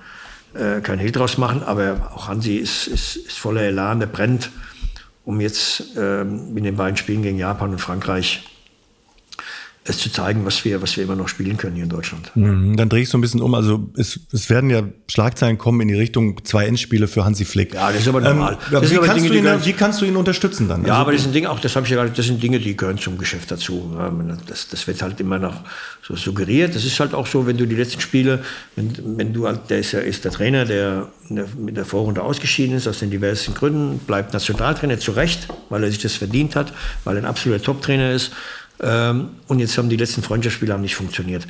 [0.55, 4.51] äh, kein Hehl draus machen, aber auch Hansi ist, ist, ist voller Elan, der brennt,
[5.25, 8.45] um jetzt ähm, in den beiden Spielen gegen Japan und Frankreich
[9.89, 12.31] es zu zeigen, was wir, was wir immer noch spielen können hier in Deutschland.
[12.35, 13.55] Mhm, dann drehe ich so ein bisschen um.
[13.55, 17.75] Also es, es werden ja Schlagzeilen kommen in die Richtung zwei Endspiele für Hansi Flick.
[17.75, 18.59] Ja, das ist aber normal.
[18.73, 20.83] Ähm, wie, kannst Dinge, ihn, wie, kannst du ihn, unterstützen dann?
[20.83, 22.59] Ja, also, aber das sind Dinge, auch das habe ich ja gerade, das sind Dinge,
[22.59, 23.97] die gehören zum Geschäft dazu.
[24.47, 25.63] Das, das wird halt immer noch
[26.07, 26.75] so suggeriert.
[26.75, 28.43] Das ist halt auch so, wenn du die letzten Spiele,
[28.77, 32.77] wenn, wenn du, halt, der ist ja ist der Trainer, der mit der Vorrunde ausgeschieden
[32.77, 36.73] ist, aus den diversen Gründen, bleibt Nationaltrainer zu Recht, weil er sich das verdient hat,
[37.05, 38.33] weil er ein absoluter Top-Trainer ist.
[38.81, 41.47] Ähm, und jetzt haben die letzten Freundschaftsspiele haben nicht funktioniert.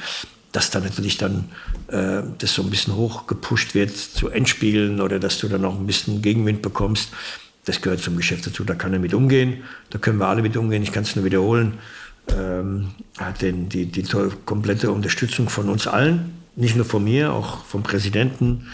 [0.53, 1.51] Dass dann natürlich dann
[1.89, 5.87] äh, das so ein bisschen hochgepusht wird zu Endspielen oder dass du dann noch ein
[5.87, 7.11] bisschen Gegenwind bekommst,
[7.67, 8.65] das gehört zum Geschäft dazu.
[8.65, 9.63] Da kann er mit umgehen.
[9.91, 10.83] Da können wir alle mit umgehen.
[10.83, 11.75] Ich kann es nur wiederholen.
[12.35, 14.05] Ähm, hat den, die, die
[14.47, 18.69] komplette Unterstützung von uns allen, nicht nur von mir, auch vom Präsidenten,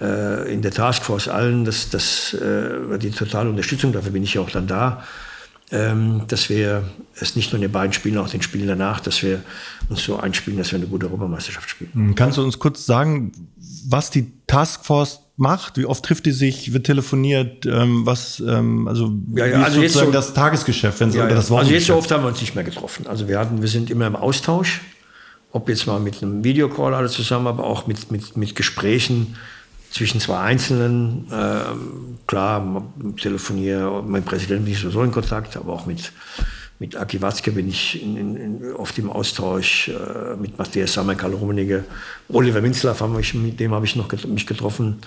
[0.00, 4.40] äh, in der Taskforce allen, das, das äh, die totale Unterstützung, dafür bin ich ja
[4.40, 5.04] auch dann da
[5.70, 6.82] dass wir
[7.14, 9.42] es nicht nur in den beiden Spielen, auch den Spielen danach, dass wir
[9.88, 11.90] uns so einspielen, dass wir eine gute Europameisterschaft spielen.
[11.92, 13.30] Hm, kannst du uns kurz sagen,
[13.86, 15.78] was die Taskforce macht?
[15.78, 16.72] Wie oft trifft die sich?
[16.72, 17.66] Wird telefoniert?
[17.66, 21.36] Ähm, was, ähm, also, ja, ja, also sozusagen so, das Tagesgeschäft, wenn Sie ja, oder
[21.36, 23.06] das Also jetzt so oft haben wir uns nicht mehr getroffen.
[23.06, 24.80] Also wir hatten, wir sind immer im Austausch,
[25.52, 29.36] ob jetzt mal mit einem Videocall alle zusammen, aber auch mit, mit, mit Gesprächen
[29.90, 31.26] zwischen zwei Einzelnen.
[31.30, 32.84] Äh, klar,
[33.20, 36.12] telefoniere mit dem Präsidenten bin ich sowieso in Kontakt, aber auch mit,
[36.78, 41.34] mit Aki Watzke bin ich in, in, oft im Austausch, äh, mit Matthias Sammer, Karl
[41.34, 41.84] Rummenigge,
[42.28, 45.00] Oliver Minzlaff, haben mich, mit dem habe ich noch get mich getroffen.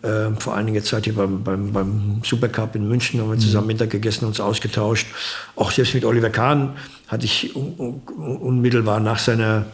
[0.00, 3.72] Äh, vor einiger Zeit hier beim, beim, beim Supercup in München haben wir zusammen mhm.
[3.72, 5.08] Mittag gegessen, uns ausgetauscht.
[5.56, 6.76] Auch selbst mit Oliver Kahn
[7.08, 9.66] hatte ich un un unmittelbar nach seiner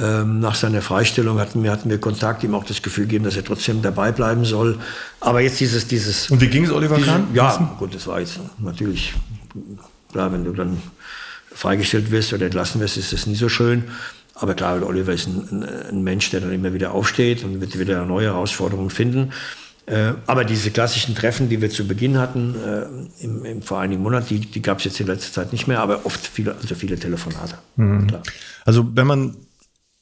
[0.00, 3.36] ähm, nach seiner Freistellung hatten wir, hatten wir Kontakt, ihm auch das Gefühl gegeben, dass
[3.36, 4.78] er trotzdem dabei bleiben soll.
[5.20, 6.30] Aber jetzt dieses, dieses.
[6.30, 7.28] Und wie ging es Oliver Kahn?
[7.34, 9.14] Ja, gut, das war jetzt natürlich,
[10.12, 10.80] klar, wenn du dann
[11.52, 13.84] freigestellt wirst oder entlassen wirst, ist das nie so schön.
[14.34, 18.04] Aber klar, Oliver ist ein, ein, Mensch, der dann immer wieder aufsteht und wird wieder
[18.04, 19.32] neue Herausforderungen finden.
[19.86, 24.02] Äh, aber diese klassischen Treffen, die wir zu Beginn hatten, äh, im, im, vor einigen
[24.02, 26.74] Monaten, die, die gab es jetzt in letzter Zeit nicht mehr, aber oft viele, also
[26.76, 27.54] viele Telefonate.
[27.76, 28.06] Mhm.
[28.64, 29.34] Also wenn man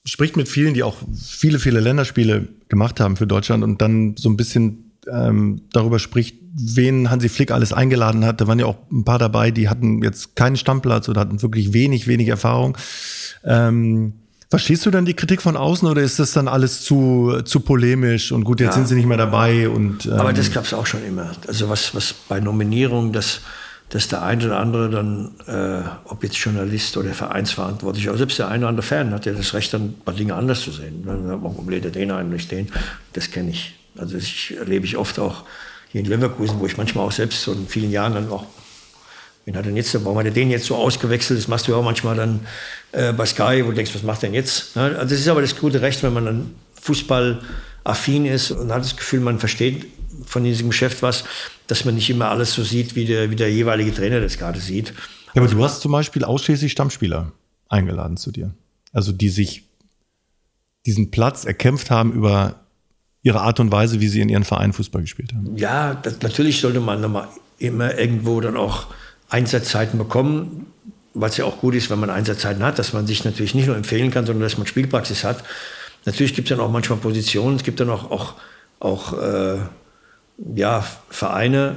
[0.07, 4.31] spricht mit vielen, die auch viele, viele Länderspiele gemacht haben für Deutschland und dann so
[4.31, 8.41] ein bisschen ähm, darüber spricht, wen Hansi Flick alles eingeladen hat.
[8.41, 11.73] Da waren ja auch ein paar dabei, die hatten jetzt keinen Stammplatz oder hatten wirklich
[11.73, 12.79] wenig, wenig Erfahrung.
[13.45, 14.15] Ähm,
[14.49, 18.31] verstehst du dann die Kritik von außen oder ist das dann alles zu, zu polemisch
[18.31, 18.75] und gut, jetzt ja.
[18.75, 21.33] sind sie nicht mehr dabei und ähm Aber das gab es auch schon immer.
[21.49, 23.41] Also was, was bei Nominierungen das
[23.91, 28.49] dass der eine oder andere dann, äh, ob jetzt Journalist oder Vereinsverantwortlich, aber selbst der
[28.49, 31.03] eine oder andere Fan hat ja das Recht, dann ein paar Dinge anders zu sehen.
[31.05, 32.69] Warum lädt er den ein, nicht den?
[33.13, 33.75] Das kenne ich.
[33.97, 34.27] Also das
[34.59, 35.45] erlebe ich oft auch
[35.93, 38.45] hier in Leverkusen, wo ich manchmal auch selbst so in vielen Jahren dann auch,
[39.45, 41.39] wen hat denn jetzt, warum hat er den jetzt so ausgewechselt?
[41.39, 42.41] Das machst du ja auch manchmal dann
[42.91, 44.77] äh, bei Sky, wo du denkst, was macht denn jetzt?
[44.77, 47.41] Also das ist aber das gute Recht, wenn man dann Fußball
[47.85, 49.87] affin ist und hat das Gefühl, man versteht
[50.27, 51.25] von diesem Geschäft was,
[51.67, 54.61] dass man nicht immer alles so sieht, wie der, wie der jeweilige Trainer das gerade
[54.61, 54.93] sieht.
[55.35, 57.33] Ja, aber du hast zum Beispiel ausschließlich Stammspieler
[57.69, 58.55] eingeladen zu dir.
[58.93, 59.65] Also die sich
[60.87, 62.61] diesen Platz erkämpft haben über
[63.23, 65.57] ihre Art und Weise, wie sie in ihren Verein Fußball gespielt haben.
[65.57, 68.87] Ja, das, natürlich sollte man nochmal immer irgendwo dann auch
[69.29, 70.67] Einsatzzeiten bekommen,
[71.13, 73.77] was ja auch gut ist, wenn man Einsatzzeiten hat, dass man sich natürlich nicht nur
[73.77, 75.43] empfehlen kann, sondern dass man Spielpraxis hat.
[76.05, 78.35] Natürlich gibt es dann auch manchmal Positionen, es gibt dann auch, auch,
[78.79, 79.59] auch äh,
[80.39, 81.77] ja, Vereine,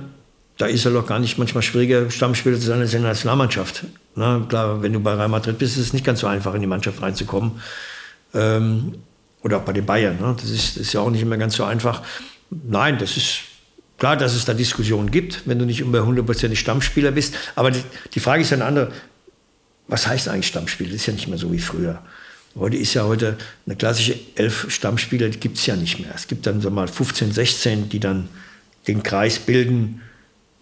[0.57, 3.86] da ist es doch gar nicht manchmal schwieriger, Stammspieler zu sein als in der Nationalmannschaft.
[4.16, 6.62] Na, klar, wenn du bei Real Madrid bist, ist es nicht ganz so einfach, in
[6.62, 7.62] die Mannschaft reinzukommen.
[8.34, 8.95] Ähm,
[9.41, 10.18] oder auch bei den Bayern.
[10.20, 10.36] Ne?
[10.39, 12.01] Das, ist, das ist ja auch nicht immer ganz so einfach.
[12.49, 13.39] Nein, das ist
[13.97, 17.36] klar, dass es da Diskussionen gibt, wenn du nicht immer hundertprozentig Stammspieler bist.
[17.55, 17.82] Aber die,
[18.14, 18.91] die Frage ist ja eine andere.
[19.88, 20.91] Was heißt eigentlich Stammspieler?
[20.91, 22.01] Das ist ja nicht mehr so wie früher.
[22.55, 26.12] Heute ist ja heute eine klassische elf Stammspieler, die gibt es ja nicht mehr.
[26.14, 28.28] Es gibt dann so mal 15, 16, die dann
[28.88, 30.01] den Kreis bilden,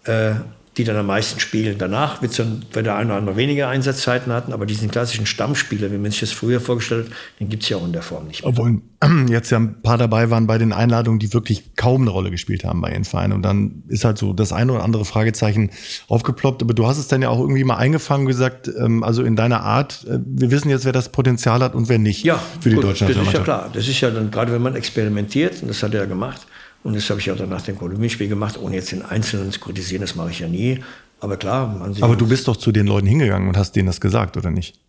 [0.04, 0.34] äh,
[0.78, 1.76] die dann am meisten spielen.
[1.76, 5.90] Danach wird dann, wird der eine oder andere weniger Einsatzzeiten hatten, aber diesen klassischen Stammspieler,
[5.90, 8.28] wie man sich das früher vorgestellt hat, den gibt es ja auch in der Form
[8.28, 8.48] nicht mehr.
[8.48, 8.80] Obwohl
[9.28, 12.64] jetzt ja ein paar dabei waren bei den Einladungen, die wirklich kaum eine Rolle gespielt
[12.64, 13.32] haben bei ihren Vereinen.
[13.32, 15.70] Und dann ist halt so das eine oder andere Fragezeichen
[16.06, 16.62] aufgeploppt.
[16.62, 19.34] Aber du hast es dann ja auch irgendwie mal eingefangen und gesagt, ähm, also in
[19.34, 22.70] deiner Art, äh, wir wissen jetzt, wer das Potenzial hat und wer nicht ja, für
[22.70, 23.70] die gut, deutsche Das ist ja klar.
[23.72, 26.46] Das ist ja dann, gerade wenn man experimentiert, und das hat er ja gemacht,
[26.88, 29.60] und das habe ich auch dann nach dem Kolumbienspiel gemacht, ohne jetzt den Einzelnen zu
[29.60, 30.82] kritisieren, das mache ich ja nie.
[31.20, 32.02] Aber klar, man sieht.
[32.02, 34.80] Aber du bist doch zu den Leuten hingegangen und hast denen das gesagt, oder nicht?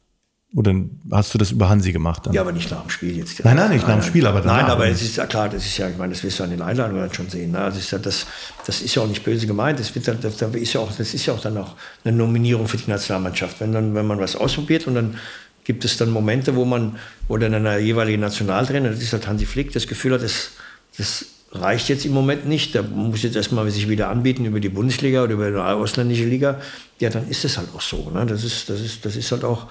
[0.55, 0.73] Oder
[1.11, 2.25] hast du das über Hansi gemacht?
[2.25, 2.33] Dann?
[2.33, 3.43] Ja, aber nicht nach dem Spiel jetzt.
[3.43, 4.61] Nein, nein, nicht nach dem Spiel, aber danach.
[4.61, 6.49] Nein, aber es ist ja klar, das ist ja, ich meine, das wirst du an
[6.49, 7.51] den Einladungen schon sehen.
[7.51, 7.57] Ne?
[7.57, 8.25] Das, ist ja, das,
[8.65, 9.79] das ist ja auch nicht böse gemeint.
[9.79, 12.67] Das, wird, das, das, ist ja auch, das ist ja auch dann auch eine Nominierung
[12.67, 13.59] für die Nationalmannschaft.
[13.59, 15.17] Wenn, dann, wenn man was ausprobiert und dann
[15.65, 16.97] gibt es dann Momente, wo man,
[17.27, 20.53] wo dann einer jeweilige Nationaltrainer, das ist halt Hansi Flick, das Gefühl hat, das,
[20.97, 22.75] das reicht jetzt im Moment nicht.
[22.75, 26.59] Da muss jetzt erstmal sich wieder anbieten über die Bundesliga oder über eine ausländische Liga.
[26.99, 28.09] Ja, dann ist es halt auch so.
[28.11, 28.25] Ne?
[28.25, 29.67] Das, ist, das, ist, das ist halt auch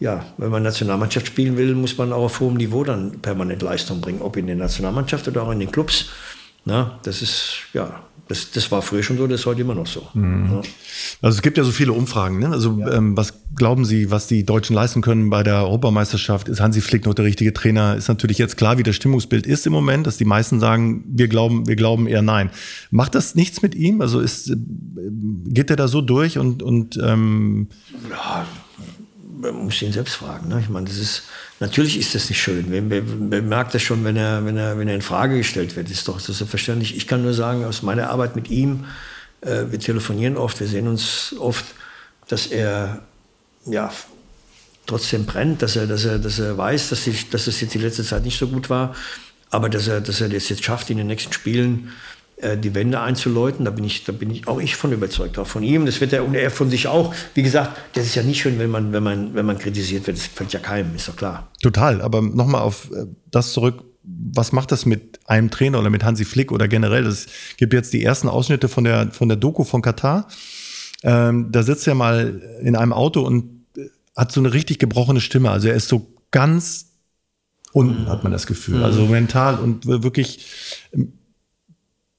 [0.00, 4.00] ja, wenn man Nationalmannschaft spielen will, muss man auch auf hohem Niveau dann permanent Leistung
[4.00, 6.06] bringen, ob in der Nationalmannschaft oder auch in den Clubs.
[6.64, 9.88] Na, das ist, ja, das, das war früher schon so, das ist heute immer noch
[9.88, 10.06] so.
[10.14, 10.50] Mhm.
[10.52, 10.62] Ja.
[11.20, 12.38] Also es gibt ja so viele Umfragen.
[12.38, 12.48] Ne?
[12.48, 12.92] Also ja.
[12.92, 16.48] ähm, was glauben Sie, was die Deutschen leisten können bei der Europameisterschaft?
[16.48, 17.96] Ist Hansi Flick noch der richtige Trainer?
[17.96, 21.26] Ist natürlich jetzt klar, wie das Stimmungsbild ist im Moment, dass die meisten sagen, wir
[21.26, 22.50] glauben, wir glauben eher nein.
[22.92, 24.00] Macht das nichts mit ihm?
[24.00, 24.56] Also ist, äh,
[25.46, 27.66] geht er da so durch und, und ähm
[28.10, 28.46] ja,
[29.40, 30.48] man muss ihn selbst fragen.
[30.48, 30.60] Ne?
[30.60, 31.22] Ich meine, das ist,
[31.58, 32.70] natürlich ist das nicht schön.
[32.70, 35.90] Man merkt das schon, wenn er, wenn, er, wenn er in Frage gestellt wird.
[35.90, 36.96] Ist doch das ist verständlich.
[36.96, 38.86] Ich kann nur sagen, aus meiner Arbeit mit ihm,
[39.40, 41.64] äh, wir telefonieren oft, wir sehen uns oft,
[42.28, 43.02] dass er
[43.66, 43.92] ja,
[44.86, 47.78] trotzdem brennt, dass er, dass er, dass er weiß, dass, ich, dass es jetzt die
[47.78, 48.94] letzte Zeit nicht so gut war,
[49.50, 51.92] aber dass er, dass er das jetzt schafft, in den nächsten Spielen
[52.56, 53.64] die Wende einzuläuten.
[53.64, 55.86] Da bin ich, da bin ich auch ich von überzeugt, auch von ihm.
[55.86, 57.14] Das wird er und er von sich auch.
[57.34, 60.16] Wie gesagt, das ist ja nicht schön, wenn man, wenn man, wenn man kritisiert wird.
[60.16, 61.50] Das fällt ja keinem, ist doch klar.
[61.62, 62.00] Total.
[62.00, 63.84] Aber nochmal auf äh, das zurück.
[64.02, 67.06] Was macht das mit einem Trainer oder mit Hansi Flick oder generell?
[67.06, 67.26] Es
[67.58, 70.28] gibt jetzt die ersten Ausschnitte von der, von der Doku von Katar.
[71.02, 73.86] Ähm, da sitzt er mal in einem Auto und äh,
[74.16, 75.50] hat so eine richtig gebrochene Stimme.
[75.50, 76.86] Also er ist so ganz
[77.72, 78.82] unten, hat man das Gefühl.
[78.82, 79.10] Also mhm.
[79.10, 80.46] mental und wirklich
[80.92, 81.12] ähm,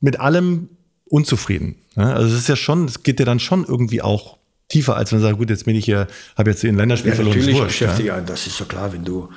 [0.02, 0.70] mit allem
[1.06, 1.76] unzufrieden.
[1.95, 4.38] Also es ist ja schon, es geht ja dann schon irgendwie auch
[4.70, 7.16] tiefer, als wenn man sagt, gut, jetzt bin ich hier, habe jetzt den Länderspiel ja,
[7.16, 7.38] verloren.
[7.38, 8.22] Natürlich beschäftigt, ja.
[8.22, 9.30] das ist so klar, wenn du,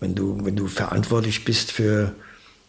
[0.00, 2.12] wenn du, wenn du verantwortlich bist für,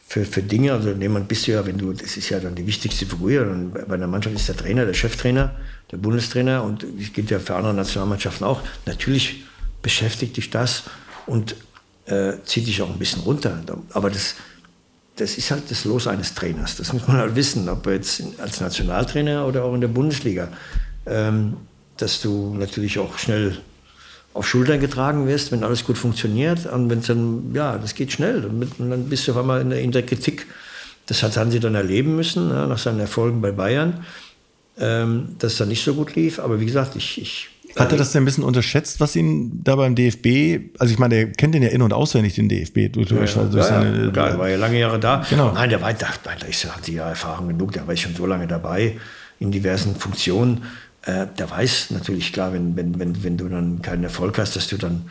[0.08, 2.68] für, für Dinge, also jemand bist du ja, wenn du, das ist ja dann die
[2.68, 5.56] wichtigste Figur, und bei einer Mannschaft ist der Trainer, der Cheftrainer,
[5.91, 8.62] der Bundestrainer und es gilt ja für andere Nationalmannschaften auch.
[8.86, 9.43] Natürlich
[9.82, 10.84] beschäftigt dich das
[11.26, 11.56] und
[12.06, 13.64] äh, zieht dich auch ein bisschen runter.
[13.93, 14.36] Aber das,
[15.22, 16.78] das ist halt das Los eines Trainers.
[16.78, 20.47] Das muss man halt wissen, ob jetzt als Nationaltrainer oder auch in der Bundesliga.
[21.05, 21.57] Ähm,
[21.97, 23.57] dass du natürlich auch schnell
[24.34, 26.65] auf Schultern getragen wirst, wenn alles gut funktioniert.
[26.65, 28.45] Und wenn dann, ja, das geht schnell.
[28.45, 30.47] Und dann bist du auf einmal in der, in der Kritik.
[31.05, 34.03] Das hat Hansi dann erleben müssen, ja, nach seinen Erfolgen bei Bayern,
[34.80, 36.39] ähm, dass es dann nicht so gut lief.
[36.39, 39.76] Aber wie gesagt, ich, ich hat er das denn ein bisschen unterschätzt, was ihn da
[39.76, 42.91] beim DFB, also ich meine, er kennt den ja in- und auswendig, den DFB.
[42.91, 45.26] Durch, ja, durch ja, seine, ja, klar, war ja lange Jahre da.
[45.30, 45.51] Genau.
[45.51, 48.47] Nein, der war, da, da ist, hat ja Erfahrung genug, der war schon so lange
[48.47, 48.97] dabei
[49.39, 50.63] in diversen Funktionen.
[51.03, 54.67] Äh, der weiß natürlich klar, wenn, wenn, wenn, wenn du dann keinen Erfolg hast, dass
[54.67, 55.09] du dann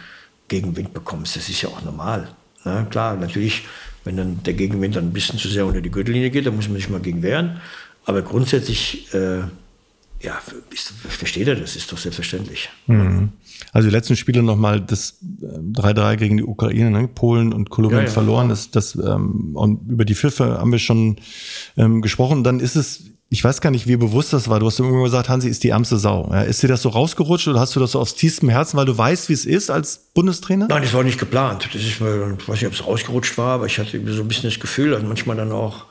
[0.49, 1.37] Gegenwind bekommst.
[1.37, 2.29] Das ist ja auch normal.
[2.65, 3.67] Na, klar, natürlich,
[4.05, 6.69] wenn dann der Gegenwind dann ein bisschen zu sehr unter die Gürtellinie geht, dann muss
[6.69, 7.61] man sich mal gegen wehren.
[8.05, 9.43] Aber grundsätzlich äh,
[10.23, 10.39] ja,
[11.09, 12.69] versteht er das, ist doch selbstverständlich.
[12.87, 13.31] Mhm.
[13.73, 17.09] Also die letzten Spiele nochmal das 3-3 äh, gegen die Ukraine, ne?
[17.09, 18.13] Polen und Kolumbien ja, ja.
[18.13, 18.49] verloren.
[18.49, 21.17] Das, das, ähm, und über die Pfiffe haben wir schon
[21.77, 22.45] ähm, gesprochen.
[22.45, 24.61] Dann ist es, ich weiß gar nicht, wie bewusst das war.
[24.61, 26.29] Du hast irgendwann gesagt, Hansi ist die ärmste Sau.
[26.31, 28.87] Ja, ist dir das so rausgerutscht oder hast du das so aus tiefstem Herzen, weil
[28.87, 30.67] du weißt, wie es ist als Bundestrainer?
[30.69, 31.69] Nein, das war nicht geplant.
[31.73, 34.29] Das ist mir, ich weiß nicht, ob es rausgerutscht war, aber ich hatte so ein
[34.29, 35.87] bisschen das Gefühl, also manchmal dann auch,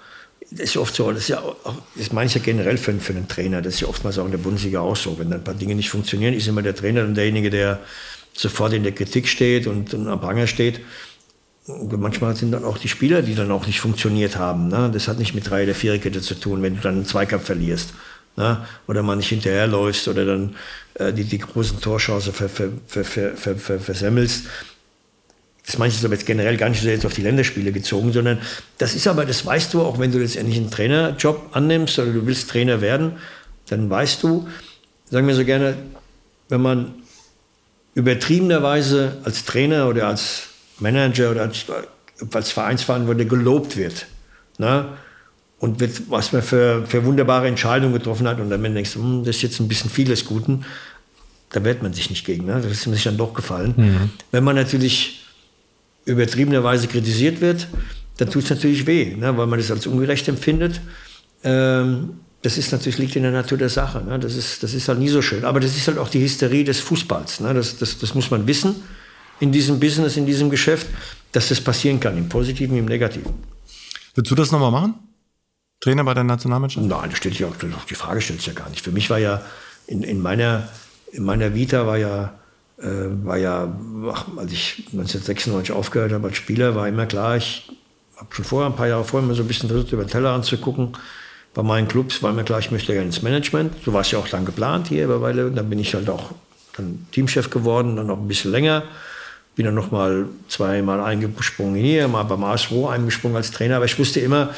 [0.52, 1.56] das ist oft so, das ist ja auch,
[1.96, 4.32] das meine ich ja generell für, für einen Trainer, das ist ja oftmals auch in
[4.32, 5.18] der Bundesliga auch so.
[5.20, 7.80] Wenn dann ein paar Dinge nicht funktionieren, ist immer der Trainer dann derjenige, der
[8.34, 10.82] sofort in der Kritik steht und, und am Pranger steht.
[11.68, 14.70] Und manchmal sind dann auch die Spieler, die dann auch nicht funktioniert haben.
[14.70, 14.90] Ne?
[14.92, 17.94] Das hat nicht mit drei oder Viererkette zu tun, wenn du dann einen Zweikampf verlierst.
[18.36, 18.66] Ne?
[18.88, 20.56] Oder man nicht hinterherläufst oder dann
[20.96, 24.46] äh, die, die großen Torchancen ver, ver, ver, versemmelst
[25.78, 28.40] das ich aber jetzt generell gar nicht so jetzt auf die Länderspiele gezogen, sondern
[28.78, 32.26] das ist aber, das weißt du auch, wenn du letztendlich einen Trainerjob annimmst oder du
[32.26, 33.14] willst Trainer werden,
[33.68, 34.48] dann weißt du,
[35.10, 35.76] sagen wir so gerne,
[36.50, 36.94] wenn man
[37.94, 40.44] übertriebenerweise als Trainer oder als
[40.80, 41.66] Manager oder als,
[42.34, 44.08] als Vereinsverantwortlicher gelobt wird,
[44.58, 44.86] ne?
[45.60, 49.24] und wird, was man für, für wunderbare Entscheidungen getroffen hat und dann denkst du, hm,
[49.26, 50.66] das ist jetzt ein bisschen vieles Guten,
[51.52, 52.62] da wehrt man sich nicht gegen, ne?
[52.62, 53.74] das ist mir dann doch gefallen.
[53.76, 54.10] Mhm.
[54.32, 55.19] Wenn man natürlich
[56.10, 57.68] übertriebenerweise kritisiert wird,
[58.18, 60.82] dann tut es natürlich weh, ne, weil man das als ungerecht empfindet.
[61.44, 64.04] Ähm, das ist natürlich liegt in der Natur der Sache.
[64.04, 64.18] Ne?
[64.18, 65.44] Das, ist, das ist halt nie so schön.
[65.44, 67.42] Aber das ist halt auch die Hysterie des Fußballs.
[67.42, 67.54] Ne?
[67.54, 68.76] Das, das, das muss man wissen
[69.42, 70.88] in diesem Business, in diesem Geschäft,
[71.32, 73.34] dass das passieren kann, im Positiven, im Negativen.
[74.16, 74.96] Würdest du das nochmal machen?
[75.82, 76.86] Trainer bei der Nationalmannschaft?
[76.86, 78.84] Nein, das stellt sich auch, die Frage stellt sich ja gar nicht.
[78.84, 79.42] Für mich war ja
[79.88, 80.68] in, in, meiner,
[81.12, 82.34] in meiner Vita war ja
[82.82, 83.74] war ja,
[84.38, 87.70] als ich 1996 aufgehört habe als Spieler, war immer klar, ich
[88.16, 90.32] habe schon vorher, ein paar Jahre vorher, mal so ein bisschen versucht, über den Teller
[90.32, 90.94] anzugucken.
[91.54, 93.74] Bei meinen Clubs war mir klar, ich möchte gerne ins Management.
[93.84, 95.52] So war es ja auch dann geplant hier bei Weile.
[95.52, 96.32] Dann bin ich halt auch
[96.78, 98.84] dann Teamchef geworden, dann noch ein bisschen länger.
[99.56, 103.78] Bin dann noch mal zweimal eingesprungen hier, mal beim ASWO eingesprungen als Trainer.
[103.78, 104.54] Aber ich wusste immer,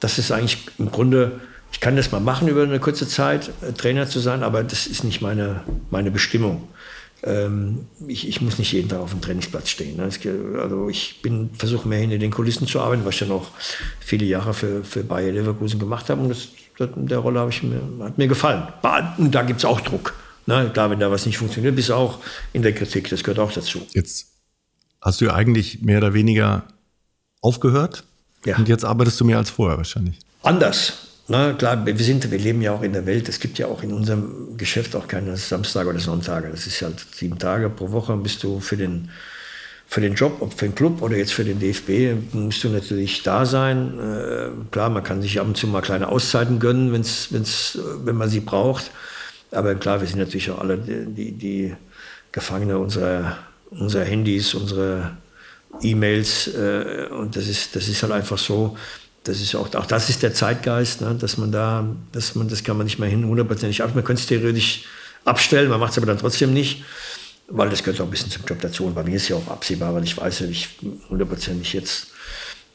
[0.00, 1.40] dass es eigentlich im Grunde,
[1.70, 4.86] ich kann das mal machen über eine kurze Zeit, äh, Trainer zu sein, aber das
[4.86, 6.68] ist nicht meine, meine Bestimmung
[7.24, 9.96] ähm, ich, ich, muss nicht jeden Tag auf dem Trainingsplatz stehen.
[9.96, 10.10] Ne?
[10.60, 11.20] Also ich
[11.56, 13.50] versuche mehr hinter den Kulissen zu arbeiten, was ich ja noch
[14.00, 16.22] viele Jahre für, für Bayer Leverkusen gemacht habe.
[16.22, 18.66] Und das, das, der Rolle habe ich mir, hat mir gefallen.
[19.18, 20.14] Und da gibt es auch Druck.
[20.46, 20.70] Ne?
[20.72, 22.18] Klar, wenn da was nicht funktioniert, bist du auch
[22.52, 23.08] in der Kritik.
[23.08, 23.86] Das gehört auch dazu.
[23.92, 24.26] Jetzt
[25.00, 26.64] hast du ja eigentlich mehr oder weniger
[27.40, 28.04] aufgehört.
[28.44, 28.56] Ja.
[28.56, 30.18] Und jetzt arbeitest du mehr als vorher wahrscheinlich.
[30.42, 31.11] Anders.
[31.28, 33.28] Na klar, wir, sind, wir leben ja auch in der Welt.
[33.28, 36.48] Es gibt ja auch in unserem Geschäft auch keine Samstage oder Sonntage.
[36.50, 39.08] Das ist halt sieben Tage pro Woche bist du für den,
[39.86, 43.22] für den Job, ob für den Club oder jetzt für den DFB, musst du natürlich
[43.22, 43.98] da sein.
[44.00, 48.16] Äh, klar, man kann sich ab und zu mal kleine Auszeiten gönnen, wenn's, wenn's, wenn
[48.16, 48.90] man sie braucht.
[49.52, 51.76] Aber klar, wir sind natürlich auch alle die, die
[52.32, 53.38] Gefangene unserer,
[53.70, 55.16] unserer Handys, unserer
[55.82, 56.48] E-Mails.
[56.48, 58.76] Äh, und das ist, das ist halt einfach so
[59.24, 62.64] das ist auch, auch das ist der Zeitgeist, ne, dass man da, dass man, das
[62.64, 63.94] kann man nicht mehr hin hundertprozentig ab.
[63.94, 64.84] Man könnte es theoretisch
[65.24, 66.84] abstellen, man macht es aber dann trotzdem nicht,
[67.48, 68.86] weil das gehört auch ein bisschen zum Job dazu.
[68.86, 70.70] Und bei mir ist ja auch absehbar, weil ich weiß ja, ich
[71.08, 72.08] hundertprozentig jetzt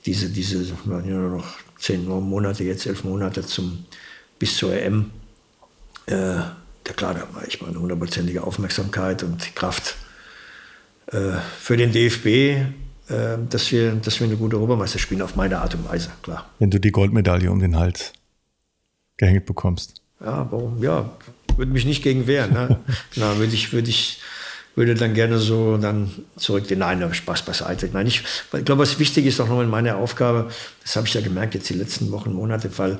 [0.05, 3.85] diese, diese nur noch zehn Monate, jetzt elf Monate zum,
[4.39, 5.11] bis zur EM,
[6.05, 6.13] äh,
[6.83, 9.95] da klar, da war ich mal eine hundertprozentige Aufmerksamkeit und Kraft
[11.07, 12.71] äh, für den DFB
[13.07, 16.49] dass wir, dass wir eine gute Europameister spielen, auf meine Art und Weise, klar.
[16.59, 18.13] Wenn du die Goldmedaille um den Hals
[19.17, 20.01] gehängt bekommst.
[20.19, 20.81] Ja, warum?
[20.81, 21.09] Ja,
[21.55, 22.53] würde mich nicht gegen wehren.
[22.53, 22.79] Ne?
[23.15, 24.21] Na, würde ich, würde ich,
[24.75, 26.65] würde dann gerne so dann zurück.
[26.69, 27.89] Nein, Spaß beiseite.
[27.91, 28.23] Nein, ich,
[28.53, 30.49] ich glaube, was wichtig ist auch noch in meiner Aufgabe,
[30.83, 32.99] das habe ich ja gemerkt jetzt die letzten Wochen, Monate, weil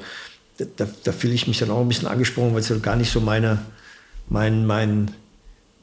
[0.58, 3.22] da, da fühle ich mich dann auch ein bisschen angesprochen, weil es gar nicht so
[3.22, 3.60] meine,
[4.28, 5.12] mein, mein,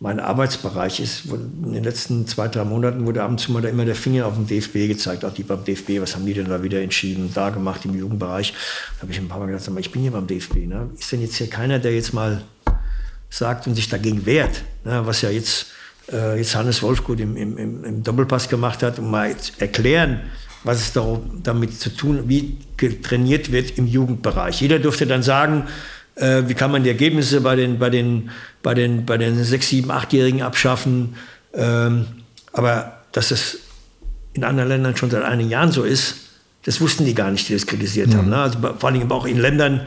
[0.05, 1.23] mein Arbeitsbereich ist.
[1.65, 4.27] In den letzten zwei, drei Monaten wurde ab und zu mal da immer der Finger
[4.27, 7.31] auf den DFB gezeigt, auch die beim DFB, was haben die denn da wieder entschieden,
[7.33, 8.53] da gemacht im Jugendbereich.
[8.97, 10.67] Da habe ich ein paar Mal gedacht, ich bin hier beim DFB.
[10.67, 10.91] Ne?
[10.99, 12.43] Ist denn jetzt hier keiner, der jetzt mal
[13.31, 15.01] sagt und sich dagegen wehrt, ne?
[15.07, 15.69] was ja jetzt,
[16.13, 20.21] äh, jetzt Hannes Wolfgut im, im, im, Doppelpass gemacht hat, um mal erklären,
[20.65, 20.93] was es
[21.43, 22.59] damit zu tun, wie
[23.03, 24.61] trainiert wird im Jugendbereich.
[24.61, 25.67] Jeder durfte dann sagen,
[26.16, 28.31] äh, wie kann man die Ergebnisse bei den, bei den,
[28.62, 31.16] bei den, bei den 6-, 7-, 8-Jährigen abschaffen.
[31.53, 32.07] Ähm,
[32.53, 33.59] aber dass es
[34.32, 36.16] in anderen Ländern schon seit einigen Jahren so ist,
[36.65, 38.16] das wussten die gar nicht, die das kritisiert mhm.
[38.16, 38.31] haben.
[38.31, 38.36] Ne?
[38.36, 39.81] Also vor allem auch in Ländern,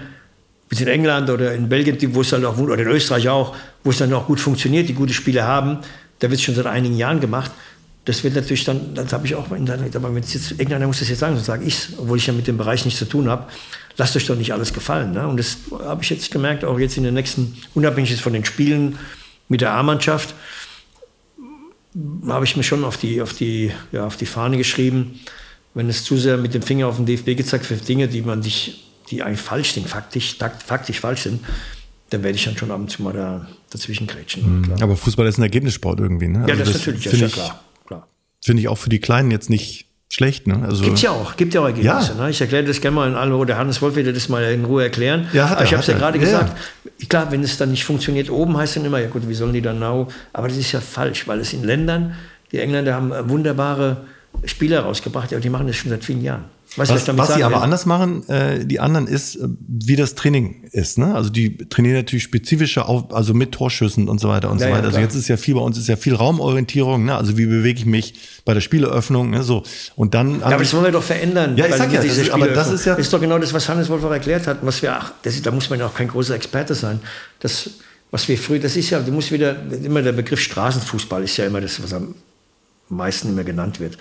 [0.70, 3.90] wie in England oder in Belgien, wo es halt auch, oder in Österreich auch, wo
[3.90, 5.80] es dann auch gut funktioniert, die gute Spiele haben,
[6.20, 7.52] da wird es schon seit einigen Jahren gemacht.
[8.06, 10.88] Das wird natürlich dann, das habe ich auch in der, aber wenn es jetzt, irgendeiner
[10.88, 13.06] muss das jetzt sagen, sonst sage ich obwohl ich ja mit dem Bereich nichts zu
[13.06, 13.48] tun habe
[13.98, 15.12] lasst euch doch nicht alles gefallen.
[15.12, 15.28] Ne?
[15.28, 18.98] Und das habe ich jetzt gemerkt, auch jetzt in den nächsten, unabhängig von den Spielen
[19.50, 20.36] mit der A-Mannschaft,
[22.28, 25.20] habe ich mir schon auf die, auf, die, ja, auf die Fahne geschrieben,
[25.74, 28.44] wenn es zu sehr mit dem Finger auf den DFB gezeigt wird, Dinge, die man
[28.44, 31.44] sich, die eigentlich falsch sind, faktisch, faktisch falsch sind,
[32.10, 34.62] dann werde ich dann schon ab und zu mal da, dazwischen grätschen.
[34.62, 34.74] Mhm.
[34.82, 36.46] Aber Fußball ist ein Ergebnissport irgendwie, ne?
[36.48, 37.64] Ja, also das, das natürlich, ist ja klar.
[37.86, 38.08] klar.
[38.44, 39.87] Finde ich auch für die Kleinen jetzt nicht
[40.18, 40.48] schlecht.
[40.48, 40.60] Ne?
[40.66, 42.14] Also, gibt ja auch, gibt ja auch Ergebnisse.
[42.18, 42.24] Ja.
[42.24, 42.32] Ne?
[42.32, 44.84] Ich erkläre das gerne mal in Allo, der Hannes Wolf wird das mal in Ruhe
[44.84, 45.28] erklären.
[45.32, 46.58] Ja, aber ich habe es ja gerade gesagt.
[46.84, 47.06] Ja.
[47.08, 49.54] Klar, wenn es dann nicht funktioniert, oben heißt es dann immer, ja gut, wie sollen
[49.54, 50.08] die dann now?
[50.34, 52.16] Aber das ist ja falsch, weil es in Ländern,
[52.52, 53.98] die Engländer haben wunderbare
[54.46, 56.46] Spieler rausgebracht, ja, die machen das schon seit vielen Jahren.
[56.78, 60.66] Weißt, was, was, sie aber anders machen, äh, die anderen ist, äh, wie das Training
[60.72, 61.00] ist.
[61.00, 61.16] Ne?
[61.16, 64.74] Also die trainieren natürlich spezifischer, auf, also mit Torschüssen und so weiter und ja, so
[64.74, 64.84] weiter.
[64.84, 67.06] Ja, also jetzt ist ja viel bei uns ist ja viel Raumorientierung.
[67.06, 67.16] Ne?
[67.16, 68.14] Also wie bewege ich mich
[68.46, 69.32] bei der Spieleröffnung?
[69.32, 69.42] Ne?
[69.42, 69.64] So
[69.96, 70.40] und dann.
[70.40, 71.58] Ja, aber das wollen wir doch verändern.
[71.58, 73.68] Ja, ich sag ja, das ist, aber das ist ja ist doch genau das, was
[73.68, 74.60] Hannes Wolf auch erklärt hat.
[74.62, 77.00] Was wir, ach, das da muss man ja auch kein großer Experte sein.
[77.40, 77.72] Das,
[78.12, 81.46] was wir früher, das ist ja, du musst wieder immer der Begriff Straßenfußball ist ja
[81.46, 82.14] immer das, was am
[82.90, 83.98] meisten immer genannt wird.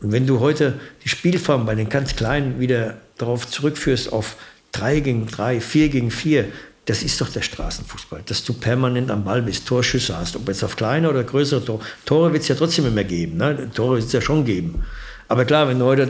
[0.00, 4.36] Und wenn du heute die Spielform bei den ganz Kleinen wieder darauf zurückführst, auf
[4.72, 6.46] 3 gegen 3, 4 gegen 4,
[6.86, 10.64] das ist doch der Straßenfußball, dass du permanent am Ball bist, Torschüsse hast, ob jetzt
[10.64, 11.80] auf kleine oder größere Tore.
[12.04, 13.70] Tore wird es ja trotzdem immer geben, ne?
[13.74, 14.82] Tore wird es ja schon geben.
[15.28, 16.08] Aber klar, wenn du heute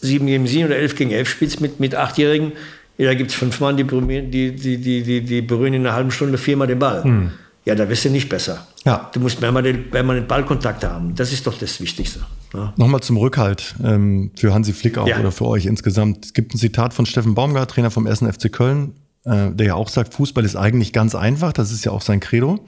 [0.00, 2.52] 7 gegen 7 oder 11 gegen 11 spielst mit, mit Achtjährigen,
[2.98, 5.94] ja, da gibt es fünf Mann, die, die, die, die, die, die berühren in einer
[5.94, 7.04] halben Stunde viermal den Ball.
[7.04, 7.30] Hm.
[7.68, 8.66] Ja, da wirst du nicht besser.
[8.86, 9.10] Ja.
[9.12, 11.14] Du musst permanent, permanent Ballkontakt haben.
[11.14, 12.20] Das ist doch das Wichtigste.
[12.54, 12.72] Ja.
[12.78, 15.20] Nochmal zum Rückhalt ähm, für Hansi Flick auch ja.
[15.20, 16.24] oder für euch insgesamt.
[16.24, 18.20] Es gibt ein Zitat von Steffen Baumgart, Trainer vom 1.
[18.20, 18.94] FC Köln,
[19.26, 21.52] äh, der ja auch sagt, Fußball ist eigentlich ganz einfach.
[21.52, 22.66] Das ist ja auch sein Credo.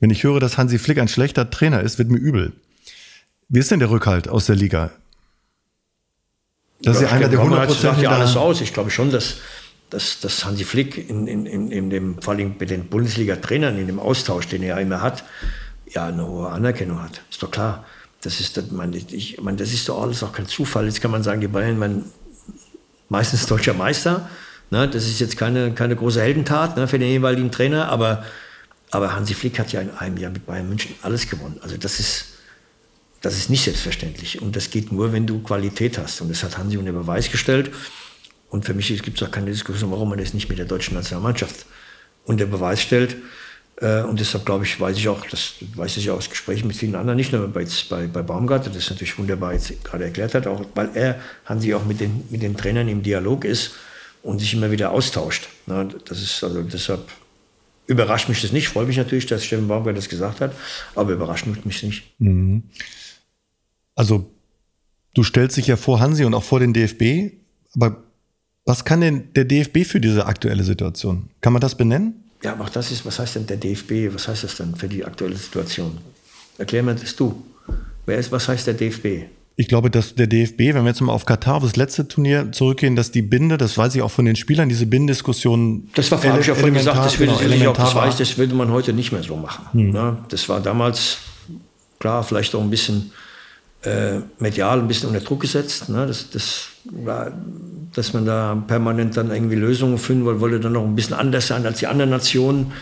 [0.00, 2.54] Wenn ich höre, dass Hansi Flick ein schlechter Trainer ist, wird mir übel.
[3.50, 4.92] Wie ist denn der Rückhalt aus der Liga?
[6.80, 8.00] Das ja, ist ja einer der 100 Prozent.
[8.00, 8.62] ja alles aus.
[8.62, 9.40] Ich glaube schon, dass,
[9.90, 13.86] dass, dass Hansi Flick in, in, in, in dem, vor allem bei den Bundesliga-Trainern, in
[13.86, 15.24] dem Austausch, den er immer hat,
[15.86, 17.22] ja, eine hohe Anerkennung hat.
[17.30, 17.84] Ist doch klar.
[18.20, 20.86] Das ist, das, man, ich, man, das ist doch alles auch kein Zufall.
[20.86, 22.04] Jetzt kann man sagen, die Bayern waren
[23.08, 24.28] meistens deutscher Meister.
[24.70, 24.88] Ne?
[24.88, 28.24] Das ist jetzt keine, keine große Heldentat ne, für den jeweiligen Trainer, aber,
[28.90, 31.58] aber Hansi Flick hat ja in einem Jahr mit Bayern München alles gewonnen.
[31.62, 32.26] Also das ist,
[33.22, 34.42] das ist nicht selbstverständlich.
[34.42, 36.20] Und das geht nur, wenn du Qualität hast.
[36.20, 37.70] Und das hat Hansi unter Beweis gestellt.
[38.50, 40.94] Und für mich gibt es auch keine Diskussion, warum man das nicht mit der deutschen
[40.94, 41.66] Nationalmannschaft
[42.24, 43.16] unter Beweis stellt.
[43.80, 46.94] Äh, und deshalb glaube ich, weiß ich auch, das weiß ich aus Gesprächen mit vielen
[46.94, 50.64] anderen, nicht nur bei, bei, bei Baumgartner, das natürlich wunderbar jetzt gerade erklärt hat, auch
[50.74, 53.72] weil er, Hansi, auch mit den, mit den Trainern im Dialog ist
[54.22, 55.48] und sich immer wieder austauscht.
[55.66, 57.08] Das ist also deshalb
[57.86, 58.68] überrascht mich das nicht.
[58.68, 60.52] Freue mich natürlich, dass Steffen Baumgart das gesagt hat,
[60.94, 62.02] aber überrascht mich nicht.
[62.18, 62.64] Mhm.
[63.94, 64.30] Also
[65.14, 67.32] du stellst dich ja vor Hansi und auch vor den DFB,
[67.74, 68.07] aber
[68.68, 71.30] was kann denn der DFB für diese aktuelle Situation?
[71.40, 72.22] Kann man das benennen?
[72.42, 74.14] Ja, aber das ist, was heißt denn der DFB?
[74.14, 75.96] Was heißt das denn für die aktuelle Situation?
[76.58, 77.42] Erklär mir das du.
[78.04, 79.24] Wer ist, was heißt der DFB?
[79.56, 82.52] Ich glaube, dass der DFB, wenn wir jetzt mal auf Katar, auf das letzte Turnier
[82.52, 85.88] zurückgehen, dass die Binde, das weiß ich auch von den Spielern, diese Bindendiskussion.
[85.94, 88.54] Das war, habe ich ja vorhin gesagt, das würde, genau, auch, das, weiß, das würde
[88.54, 89.64] man heute nicht mehr so machen.
[89.72, 89.94] Hm.
[89.94, 91.20] Ja, das war damals,
[91.98, 93.12] klar, vielleicht auch ein bisschen
[93.82, 95.88] äh, medial ein bisschen unter Druck gesetzt.
[95.88, 96.06] Ne?
[96.06, 97.32] Das, das war,
[97.94, 101.46] dass man da permanent dann irgendwie Lösungen finden wollte, wollte dann noch ein bisschen anders
[101.48, 102.72] sein als die anderen Nationen.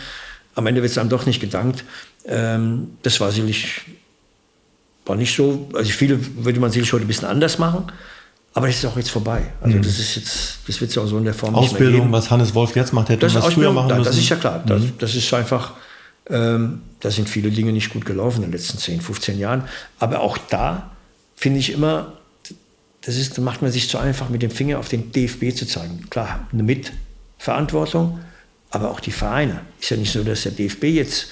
[0.55, 1.83] Am Ende wird es dann doch nicht gedankt.
[2.25, 3.81] Ähm, das war sicherlich
[5.07, 5.67] war nicht so.
[5.73, 7.91] Also viele würde man sicherlich heute ein bisschen anders machen.
[8.53, 9.43] Aber das ist auch jetzt vorbei.
[9.61, 9.83] Also mhm.
[9.83, 12.01] das ist jetzt, das wird es ja auch so in der Form Ausbildung, nicht mehr
[12.01, 12.11] geben.
[12.11, 14.03] was Hannes Wolf jetzt macht, hätte das was früher machen müssen.
[14.03, 14.63] Das ist ja klar.
[14.65, 14.93] Das, mhm.
[14.97, 15.73] das ist einfach,
[16.29, 19.63] ähm, da sind viele Dinge nicht gut gelaufen in den letzten 10, 15 Jahren.
[19.99, 20.91] Aber auch da
[21.35, 22.13] finde ich immer,
[23.01, 26.09] das ist, macht man sich zu einfach, mit dem Finger auf den DFB zu zeigen.
[26.09, 28.19] Klar, eine Mitverantwortung,
[28.69, 29.61] aber auch die Vereine.
[29.79, 31.27] Ist ja nicht so, dass der DFB jetzt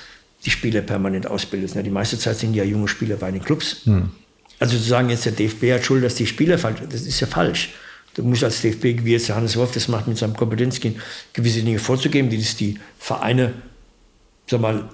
[0.46, 1.74] die Spieler permanent ausbildet.
[1.86, 3.78] Die meiste Zeit sind ja junge Spieler bei den Clubs.
[3.86, 4.12] Hm.
[4.60, 7.28] Also zu sagen, jetzt der DFB hat Schuld, dass die Spieler falsch, das ist ja
[7.28, 7.74] falsch.
[8.14, 10.98] Du musst als DFB, wie jetzt Hannes Wolf das macht mit seinem Kompetenzkind,
[11.34, 13.54] gewisse Dinge vorzugeben, die das die Vereine,
[14.48, 14.90] sag mal,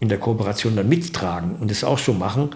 [0.00, 2.50] in der Kooperation dann mittragen und das auch so machen.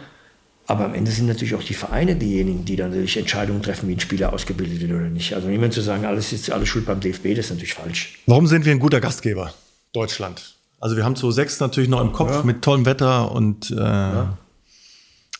[0.66, 3.92] Aber am Ende sind natürlich auch die Vereine diejenigen, die dann natürlich Entscheidungen treffen, wie
[3.92, 5.32] ein Spieler ausgebildet wird oder nicht.
[5.32, 8.18] Also niemand zu sagen, alles ist alles schuld beim DFB, das ist natürlich falsch.
[8.26, 9.54] Warum sind wir ein guter Gastgeber?
[9.92, 10.56] Deutschland.
[10.80, 12.42] Also wir haben 2006 natürlich noch im Kopf ja.
[12.42, 14.36] mit tollem Wetter und äh, ja.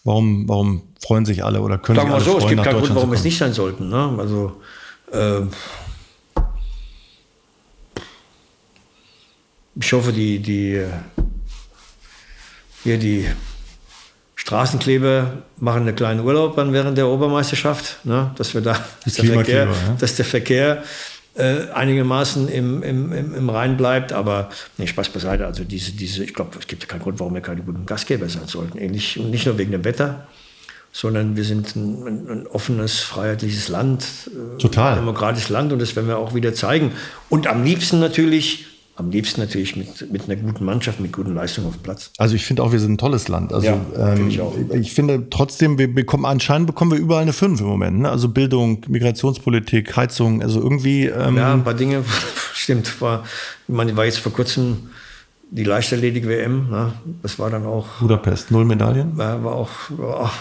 [0.04, 2.94] warum, warum freuen sich alle oder können Sagen sich alle so, es gibt keinen Grund,
[2.94, 3.88] warum es nicht sein sollten.
[3.88, 4.14] Ne?
[4.18, 4.60] Also
[5.12, 5.42] äh,
[9.78, 10.82] ich hoffe, die, die
[12.82, 13.26] hier die
[14.36, 18.30] Straßenkleber machen einen kleinen Urlaub an während der Obermeisterschaft, ne?
[18.36, 19.96] dass wir da, dass der, Verkehr, ja.
[19.98, 20.84] dass der Verkehr
[21.34, 24.12] äh, einigermaßen im, im, im, im Rhein bleibt.
[24.12, 25.46] Aber nee, Spaß beiseite.
[25.46, 28.46] Also diese, diese, ich glaube, es gibt keinen Grund, warum wir keine guten Gastgeber sein
[28.46, 28.78] sollten.
[28.78, 30.26] Ähnlich, und nicht nur wegen dem Wetter,
[30.92, 34.04] sondern wir sind ein, ein, ein offenes, freiheitliches Land.
[34.28, 34.92] Äh, Total.
[34.92, 36.92] Ein demokratisches Land und das werden wir auch wieder zeigen.
[37.28, 41.68] Und am liebsten natürlich am liebsten natürlich mit, mit einer guten Mannschaft, mit guten Leistungen
[41.68, 42.10] auf dem Platz.
[42.16, 43.52] Also ich finde auch, wir sind ein tolles Land.
[43.52, 44.54] Also ja, ähm, ich, auch.
[44.72, 48.00] ich finde trotzdem, wir bekommen anscheinend bekommen wir überall eine 5 im Moment.
[48.00, 48.10] Ne?
[48.10, 51.06] Also Bildung, Migrationspolitik, Heizung, also irgendwie.
[51.06, 52.04] Ähm ja, ein paar Dinge,
[52.54, 53.00] stimmt.
[53.00, 53.24] War,
[53.68, 54.88] ich meine, war jetzt vor kurzem
[55.50, 56.70] die Leichtathletik WM.
[56.70, 56.92] Ne?
[57.22, 57.86] Das war dann auch.
[58.00, 59.16] Budapest, null Medaillen?
[59.18, 60.32] War, war auch, war,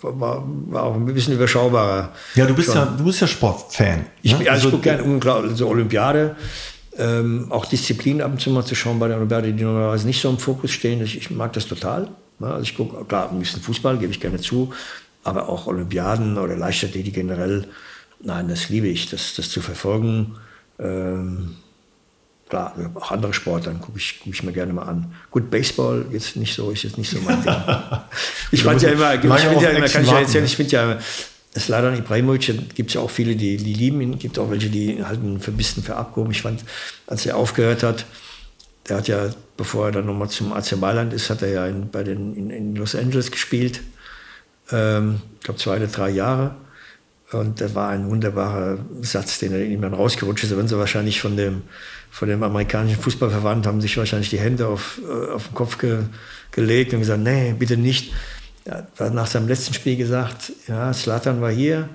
[0.00, 2.10] war, war, auch ein bisschen überschaubarer.
[2.34, 2.76] Ja, du bist schon.
[2.76, 4.06] ja, du bist ja Sportfan.
[4.20, 4.38] Ich, ne?
[4.38, 6.34] also, also, ich gucke gerne unglaublich, so Olympiade
[6.98, 10.20] ähm, auch Disziplin ab und zu mal zu schauen bei der Olympiade, die normalerweise nicht
[10.20, 11.02] so im Fokus stehen.
[11.02, 12.08] Ich, ich mag das total.
[12.40, 14.72] Ja, also ich gucke, klar, ein bisschen Fußball gebe ich gerne zu,
[15.22, 17.66] aber auch Olympiaden oder Leichtathletik generell,
[18.20, 20.36] nein, das liebe ich, das, das zu verfolgen.
[20.78, 21.56] Ähm,
[22.48, 25.12] klar, auch andere Sportarten gucke ich, guck ich mir gerne mal an.
[25.30, 27.54] Gut, Baseball jetzt nicht so, ist jetzt nicht so mein Ding.
[28.50, 30.98] ich fand ja immer, ich finde ja immer, kann ich ja erzählen, ich finde ja
[31.56, 34.18] Sladan Ibrahimovic gibt es ja auch viele, die, die lieben ihn.
[34.18, 36.32] gibt auch welche, die halten ihn für ein bisschen für abgehoben.
[36.32, 36.64] Ich fand,
[37.06, 38.06] als er aufgehört hat,
[38.88, 41.90] der hat ja, bevor er dann nochmal zum AC Mailand ist, hat er ja in,
[41.90, 43.80] bei den, in, in Los Angeles gespielt.
[44.72, 46.56] Ähm, ich glaube, zwei oder drei Jahre.
[47.32, 50.52] Und das war ein wunderbarer Satz, den er ihm dann rausgerutscht ist.
[50.52, 51.62] Da werden sie wahrscheinlich von dem,
[52.10, 56.04] von dem amerikanischen Fußballverband, haben sich wahrscheinlich die Hände auf, äh, auf den Kopf ge,
[56.50, 58.12] gelegt und gesagt, nee, bitte nicht.
[58.64, 61.88] Er hat nach seinem letzten Spiel gesagt, ja, Slatan war hier,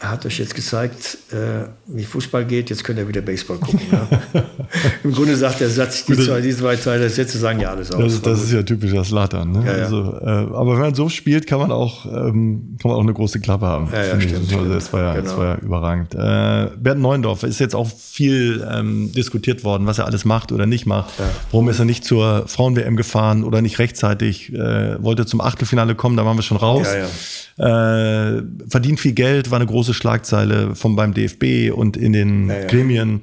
[0.00, 3.80] er hat euch jetzt gezeigt, äh, wie Fußball geht, jetzt könnt ihr wieder Baseball gucken.
[3.92, 4.08] Ja?
[5.04, 8.00] Im Grunde sagt der Satz, die zwei, die zwei Sätze sagen ja alles aus.
[8.02, 9.52] Das, das ist ja typischer Slatan.
[9.52, 9.62] Ne?
[9.66, 9.84] Ja, ja.
[9.84, 13.12] Also, äh, aber wenn man so spielt, kann man auch, ähm, kann man auch eine
[13.12, 13.90] große Klappe haben.
[13.92, 14.50] Ja, ja stimmt.
[14.50, 15.24] Also, das, war ja, genau.
[15.24, 16.14] das war ja überragend.
[16.14, 20.64] Äh, Bernd Neuendorf ist jetzt auch viel ähm, diskutiert worden, was er alles macht oder
[20.64, 21.12] nicht macht.
[21.50, 24.50] Warum ist er nicht zur Frauen-WM gefahren oder nicht rechtzeitig?
[24.54, 26.88] Äh, wollte zum Achtelfinale kommen, da waren wir schon raus.
[27.60, 32.60] Äh, verdient viel Geld, war eine große Schlagzeile vom beim DFB und in den ja,
[32.60, 32.66] ja.
[32.66, 33.22] Gremien.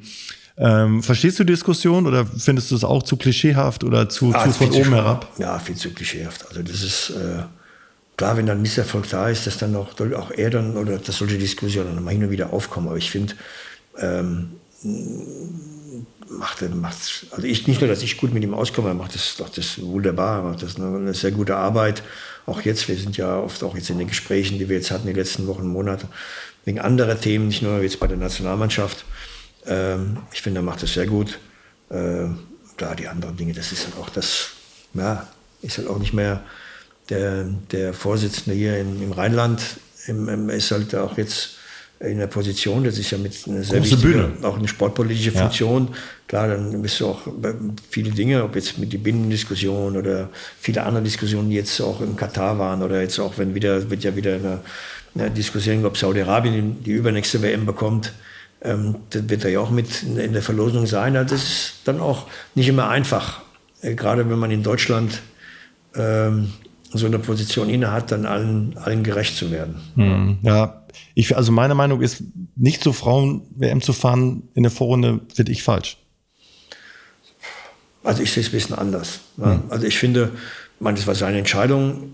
[0.59, 4.43] Ähm, verstehst du die Diskussion oder findest du es auch zu klischeehaft oder zu, ah,
[4.45, 5.31] zu von oben herab?
[5.37, 6.47] Ja, viel zu klischeehaft.
[6.49, 7.43] Also das ist äh,
[8.17, 11.37] klar, wenn dann Misserfolg da ist, dass dann auch, auch er dann oder dass solche
[11.37, 12.87] Diskussionen dann mal hin und wieder aufkommen.
[12.87, 13.35] Aber ich finde,
[13.99, 14.49] ähm,
[16.29, 19.15] macht er, macht, also ich, nicht nur, dass ich gut mit ihm auskomme, er macht
[19.15, 22.03] das, macht das wunderbar, er macht das eine, eine, sehr gute Arbeit.
[22.45, 25.07] Auch jetzt, wir sind ja oft auch jetzt in den Gesprächen, die wir jetzt hatten,
[25.07, 26.07] die letzten Wochen, Monate,
[26.67, 29.05] wegen anderer Themen, nicht nur jetzt bei der Nationalmannschaft.
[29.65, 31.39] Ähm, ich finde, er macht das sehr gut.
[31.89, 32.39] Ähm,
[32.75, 34.49] klar, die anderen Dinge, das ist halt auch das,
[34.93, 35.25] ja,
[35.61, 36.43] ist halt auch nicht mehr
[37.09, 39.61] der, der Vorsitzende hier in, im Rheinland,
[40.07, 41.51] im, im, ist halt auch jetzt
[41.99, 44.47] in der Position, das ist ja mit einer sehr Große wichtige, Bühne.
[44.47, 45.87] auch eine sportpolitische Funktion.
[45.87, 45.97] Ja.
[46.27, 47.21] Klar, dann bist du auch
[47.89, 50.29] viele Dinge, ob jetzt mit die Binnendiskussion oder
[50.59, 54.03] viele andere Diskussionen, die jetzt auch in Katar waren oder jetzt auch, wenn wieder, wird
[54.03, 54.59] ja wieder eine,
[55.19, 58.13] eine Diskussion, ob Saudi-Arabien die übernächste WM bekommt.
[58.61, 61.15] Ähm, das wird er ja auch mit in der Verlosung sein.
[61.15, 63.41] Also das ist dann auch nicht immer einfach,
[63.81, 65.21] äh, gerade wenn man in Deutschland
[65.95, 66.53] ähm,
[66.93, 69.75] so eine Position inne hat, dann allen, allen gerecht zu werden.
[69.95, 70.83] Hm, ja,
[71.15, 72.23] ich, also meine Meinung ist,
[72.55, 75.97] nicht zu Frauen-WM zu fahren in der Vorrunde, finde ich falsch.
[78.03, 79.19] Also ich sehe es ein bisschen anders.
[79.37, 79.63] Hm.
[79.69, 80.31] Also ich finde,
[80.79, 82.13] man, das war seine Entscheidung,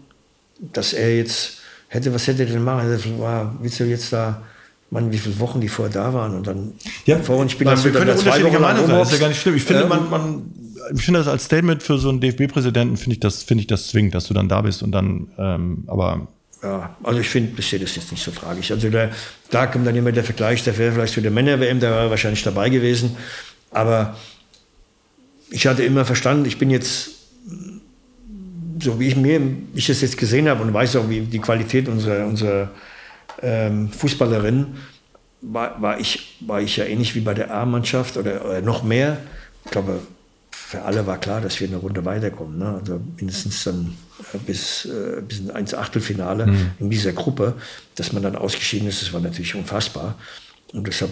[0.59, 1.62] dass er jetzt
[1.93, 3.19] hätte, was hätte er denn machen?
[3.19, 4.41] War, willst du jetzt da,
[4.89, 6.73] man, wie viele Wochen die vorher da waren und dann
[7.05, 9.55] ja, vorhin spielen wir können unterschiedlicher Meinung sein, ist ja gar nicht schlimm.
[9.55, 10.53] Ich finde, ähm, man, man
[10.93, 13.87] ich finde das als Statement für so einen DFB-Präsidenten, finde ich das, finde ich das
[13.87, 16.27] zwingend, dass du dann da bist und dann, ähm, aber.
[16.61, 18.71] Ja, also ich finde, sehe das jetzt nicht so tragisch.
[18.71, 19.09] Also da,
[19.49, 22.43] da kommt dann immer der Vergleich, der wäre vielleicht für der Männer-WM, der war wahrscheinlich
[22.43, 23.17] dabei gewesen.
[23.71, 24.15] Aber
[25.49, 27.09] ich hatte immer verstanden, ich bin jetzt,
[28.83, 29.41] so wie ich mir,
[29.73, 32.71] ich es jetzt gesehen habe und weiß auch, wie die Qualität unserer, unserer
[33.41, 34.75] ähm, Fußballerin,
[35.41, 39.17] war, war, ich, war ich ja ähnlich wie bei der A-Mannschaft oder, oder noch mehr.
[39.65, 39.99] Ich glaube,
[40.51, 42.57] für alle war klar, dass wir eine Runde weiterkommen.
[42.57, 42.79] Ne?
[42.79, 43.95] Also mindestens dann
[44.33, 46.71] äh, bis, äh, bis ins Achtelfinale mhm.
[46.79, 47.55] in dieser Gruppe.
[47.95, 50.15] Dass man dann ausgeschieden ist, das war natürlich unfassbar.
[50.71, 51.11] Und deshalb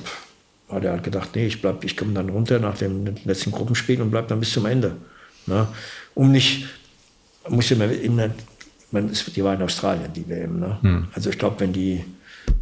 [0.69, 4.11] hat er halt gedacht, nee, ich, ich komme dann runter nach dem letzten Gruppenspiel und
[4.11, 4.95] bleibe dann bis zum Ende.
[5.45, 5.67] Ne?
[6.13, 6.67] Um nicht,
[7.49, 8.31] muss ich mal in der,
[8.91, 10.59] man, die war in Australien, die WM.
[10.59, 10.77] Ne?
[10.81, 11.07] Mhm.
[11.13, 12.03] Also ich glaube, wenn die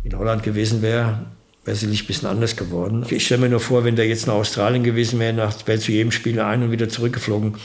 [0.03, 1.25] in Holland gewesen wäre,
[1.65, 3.05] wäre sicherlich ein bisschen anders geworden.
[3.09, 6.11] Ich stelle mir nur vor, wenn der jetzt nach Australien gewesen wäre, wäre zu jedem
[6.11, 7.55] Spieler ein und wieder zurückgeflogen.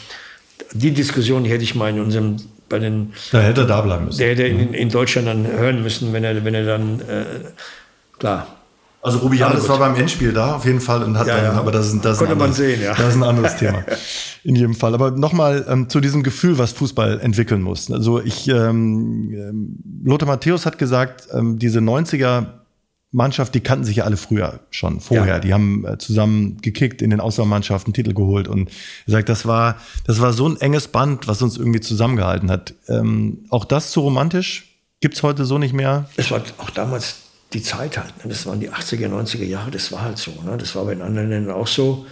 [0.72, 2.36] Die Diskussion die hätte ich mal in unserem
[2.68, 3.12] bei den.
[3.30, 4.18] Da hätte er da bleiben müssen.
[4.18, 7.24] Der hätte in, in Deutschland dann hören müssen, wenn er, wenn er dann äh,
[8.18, 8.46] klar.
[9.04, 11.52] Also Rubi Jannes war beim Endspiel da auf jeden Fall und hat ja, dann, ja.
[11.52, 12.94] aber das ist, das Konnte ein anderes, man sehen, ja.
[12.94, 13.84] Das ist ein anderes Thema.
[14.44, 14.94] In jedem Fall.
[14.94, 17.90] Aber nochmal ähm, zu diesem Gefühl, was Fußball entwickeln muss.
[17.90, 22.46] Also ich, ähm, ähm Lothar Matthäus hat gesagt, ähm, diese 90er
[23.10, 25.34] Mannschaft, die kannten sich ja alle früher schon, vorher.
[25.34, 25.38] Ja.
[25.38, 28.70] Die haben äh, zusammen gekickt in den Auswahlmannschaften, Titel geholt und
[29.06, 29.76] er sagt, das war,
[30.06, 32.72] das war so ein enges Band, was uns irgendwie zusammengehalten hat.
[32.88, 34.80] Ähm, auch das zu romantisch?
[35.02, 36.08] Gibt's heute so nicht mehr?
[36.16, 37.23] Es war auch damals
[37.54, 38.24] die Zeit halt.
[38.24, 38.30] Ne?
[38.30, 40.32] Das waren die 80er, 90er Jahre, das war halt so.
[40.44, 40.56] Ne?
[40.58, 42.06] Das war bei den anderen Ländern auch so.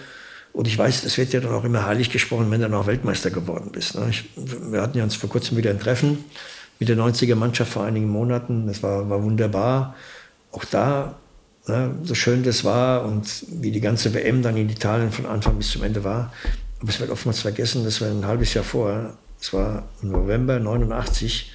[0.52, 2.86] Und ich weiß, das wird ja dann auch immer heilig gesprochen, wenn du dann auch
[2.86, 3.94] Weltmeister geworden bist.
[3.94, 4.06] Ne?
[4.10, 6.24] Ich, wir hatten ja uns vor kurzem wieder ein Treffen
[6.78, 8.66] mit der 90er Mannschaft vor einigen Monaten.
[8.66, 9.94] Das war, war wunderbar
[10.52, 11.16] auch da,
[11.66, 15.56] ne, so schön das war und wie die ganze WM dann in Italien von Anfang
[15.56, 16.32] bis zum Ende war.
[16.81, 19.14] Aber es wird oftmals vergessen, das war ein halbes Jahr vorher.
[19.40, 21.51] Es war im November 89,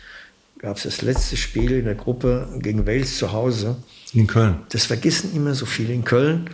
[0.59, 3.77] gab es das letzte Spiel in der Gruppe gegen Wales zu Hause.
[4.13, 4.59] In Köln.
[4.69, 6.49] Das vergessen immer so viele in Köln.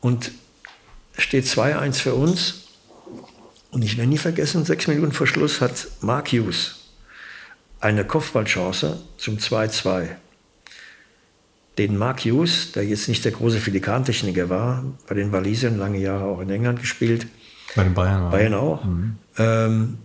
[0.00, 0.32] Und
[1.18, 2.66] steht 2-1 für uns.
[3.70, 6.76] Und ich werde nie vergessen, sechs Minuten vor Schluss hat Mark Hughes
[7.80, 10.08] eine Kopfballchance zum 2-2
[11.78, 16.24] den Mark Hughes, der jetzt nicht der große Filikantechniker war, bei den Walisern lange Jahre
[16.24, 17.26] auch in England gespielt.
[17.74, 18.30] Bei den Bayern auch.
[18.30, 18.84] Bayern auch.
[18.84, 19.16] Mhm.
[19.38, 19.98] Ähm,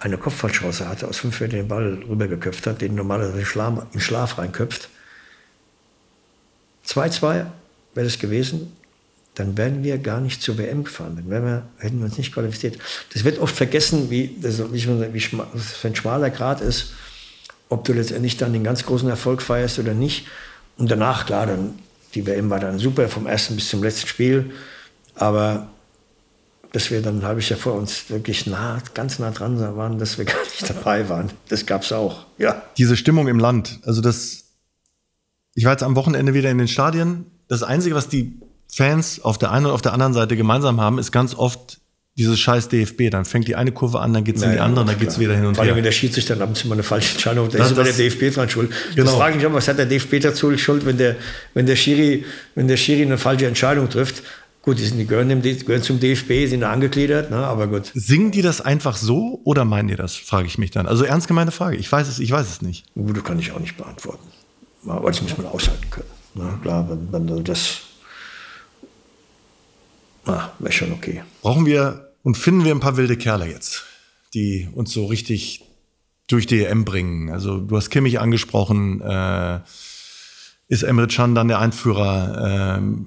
[0.00, 4.38] eine Kopfballchance hatte, aus fünf Metern den Ball rübergeköpft hat, den normalerweise Schlaf, in Schlaf
[4.38, 4.88] reinköpft.
[6.86, 7.46] 2-2 wäre
[7.94, 8.72] das gewesen,
[9.34, 11.16] dann wären wir gar nicht zur WM gefahren.
[11.16, 12.78] Dann wir, hätten wir uns nicht qualifiziert.
[13.12, 16.94] Das wird oft vergessen, wie, das, wie, ein schmaler Grad ist
[17.70, 20.26] ob du letztendlich dann den ganz großen Erfolg feierst oder nicht.
[20.76, 21.78] Und danach, klar, dann,
[22.14, 24.50] die WM war dann super, vom ersten bis zum letzten Spiel.
[25.14, 25.68] Aber
[26.72, 30.18] dass wir dann ein halbes Jahr vor uns wirklich nah, ganz nah dran waren, dass
[30.18, 31.30] wir gar nicht dabei waren.
[31.48, 32.62] Das gab es auch, ja.
[32.78, 34.44] Diese Stimmung im Land, also das,
[35.54, 37.26] ich war jetzt am Wochenende wieder in den Stadien.
[37.48, 38.38] Das Einzige, was die
[38.72, 41.78] Fans auf der einen und auf der anderen Seite gemeinsam haben, ist ganz oft
[42.16, 43.10] dieses scheiß DFB.
[43.10, 45.18] Dann fängt die eine Kurve an, dann geht es in die andere, dann geht es
[45.18, 45.76] wieder hin und Vor allem, her.
[45.76, 47.84] wenn der Schiedsrichter dann ab und zu mal eine falsche Entscheidung da Das- ist immer
[47.84, 48.70] der DFB dran schuld.
[48.94, 49.06] Genau.
[49.06, 51.16] Das frage ich mich auch, was hat der DFB dazu schuld, wenn der,
[51.54, 52.24] wenn der Schiri,
[52.54, 54.22] wenn der Schiri eine falsche Entscheidung trifft.
[54.62, 57.38] Gut, die, sind, die gehören, dem, die gehören zum DFB, sind da angegliedert, ne?
[57.38, 57.90] aber gut.
[57.94, 60.86] Singen die das einfach so oder meinen die das, frage ich mich dann.
[60.86, 61.76] Also ernst gemeine Frage.
[61.76, 62.84] Ich weiß es, ich weiß es nicht.
[62.94, 64.26] Gut, das kann ich auch nicht beantworten.
[64.86, 66.10] Aber das muss man aushalten können.
[66.34, 66.58] Ne?
[66.62, 67.80] Klar, wenn, wenn du das.
[70.26, 71.22] Ah, wäre schon okay.
[71.40, 73.84] Brauchen wir und finden wir ein paar wilde Kerle jetzt,
[74.34, 75.64] die uns so richtig
[76.28, 77.30] durch die EM bringen.
[77.30, 79.60] Also du hast Kimmich angesprochen, äh,
[80.70, 82.78] ist Emre Can dann der Einführer?
[82.78, 83.04] Ähm,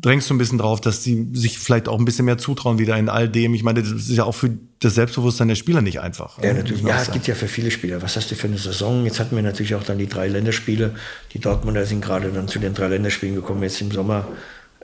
[0.00, 2.96] drängst du ein bisschen drauf, dass sie sich vielleicht auch ein bisschen mehr zutrauen wieder
[2.96, 3.52] in all dem?
[3.52, 6.40] Ich meine, das ist ja auch für das Selbstbewusstsein der Spieler nicht einfach.
[6.40, 6.82] Ja, natürlich.
[6.82, 8.00] Ja, es gibt ja für viele Spieler.
[8.00, 9.04] Was hast du für eine Saison?
[9.04, 10.94] Jetzt hatten wir natürlich auch dann die drei Länderspiele.
[11.32, 14.28] Die Dortmunder sind gerade dann zu den drei Länderspielen gekommen, jetzt im Sommer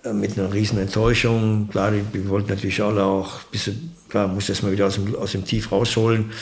[0.03, 1.69] äh, mit einer riesen Enttäuschung.
[1.71, 4.95] Klar, die, die wollten natürlich alle auch, ein bisschen, klar, muss das mal wieder aus
[4.95, 6.33] dem, aus dem Tief rausholen.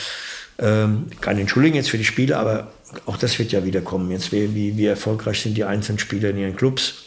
[0.59, 2.73] Ähm, keine Entschuldigung jetzt für die Spiele, aber
[3.05, 4.11] auch das wird ja wieder kommen.
[4.11, 7.05] Jetzt wie, wie, wie erfolgreich sind die einzelnen Spieler in ihren Clubs.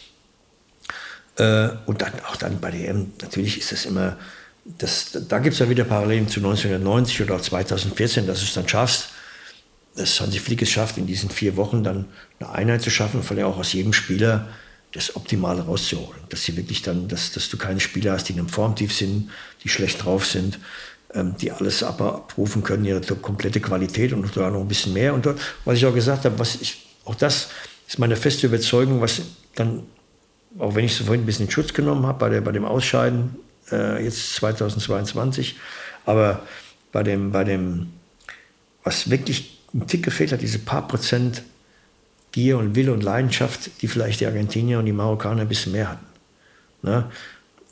[1.36, 4.16] Äh, und dann auch dann bei der EM, natürlich ist das immer,
[4.64, 8.54] das, da gibt es ja wieder Parallelen zu 1990 oder auch 2014, dass du es
[8.54, 9.10] dann schaffst,
[9.96, 12.06] dass Hansi Flick es schafft, in diesen vier Wochen dann
[12.38, 14.48] eine Einheit zu schaffen und allem auch aus jedem Spieler
[14.92, 16.20] das Optimale rauszuholen.
[16.28, 19.30] Dass sie wirklich dann, dass, dass du keine Spieler hast, die in einem Formtief sind,
[19.64, 20.58] die schlecht drauf sind,
[21.14, 25.12] die alles ab- abrufen können, ihre komplette Qualität und sogar noch ein bisschen mehr.
[25.12, 25.28] Und
[25.64, 27.48] was ich auch gesagt habe, was ich, auch das
[27.86, 29.20] ist meine feste Überzeugung, was
[29.54, 29.82] dann,
[30.58, 32.64] auch wenn ich so vorhin ein bisschen in Schutz genommen habe bei, der, bei dem
[32.64, 33.36] Ausscheiden,
[33.70, 35.56] äh, jetzt 2022,
[36.06, 36.42] aber
[36.92, 37.92] bei dem, bei dem,
[38.84, 41.42] was wirklich ein Tick gefehlt hat, diese paar Prozent
[42.32, 45.90] Gier und Wille und Leidenschaft, die vielleicht die Argentinier und die Marokkaner ein bisschen mehr
[45.90, 46.06] hatten.
[46.82, 47.04] Ne?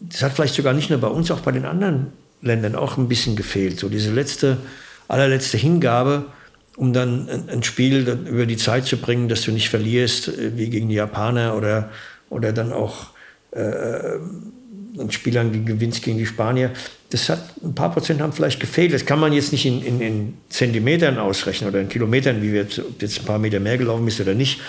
[0.00, 2.12] Das hat vielleicht sogar nicht nur bei uns, auch bei den anderen
[2.42, 3.78] Ländern auch ein bisschen gefehlt.
[3.78, 4.58] So diese letzte,
[5.08, 6.26] allerletzte Hingabe,
[6.76, 10.56] um dann ein, Spiel dann über die Zeit zu bringen, dass du nicht verlierst, äh,
[10.56, 11.90] wie gegen die Japaner oder,
[12.30, 13.08] oder dann auch
[13.52, 14.16] äh,
[14.98, 16.70] ein Spiel lang die gewinnst gegen die Spanier.
[17.10, 18.92] Das hat ein paar Prozent haben vielleicht gefehlt.
[18.92, 22.62] Das kann man jetzt nicht in, in, in Zentimetern ausrechnen oder in Kilometern, wie wir
[22.62, 24.60] jetzt, ob jetzt ein paar Meter mehr gelaufen bist oder nicht.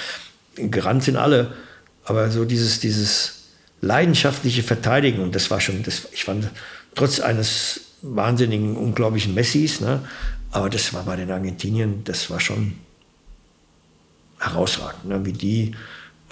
[0.55, 1.53] Gerannt sind alle.
[2.03, 3.43] Aber so dieses, dieses
[3.81, 6.49] leidenschaftliche Verteidigen, und das war schon, das, ich fand,
[6.95, 10.01] trotz eines wahnsinnigen, unglaublichen Messis, ne,
[10.51, 12.73] aber das war bei den Argentiniern, das war schon
[14.39, 15.75] herausragend, ne, wie die.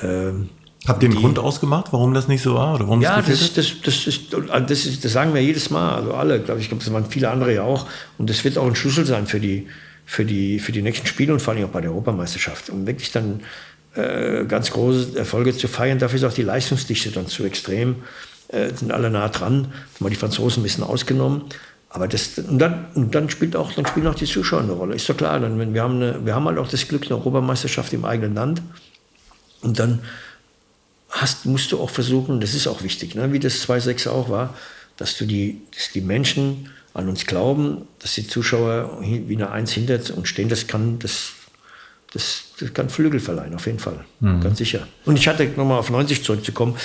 [0.01, 0.49] Ähm,
[0.87, 2.75] Habt ihr einen die- Grund ausgemacht, warum das nicht so war?
[2.75, 3.57] Oder warum ja, gefehlt das, hat?
[3.57, 6.83] das, das, ist, das, ist, das sagen wir jedes Mal, also alle, glaube ich, glaube,
[6.83, 7.85] das waren viele andere ja auch.
[8.17, 9.67] Und das wird auch ein Schlüssel sein für die,
[10.05, 12.69] für die, für die nächsten Spiele und vor allem auch bei der Europameisterschaft.
[12.69, 13.41] Um wirklich dann
[13.95, 15.99] äh, ganz große Erfolge zu feiern.
[15.99, 17.97] Dafür ist auch die Leistungsdichte dann zu extrem.
[18.49, 19.73] Äh, sind alle nah dran.
[19.99, 21.43] Mal die Franzosen ein bisschen ausgenommen.
[21.89, 24.95] Aber das, und dann, und dann spielt auch, dann spielen auch die Zuschauer eine Rolle.
[24.95, 27.15] Ist doch klar, dann, wenn wir, haben eine, wir haben halt auch das Glück, eine
[27.15, 28.61] Europameisterschaft im eigenen Land.
[29.61, 29.99] Und dann
[31.09, 34.53] hast, musst du auch versuchen, das ist auch wichtig, ne, wie das 2.6 auch war,
[34.97, 39.71] dass du die, dass die Menschen an uns glauben, dass die Zuschauer wie eine Eins
[39.71, 41.31] hinter uns stehen, das kann, das,
[42.13, 44.05] das, das kann Flügel verleihen, auf jeden Fall,
[44.41, 44.87] ganz sicher.
[45.05, 46.75] Und ich hatte, nochmal auf 90 zurückzukommen,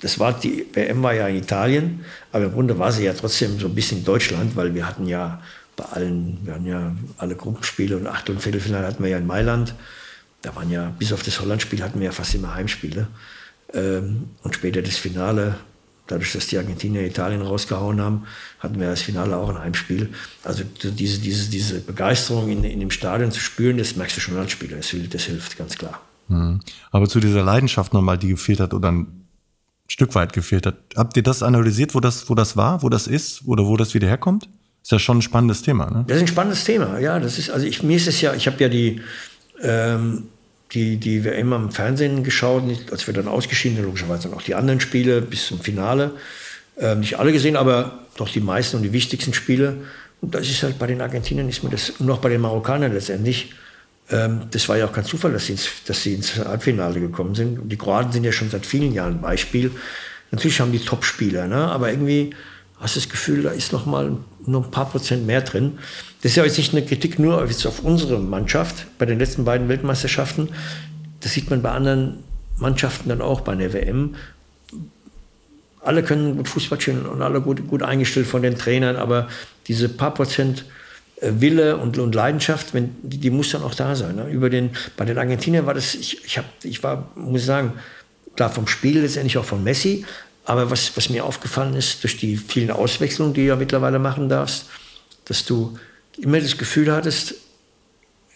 [0.00, 3.58] das war, die WM war ja in Italien, aber im Grunde war sie ja trotzdem
[3.58, 5.40] so ein bisschen in Deutschland, weil wir hatten ja
[5.76, 9.26] bei allen, wir hatten ja alle Gruppenspiele und Achtel- und Viertelfinale hatten wir ja in
[9.26, 9.74] Mailand.
[10.42, 13.08] Da waren ja, bis auf das Holland-Spiel hatten wir ja fast immer Heimspiele.
[13.74, 15.56] Ähm, und später das Finale,
[16.06, 18.24] dadurch, dass die Argentinier Italien rausgehauen haben,
[18.60, 20.10] hatten wir das Finale auch ein Heimspiel.
[20.44, 24.20] Also so diese, diese, diese Begeisterung in, in dem Stadion zu spüren, das merkst du
[24.20, 24.76] schon als Spieler.
[24.78, 26.00] Das, hilft- das hilft, ganz klar.
[26.28, 26.60] Mhm.
[26.92, 29.27] Aber zu dieser Leidenschaft nochmal, die gefehlt hat oder ein
[29.88, 30.76] Stück weit gefehlt hat.
[30.94, 33.94] Habt ihr das analysiert, wo das, wo das war, wo das ist oder wo das
[33.94, 34.48] wieder herkommt?
[34.82, 36.04] Ist ja schon ein spannendes Thema, ne?
[36.06, 37.18] Das ist ein spannendes Thema, ja.
[37.18, 39.00] Das ist, also ich, mir ist es ja, ich habe ja die,
[39.62, 40.24] ähm,
[40.72, 44.54] die, die WM am Fernsehen geschaut, als wir dann ausgeschieden sind, logischerweise dann auch die
[44.54, 46.12] anderen Spiele bis zum Finale.
[46.78, 49.78] Ähm, nicht alle gesehen, aber doch die meisten und die wichtigsten Spiele.
[50.20, 52.92] Und das ist halt bei den Argentiniern, ist mir das, und auch bei den Marokkanern
[52.92, 53.54] letztendlich,
[54.08, 57.70] das war ja auch kein Zufall, dass sie, ins, dass sie ins Halbfinale gekommen sind.
[57.70, 59.70] Die Kroaten sind ja schon seit vielen Jahren ein Beispiel.
[60.30, 61.56] Natürlich haben die Top-Spieler, ne?
[61.56, 62.34] aber irgendwie
[62.80, 64.16] hast du das Gefühl, da ist noch mal
[64.46, 65.78] noch ein paar Prozent mehr drin.
[66.22, 69.68] Das ist ja jetzt nicht eine Kritik nur auf unsere Mannschaft bei den letzten beiden
[69.68, 70.48] Weltmeisterschaften.
[71.20, 72.22] Das sieht man bei anderen
[72.56, 74.14] Mannschaften dann auch bei der WM.
[75.82, 79.28] Alle können gut Fußball spielen und alle gut, gut eingestellt von den Trainern, aber
[79.66, 80.64] diese paar Prozent
[81.20, 84.16] Wille und, und Leidenschaft, wenn, die, die, muss dann auch da sein.
[84.16, 84.28] Ne?
[84.30, 87.72] Über den, bei den Argentiniern war das, ich, ich, hab, ich war, muss sagen,
[88.36, 90.04] klar vom Spiel letztendlich auch von Messi,
[90.44, 94.28] aber was, was mir aufgefallen ist, durch die vielen Auswechslungen, die du ja mittlerweile machen
[94.28, 94.66] darfst,
[95.24, 95.76] dass du
[96.20, 97.34] immer das Gefühl hattest,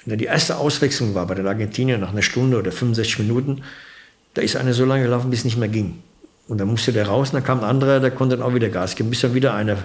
[0.04, 3.62] die erste Auswechslung war bei den Argentiniern nach einer Stunde oder 65 Minuten,
[4.34, 6.02] da ist einer so lange gelaufen, bis es nicht mehr ging.
[6.48, 8.68] Und dann musste der raus und dann kam ein anderer, der konnte dann auch wieder
[8.68, 9.78] Gas geben, bis dann wieder einer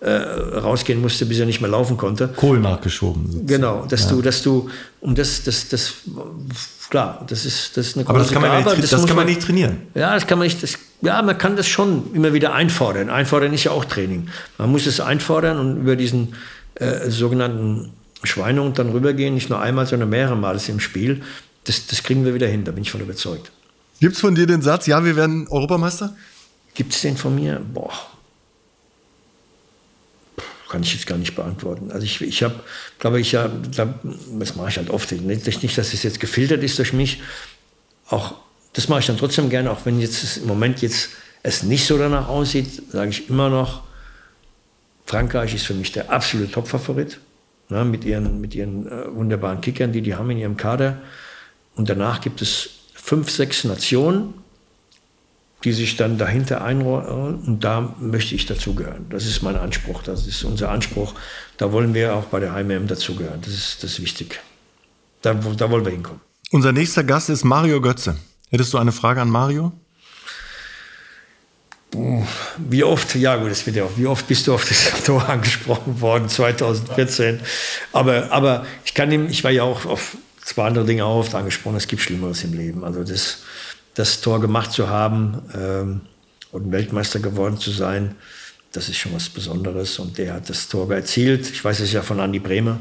[0.00, 2.28] äh, rausgehen musste, bis er nicht mehr laufen konnte.
[2.28, 3.26] Kohl nachgeschoben.
[3.26, 3.46] Sozusagen.
[3.46, 4.10] Genau, dass ja.
[4.10, 4.70] du, dass du,
[5.00, 5.94] um das, das, das,
[6.88, 9.16] klar, das ist, das ist eine Aber das kann man, Gabe, nicht, das, das kann
[9.16, 9.82] man nicht trainieren.
[9.94, 13.10] Ja, das kann man nicht, das, ja, man kann das schon immer wieder einfordern.
[13.10, 14.28] Einfordern ist ja auch Training.
[14.58, 16.34] Man muss es einfordern und über diesen
[16.76, 21.22] äh, sogenannten Schweinehund dann rübergehen, nicht nur einmal, sondern mehrere Mal im Spiel.
[21.64, 23.52] Das, das kriegen wir wieder hin, da bin ich von überzeugt.
[24.00, 26.16] Gibt es von dir den Satz, ja, wir werden Europameister?
[26.74, 27.60] Gibt es den von mir?
[27.74, 27.92] Boah.
[30.70, 31.90] Kann ich jetzt gar nicht beantworten.
[31.90, 32.54] Also ich, ich habe,
[33.00, 35.10] glaube ich, ja, das mache ich halt oft.
[35.10, 37.20] Nicht, nicht, dass es jetzt gefiltert ist durch mich.
[38.08, 38.36] Auch
[38.72, 41.10] das mache ich dann trotzdem gerne, auch wenn jetzt im Moment jetzt
[41.42, 43.82] es nicht so danach aussieht, sage ich immer noch,
[45.06, 47.18] Frankreich ist für mich der absolute Top-Favorit.
[47.68, 50.98] Ne, mit ihren, mit ihren äh, wunderbaren Kickern, die die haben in ihrem Kader.
[51.76, 54.34] Und danach gibt es fünf, sechs Nationen,
[55.64, 57.40] die sich dann dahinter einrollen.
[57.40, 59.06] Und da möchte ich dazugehören.
[59.10, 60.02] Das ist mein Anspruch.
[60.02, 61.14] Das ist unser Anspruch.
[61.56, 63.40] Da wollen wir auch bei der Heim-EM dazugehören.
[63.42, 64.40] Das ist, das ist wichtig.
[65.22, 66.20] Da, da wollen wir hinkommen.
[66.50, 68.16] Unser nächster Gast ist Mario Götze.
[68.50, 69.72] Hättest du eine Frage an Mario?
[72.56, 75.28] Wie oft, ja gut, das wird ja auch, wie oft bist du auf das Tor
[75.28, 77.40] angesprochen worden, 2014.
[77.92, 81.34] Aber, aber ich kann ihm, ich war ja auch auf zwei andere Dinge auch oft
[81.34, 82.84] angesprochen, es gibt Schlimmeres im Leben.
[82.84, 83.38] Also das,
[83.94, 86.00] das Tor gemacht zu haben ähm,
[86.52, 88.16] und Weltmeister geworden zu sein,
[88.72, 89.98] das ist schon was Besonderes.
[89.98, 91.50] Und der hat das Tor erzielt.
[91.50, 92.78] Ich weiß es ja von Andi Bremer.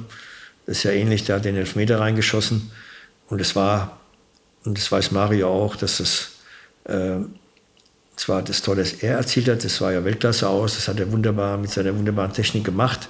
[0.65, 2.71] Das ist ja ähnlich, der hat den Elfmeter reingeschossen.
[3.27, 3.99] Und es war,
[4.65, 6.31] und das weiß Mario auch, dass das
[6.85, 7.17] äh,
[8.15, 11.11] zwar das Tor, das er erzielt hat, das war ja Weltklasse aus, das hat er
[11.11, 13.07] wunderbar mit seiner wunderbaren Technik gemacht.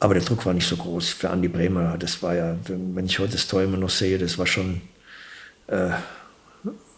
[0.00, 1.98] Aber der Druck war nicht so groß für Andi Bremer.
[1.98, 4.80] Das war ja, wenn ich heute das Tor immer noch sehe, das war schon,
[5.70, 5.90] äh,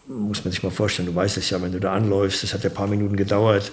[0.07, 2.63] muss man sich mal vorstellen, du weißt es ja, wenn du da anläufst, das hat
[2.63, 3.71] ja ein paar Minuten gedauert,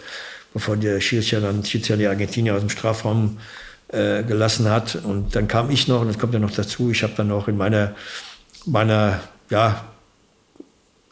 [0.55, 3.39] bevor der Schiedsrichter dann Schiedsrichter die Argentinier aus dem Strafraum
[3.89, 4.97] äh, gelassen hat.
[4.97, 7.49] Und dann kam ich noch, und das kommt ja noch dazu, ich habe dann auch
[7.49, 7.95] in meiner,
[8.67, 9.85] meiner ja,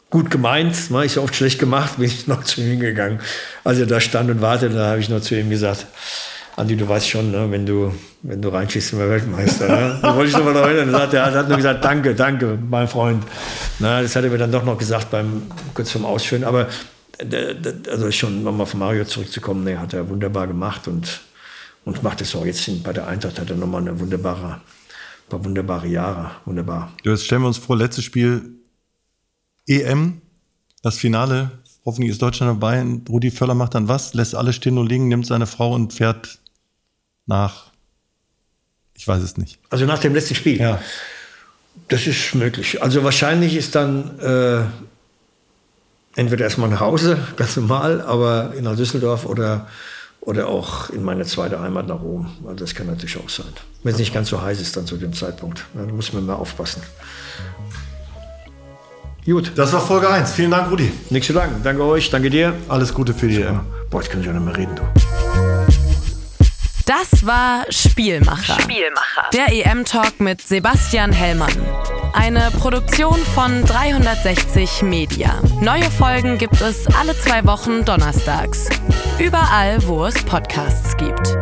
[0.09, 3.19] gut gemeint, mache ich so oft schlecht gemacht, bin ich noch zu ihm gegangen.
[3.63, 5.85] Als er da stand und wartete, da habe ich noch zu ihm gesagt,
[6.59, 9.65] Andi, du weißt schon, ne, wenn du, wenn du reinschießt, sind wir Weltmeister.
[9.65, 9.99] Ne?
[10.01, 10.93] Da wollte ich nochmal noch erinnern.
[10.93, 13.23] Er hat, er hat nur gesagt, danke, danke, mein Freund.
[13.79, 16.43] Na, das hat er mir dann doch noch gesagt beim, kurz vorm Ausführen.
[16.43, 16.67] Aber
[17.89, 21.21] also schon nochmal von Mario zurückzukommen, ne, hat er wunderbar gemacht und,
[21.85, 24.59] und macht es auch jetzt bei der Eintracht, hat er nochmal eine wunderbare,
[25.29, 26.31] paar wunderbare Jahre.
[26.43, 26.91] Wunderbar.
[27.05, 28.59] Jetzt stellen wir uns vor, letztes Spiel
[29.65, 30.19] EM,
[30.81, 31.51] das Finale.
[31.85, 32.85] Hoffentlich ist Deutschland dabei.
[33.07, 36.38] Rudi Völler macht dann was, lässt alles stehen und liegen, nimmt seine Frau und fährt
[37.29, 37.67] nach.
[38.95, 39.59] Ich weiß es nicht.
[39.69, 40.59] Also nach dem letzten Spiel?
[40.59, 40.81] Ja.
[41.87, 42.81] Das ist möglich.
[42.81, 44.63] Also wahrscheinlich ist dann äh,
[46.19, 49.67] entweder erstmal nach Hause, ganz normal, aber nach Düsseldorf oder,
[50.19, 52.29] oder auch in meine zweite Heimat nach Rom.
[52.43, 53.53] Also das kann natürlich auch sein.
[53.83, 55.65] Wenn es nicht ganz so heiß ist dann zu dem Zeitpunkt.
[55.73, 56.81] Dann muss man mal aufpassen.
[59.25, 59.51] Gut.
[59.55, 60.33] Das war Folge 1.
[60.33, 60.91] Vielen Dank, Rudi.
[61.09, 61.61] Nichts zu danken.
[61.63, 62.53] Danke euch, danke dir.
[62.67, 63.61] Alles Gute für die EM.
[63.89, 65.08] Boah, jetzt kann ich ja nicht mehr reden, du.
[66.89, 68.59] Das war Spielmacher.
[68.59, 69.29] Spielmacher.
[69.31, 71.53] Der EM-Talk mit Sebastian Hellmann.
[72.13, 75.39] Eine Produktion von 360 Media.
[75.61, 78.69] Neue Folgen gibt es alle zwei Wochen donnerstags.
[79.19, 81.38] Überall, wo es Podcasts gibt.